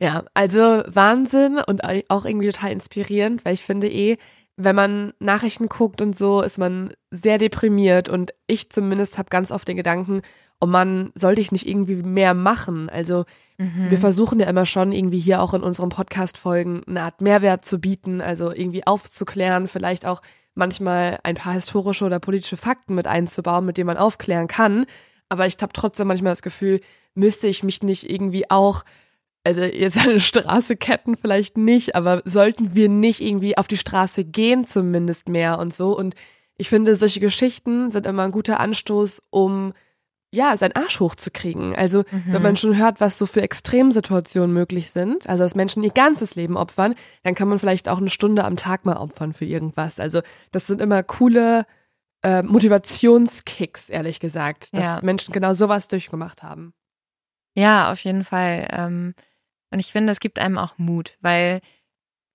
[0.00, 4.16] Ja, also Wahnsinn und auch irgendwie total inspirierend, weil ich finde eh,
[4.56, 9.50] wenn man Nachrichten guckt und so, ist man sehr deprimiert und ich zumindest habe ganz
[9.50, 10.22] oft den Gedanken,
[10.64, 12.88] oh Mann, sollte ich nicht irgendwie mehr machen?
[12.88, 13.26] Also
[13.58, 13.90] mhm.
[13.90, 17.78] wir versuchen ja immer schon irgendwie hier auch in unseren Podcast-Folgen eine Art Mehrwert zu
[17.78, 20.22] bieten, also irgendwie aufzuklären, vielleicht auch
[20.54, 24.86] manchmal ein paar historische oder politische Fakten mit einzubauen, mit denen man aufklären kann.
[25.28, 26.80] Aber ich habe trotzdem manchmal das Gefühl,
[27.14, 28.84] müsste ich mich nicht irgendwie auch,
[29.44, 34.24] also jetzt eine Straße ketten vielleicht nicht, aber sollten wir nicht irgendwie auf die Straße
[34.24, 35.94] gehen zumindest mehr und so.
[35.94, 36.14] Und
[36.56, 39.74] ich finde, solche Geschichten sind immer ein guter Anstoß, um
[40.34, 41.74] ja, seinen Arsch hochzukriegen.
[41.74, 42.24] Also, mhm.
[42.26, 46.34] wenn man schon hört, was so für Extremsituationen möglich sind, also dass Menschen ihr ganzes
[46.34, 50.00] Leben opfern, dann kann man vielleicht auch eine Stunde am Tag mal opfern für irgendwas.
[50.00, 50.20] Also,
[50.52, 51.66] das sind immer coole
[52.22, 55.00] äh, Motivationskicks, ehrlich gesagt, dass ja.
[55.02, 56.74] Menschen genau sowas durchgemacht haben.
[57.56, 58.66] Ja, auf jeden Fall.
[58.70, 59.14] Ähm,
[59.70, 61.60] und ich finde, es gibt einem auch Mut, weil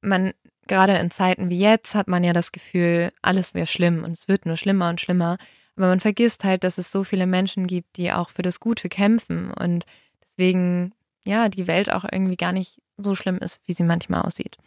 [0.01, 0.33] man
[0.67, 4.27] gerade in Zeiten wie jetzt hat man ja das Gefühl, alles wäre schlimm und es
[4.27, 5.37] wird nur schlimmer und schlimmer.
[5.79, 8.89] Aber man vergisst halt, dass es so viele Menschen gibt, die auch für das Gute
[8.89, 9.85] kämpfen und
[10.21, 10.91] deswegen,
[11.25, 14.57] ja, die Welt auch irgendwie gar nicht so schlimm ist, wie sie manchmal aussieht.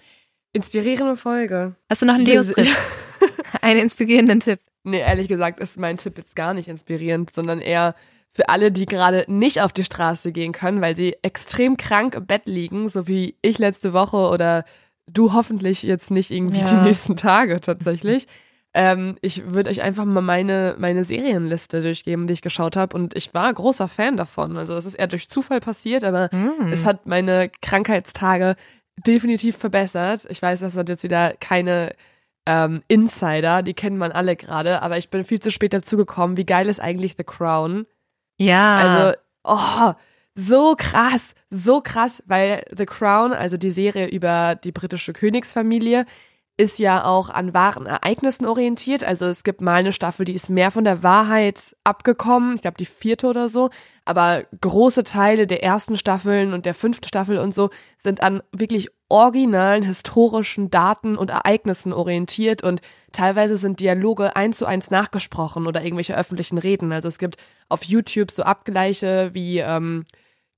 [0.55, 1.77] Inspirierende Folge.
[1.91, 2.67] Hast du noch einen Leos-Tipp?
[3.61, 4.61] einen inspirierenden Tipp?
[4.85, 7.95] Nee, ehrlich gesagt ist mein Tipp jetzt gar nicht inspirierend, sondern eher
[8.31, 12.27] für alle, die gerade nicht auf die Straße gehen können, weil sie extrem krank im
[12.27, 14.65] Bett liegen, so wie ich letzte Woche oder
[15.07, 16.65] du hoffentlich jetzt nicht irgendwie ja.
[16.65, 18.27] die nächsten Tage tatsächlich.
[18.75, 22.97] Ähm, ich würde euch einfach mal meine, meine Serienliste durchgeben, die ich geschaut habe.
[22.97, 24.57] Und ich war großer Fan davon.
[24.57, 26.73] Also es ist eher durch Zufall passiert, aber mm.
[26.73, 28.57] es hat meine Krankheitstage
[29.07, 30.27] definitiv verbessert.
[30.31, 31.93] Ich weiß, das hat jetzt wieder keine
[32.47, 36.37] ähm, Insider, die kennen man alle gerade, aber ich bin viel zu spät dazu gekommen.
[36.37, 37.87] Wie geil ist eigentlich The Crown?
[38.39, 38.79] Ja.
[38.79, 39.93] Also, oh,
[40.35, 46.07] so krass, so krass, weil The Crown, also die Serie über die britische Königsfamilie,
[46.59, 49.05] ist ja auch an wahren Ereignissen orientiert.
[49.05, 52.55] Also es gibt mal eine Staffel, die ist mehr von der Wahrheit abgekommen.
[52.55, 53.71] Ich glaube, die vierte oder so.
[54.05, 57.71] Aber große Teile der ersten Staffeln und der fünften Staffel und so
[58.03, 62.81] sind an wirklich originalen historischen Daten und Ereignissen orientiert und
[63.13, 66.93] teilweise sind Dialoge eins zu eins nachgesprochen oder irgendwelche öffentlichen Reden.
[66.93, 67.37] Also es gibt
[67.69, 70.05] auf YouTube so Abgleiche wie ähm,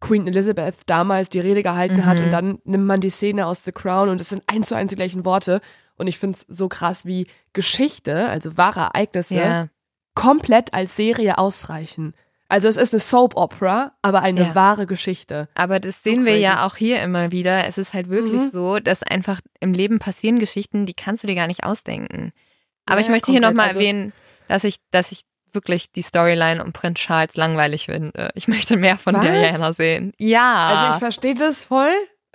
[0.01, 2.05] Queen Elizabeth damals die Rede gehalten mhm.
[2.05, 4.75] hat und dann nimmt man die Szene aus The Crown und es sind eins zu
[4.75, 5.61] eins die gleichen Worte
[5.97, 9.69] und ich finde es so krass, wie Geschichte, also wahre Ereignisse, ja.
[10.15, 12.15] komplett als Serie ausreichen.
[12.49, 14.55] Also es ist eine Soap Opera, aber eine ja.
[14.55, 15.49] wahre Geschichte.
[15.55, 17.66] Aber das sehen so wir ja auch hier immer wieder.
[17.66, 18.51] Es ist halt wirklich mhm.
[18.53, 22.33] so, dass einfach im Leben passieren Geschichten, die kannst du dir gar nicht ausdenken.
[22.87, 23.43] Aber ja, ich möchte komplett.
[23.43, 24.12] hier nochmal also, erwähnen,
[24.47, 28.31] dass ich, dass ich wirklich die Storyline um Prinz Charles langweilig finde.
[28.35, 29.23] Ich möchte mehr von Was?
[29.23, 30.12] Diana sehen.
[30.19, 30.69] Ja.
[30.69, 31.95] Also ich verstehe das voll,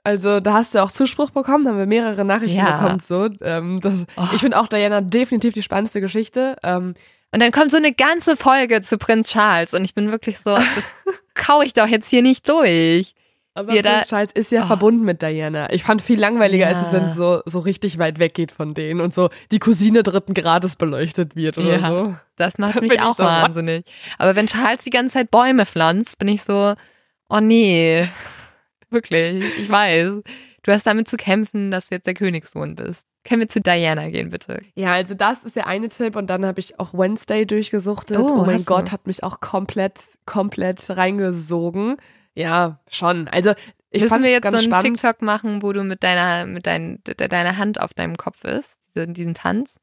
[0.09, 2.77] Also da hast du auch Zuspruch bekommen, haben wir mehrere Nachrichten ja.
[2.77, 2.99] bekommen.
[2.99, 4.23] So, ähm, das, oh.
[4.33, 6.55] Ich finde auch Diana definitiv die spannendste Geschichte.
[6.63, 6.95] Ähm,
[7.31, 10.55] und dann kommt so eine ganze Folge zu Prinz Charles und ich bin wirklich so,
[10.55, 10.83] das
[11.35, 13.13] kau ich doch jetzt hier nicht durch.
[13.53, 14.65] Aber Prinz da, Charles ist ja oh.
[14.65, 15.71] verbunden mit Diana.
[15.71, 16.71] Ich fand viel langweiliger ja.
[16.71, 20.01] ist es, wenn es so, so richtig weit weggeht von denen und so die Cousine
[20.01, 22.15] dritten Grades beleuchtet wird oder ja, so.
[22.35, 23.85] Das macht da mich auch so wahnsinnig.
[24.17, 26.73] Aber wenn Charles die ganze Zeit Bäume pflanzt, bin ich so,
[27.29, 28.07] oh nee,
[28.91, 30.21] wirklich, ich weiß.
[30.63, 33.03] Du hast damit zu kämpfen, dass du jetzt der Königssohn bist.
[33.23, 34.61] Können wir zu Diana gehen, bitte?
[34.75, 38.17] Ja, also das ist der eine Tipp und dann habe ich auch Wednesday durchgesuchtet.
[38.17, 38.91] Oh, oh mein Gott, du?
[38.91, 41.97] hat mich auch komplett, komplett reingesogen.
[42.33, 43.27] Ja, schon.
[43.27, 43.53] Also
[43.91, 44.99] ich Müssen fand wir jetzt ganz so einen spannend.
[44.99, 49.13] TikTok machen, wo du mit deiner, mit dein, deiner Hand auf deinem Kopf ist, diesen,
[49.13, 49.79] diesen Tanz?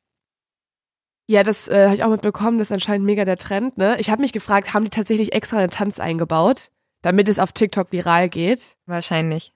[1.28, 2.58] Ja, das äh, habe ich auch mitbekommen.
[2.58, 3.78] Das ist anscheinend mega der Trend.
[3.78, 3.96] Ne?
[3.98, 6.70] Ich habe mich gefragt, haben die tatsächlich extra einen Tanz eingebaut,
[7.06, 8.76] damit es auf TikTok viral geht?
[8.84, 9.52] Wahrscheinlich.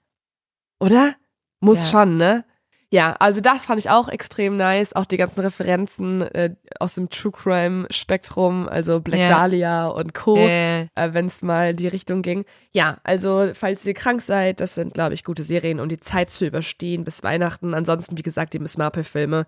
[0.79, 1.15] Oder?
[1.59, 1.89] Muss ja.
[1.89, 2.45] schon, ne?
[2.89, 4.93] Ja, also das fand ich auch extrem nice.
[4.93, 9.29] Auch die ganzen Referenzen äh, aus dem True Crime Spektrum, also Black yeah.
[9.29, 10.87] Dahlia und Co., yeah.
[10.95, 12.45] äh, wenn es mal die Richtung ging.
[12.71, 16.29] Ja, also falls ihr krank seid, das sind, glaube ich, gute Serien, um die Zeit
[16.29, 17.73] zu überstehen bis Weihnachten.
[17.73, 19.45] Ansonsten, wie gesagt, die Miss Marple-Filme,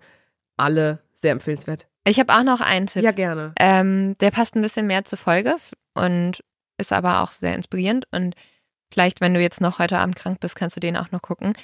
[0.58, 1.86] alle sehr empfehlenswert.
[2.06, 3.02] Ich habe auch noch einen Tipp.
[3.02, 3.54] Ja, gerne.
[3.58, 5.56] Ähm, der passt ein bisschen mehr zur Folge
[5.94, 6.44] und
[6.78, 8.06] ist aber auch sehr inspirierend.
[8.10, 8.34] Und
[8.90, 11.54] vielleicht, wenn du jetzt noch heute Abend krank bist, kannst du den auch noch gucken.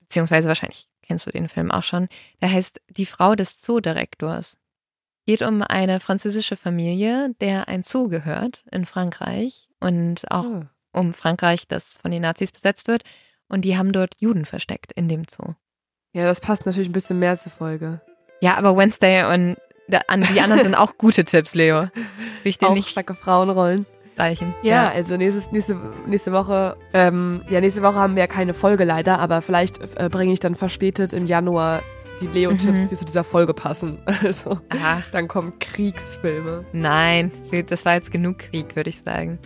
[0.00, 2.08] Beziehungsweise wahrscheinlich kennst du den Film auch schon.
[2.40, 4.58] Der heißt Die Frau des Zoodirektors.
[5.26, 10.62] Geht um eine französische Familie, der ein Zoo gehört in Frankreich und auch oh.
[10.92, 13.02] um Frankreich, das von den Nazis besetzt wird.
[13.48, 15.54] Und die haben dort Juden versteckt in dem Zoo.
[16.12, 18.00] Ja, das passt natürlich ein bisschen mehr zur Folge.
[18.40, 19.56] Ja, aber Wednesday und
[19.88, 21.88] die anderen sind auch gute Tipps, Leo.
[22.44, 23.86] Ich dir auch nicht starke Frauenrollen
[24.20, 24.54] reichen.
[24.62, 25.76] Ja, ja, also nächstes, nächste,
[26.06, 30.08] nächste Woche, ähm, ja, nächste Woche haben wir ja keine Folge leider, aber vielleicht äh,
[30.08, 31.82] bringe ich dann verspätet im Januar
[32.20, 32.86] die Leo-Tipps, mhm.
[32.86, 33.98] die zu dieser Folge passen.
[34.22, 35.02] Also, Aha.
[35.12, 36.64] dann kommen Kriegsfilme.
[36.72, 37.32] Nein,
[37.68, 39.38] das war jetzt genug Krieg, würde ich sagen.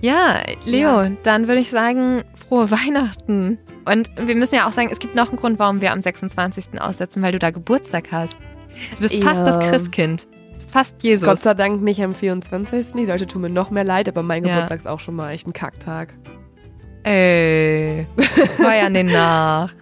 [0.00, 1.10] Ja, Leo, ja.
[1.22, 3.58] dann würde ich sagen, frohe Weihnachten.
[3.84, 6.80] Und wir müssen ja auch sagen, es gibt noch einen Grund, warum wir am 26.
[6.80, 8.38] aussetzen, weil du da Geburtstag hast.
[8.92, 9.22] Du bist ja.
[9.22, 10.26] fast das Christkind
[10.70, 11.26] fast Jesus.
[11.26, 12.92] Gott sei Dank nicht am 24.
[12.92, 14.54] Die Leute tun mir noch mehr leid, aber mein ja.
[14.54, 16.14] Geburtstag ist auch schon mal echt ein Kacktag.
[17.02, 18.06] Ey,
[18.56, 19.72] feiern den nach.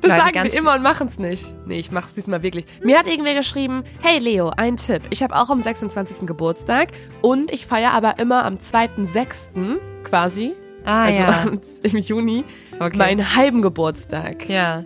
[0.00, 1.54] Das Leute, sagen wir immer und machen es nicht.
[1.66, 2.66] Nee, ich mach's diesmal wirklich.
[2.82, 5.02] Mir hat irgendwer geschrieben, hey Leo, ein Tipp.
[5.10, 6.26] Ich habe auch am 26.
[6.26, 6.88] Geburtstag
[7.22, 9.78] und ich feiere aber immer am 2.6.
[10.04, 10.54] quasi,
[10.84, 11.44] ah, also ja.
[11.82, 12.44] im Juni,
[12.78, 12.96] okay.
[12.96, 14.48] meinen halben Geburtstag.
[14.48, 14.84] Ja.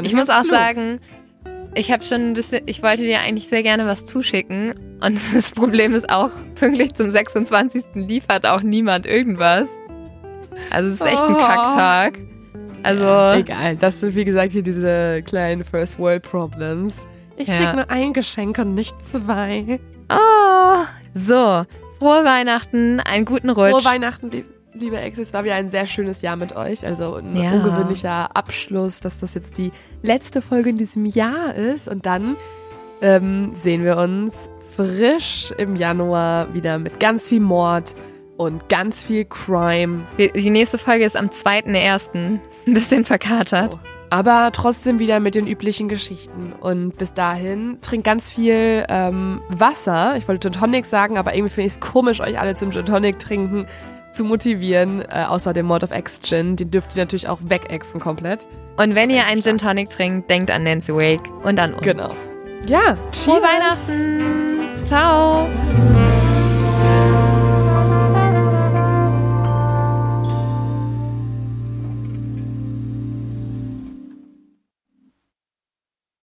[0.00, 0.54] ich, ich muss auch klug.
[0.54, 1.00] sagen,
[1.76, 4.74] ich habe schon ein bisschen, ich wollte dir eigentlich sehr gerne was zuschicken.
[5.00, 7.84] Und das Problem ist auch, pünktlich zum 26.
[7.94, 9.68] liefert auch niemand irgendwas.
[10.70, 11.38] Also es ist echt ein oh.
[11.38, 12.18] Kacktag.
[12.82, 13.04] Also.
[13.04, 17.06] Ja, egal, das sind wie gesagt hier diese kleinen First World Problems.
[17.36, 17.74] Ich krieg ja.
[17.74, 19.78] nur ein Geschenk und nicht zwei.
[20.08, 21.66] Oh, so.
[21.98, 23.72] Frohe Weihnachten, einen guten Rutsch.
[23.72, 24.46] Frohe Weihnachten, lieb
[24.78, 26.86] liebe Ex, es war wieder ein sehr schönes Jahr mit euch.
[26.86, 27.52] Also ein ja.
[27.52, 29.72] ungewöhnlicher Abschluss, dass das jetzt die
[30.02, 31.88] letzte Folge in diesem Jahr ist.
[31.88, 32.36] Und dann
[33.00, 34.34] ähm, sehen wir uns
[34.74, 37.94] frisch im Januar wieder mit ganz viel Mord
[38.36, 40.02] und ganz viel Crime.
[40.18, 42.10] Die nächste Folge ist am 2.1.
[42.14, 43.74] Ein bisschen verkatert.
[43.74, 43.88] Oh.
[44.08, 46.52] Aber trotzdem wieder mit den üblichen Geschichten.
[46.60, 50.16] Und bis dahin trinkt ganz viel ähm, Wasser.
[50.16, 52.86] Ich wollte Gin Tonic sagen, aber irgendwie finde ich es komisch, euch alle zum Gin
[52.86, 53.66] Tonic trinken
[54.16, 56.56] zu motivieren, äh, außer dem Mod of X Gin.
[56.56, 58.48] Den dürft ihr natürlich auch wegexen komplett.
[58.76, 61.82] Und wenn ihr einen Gin Tonic trinkt, denkt an Nancy Wake und an uns.
[61.82, 62.10] Genau.
[62.66, 64.20] Ja, Frohe Weihnachten.
[64.88, 65.48] Ciao.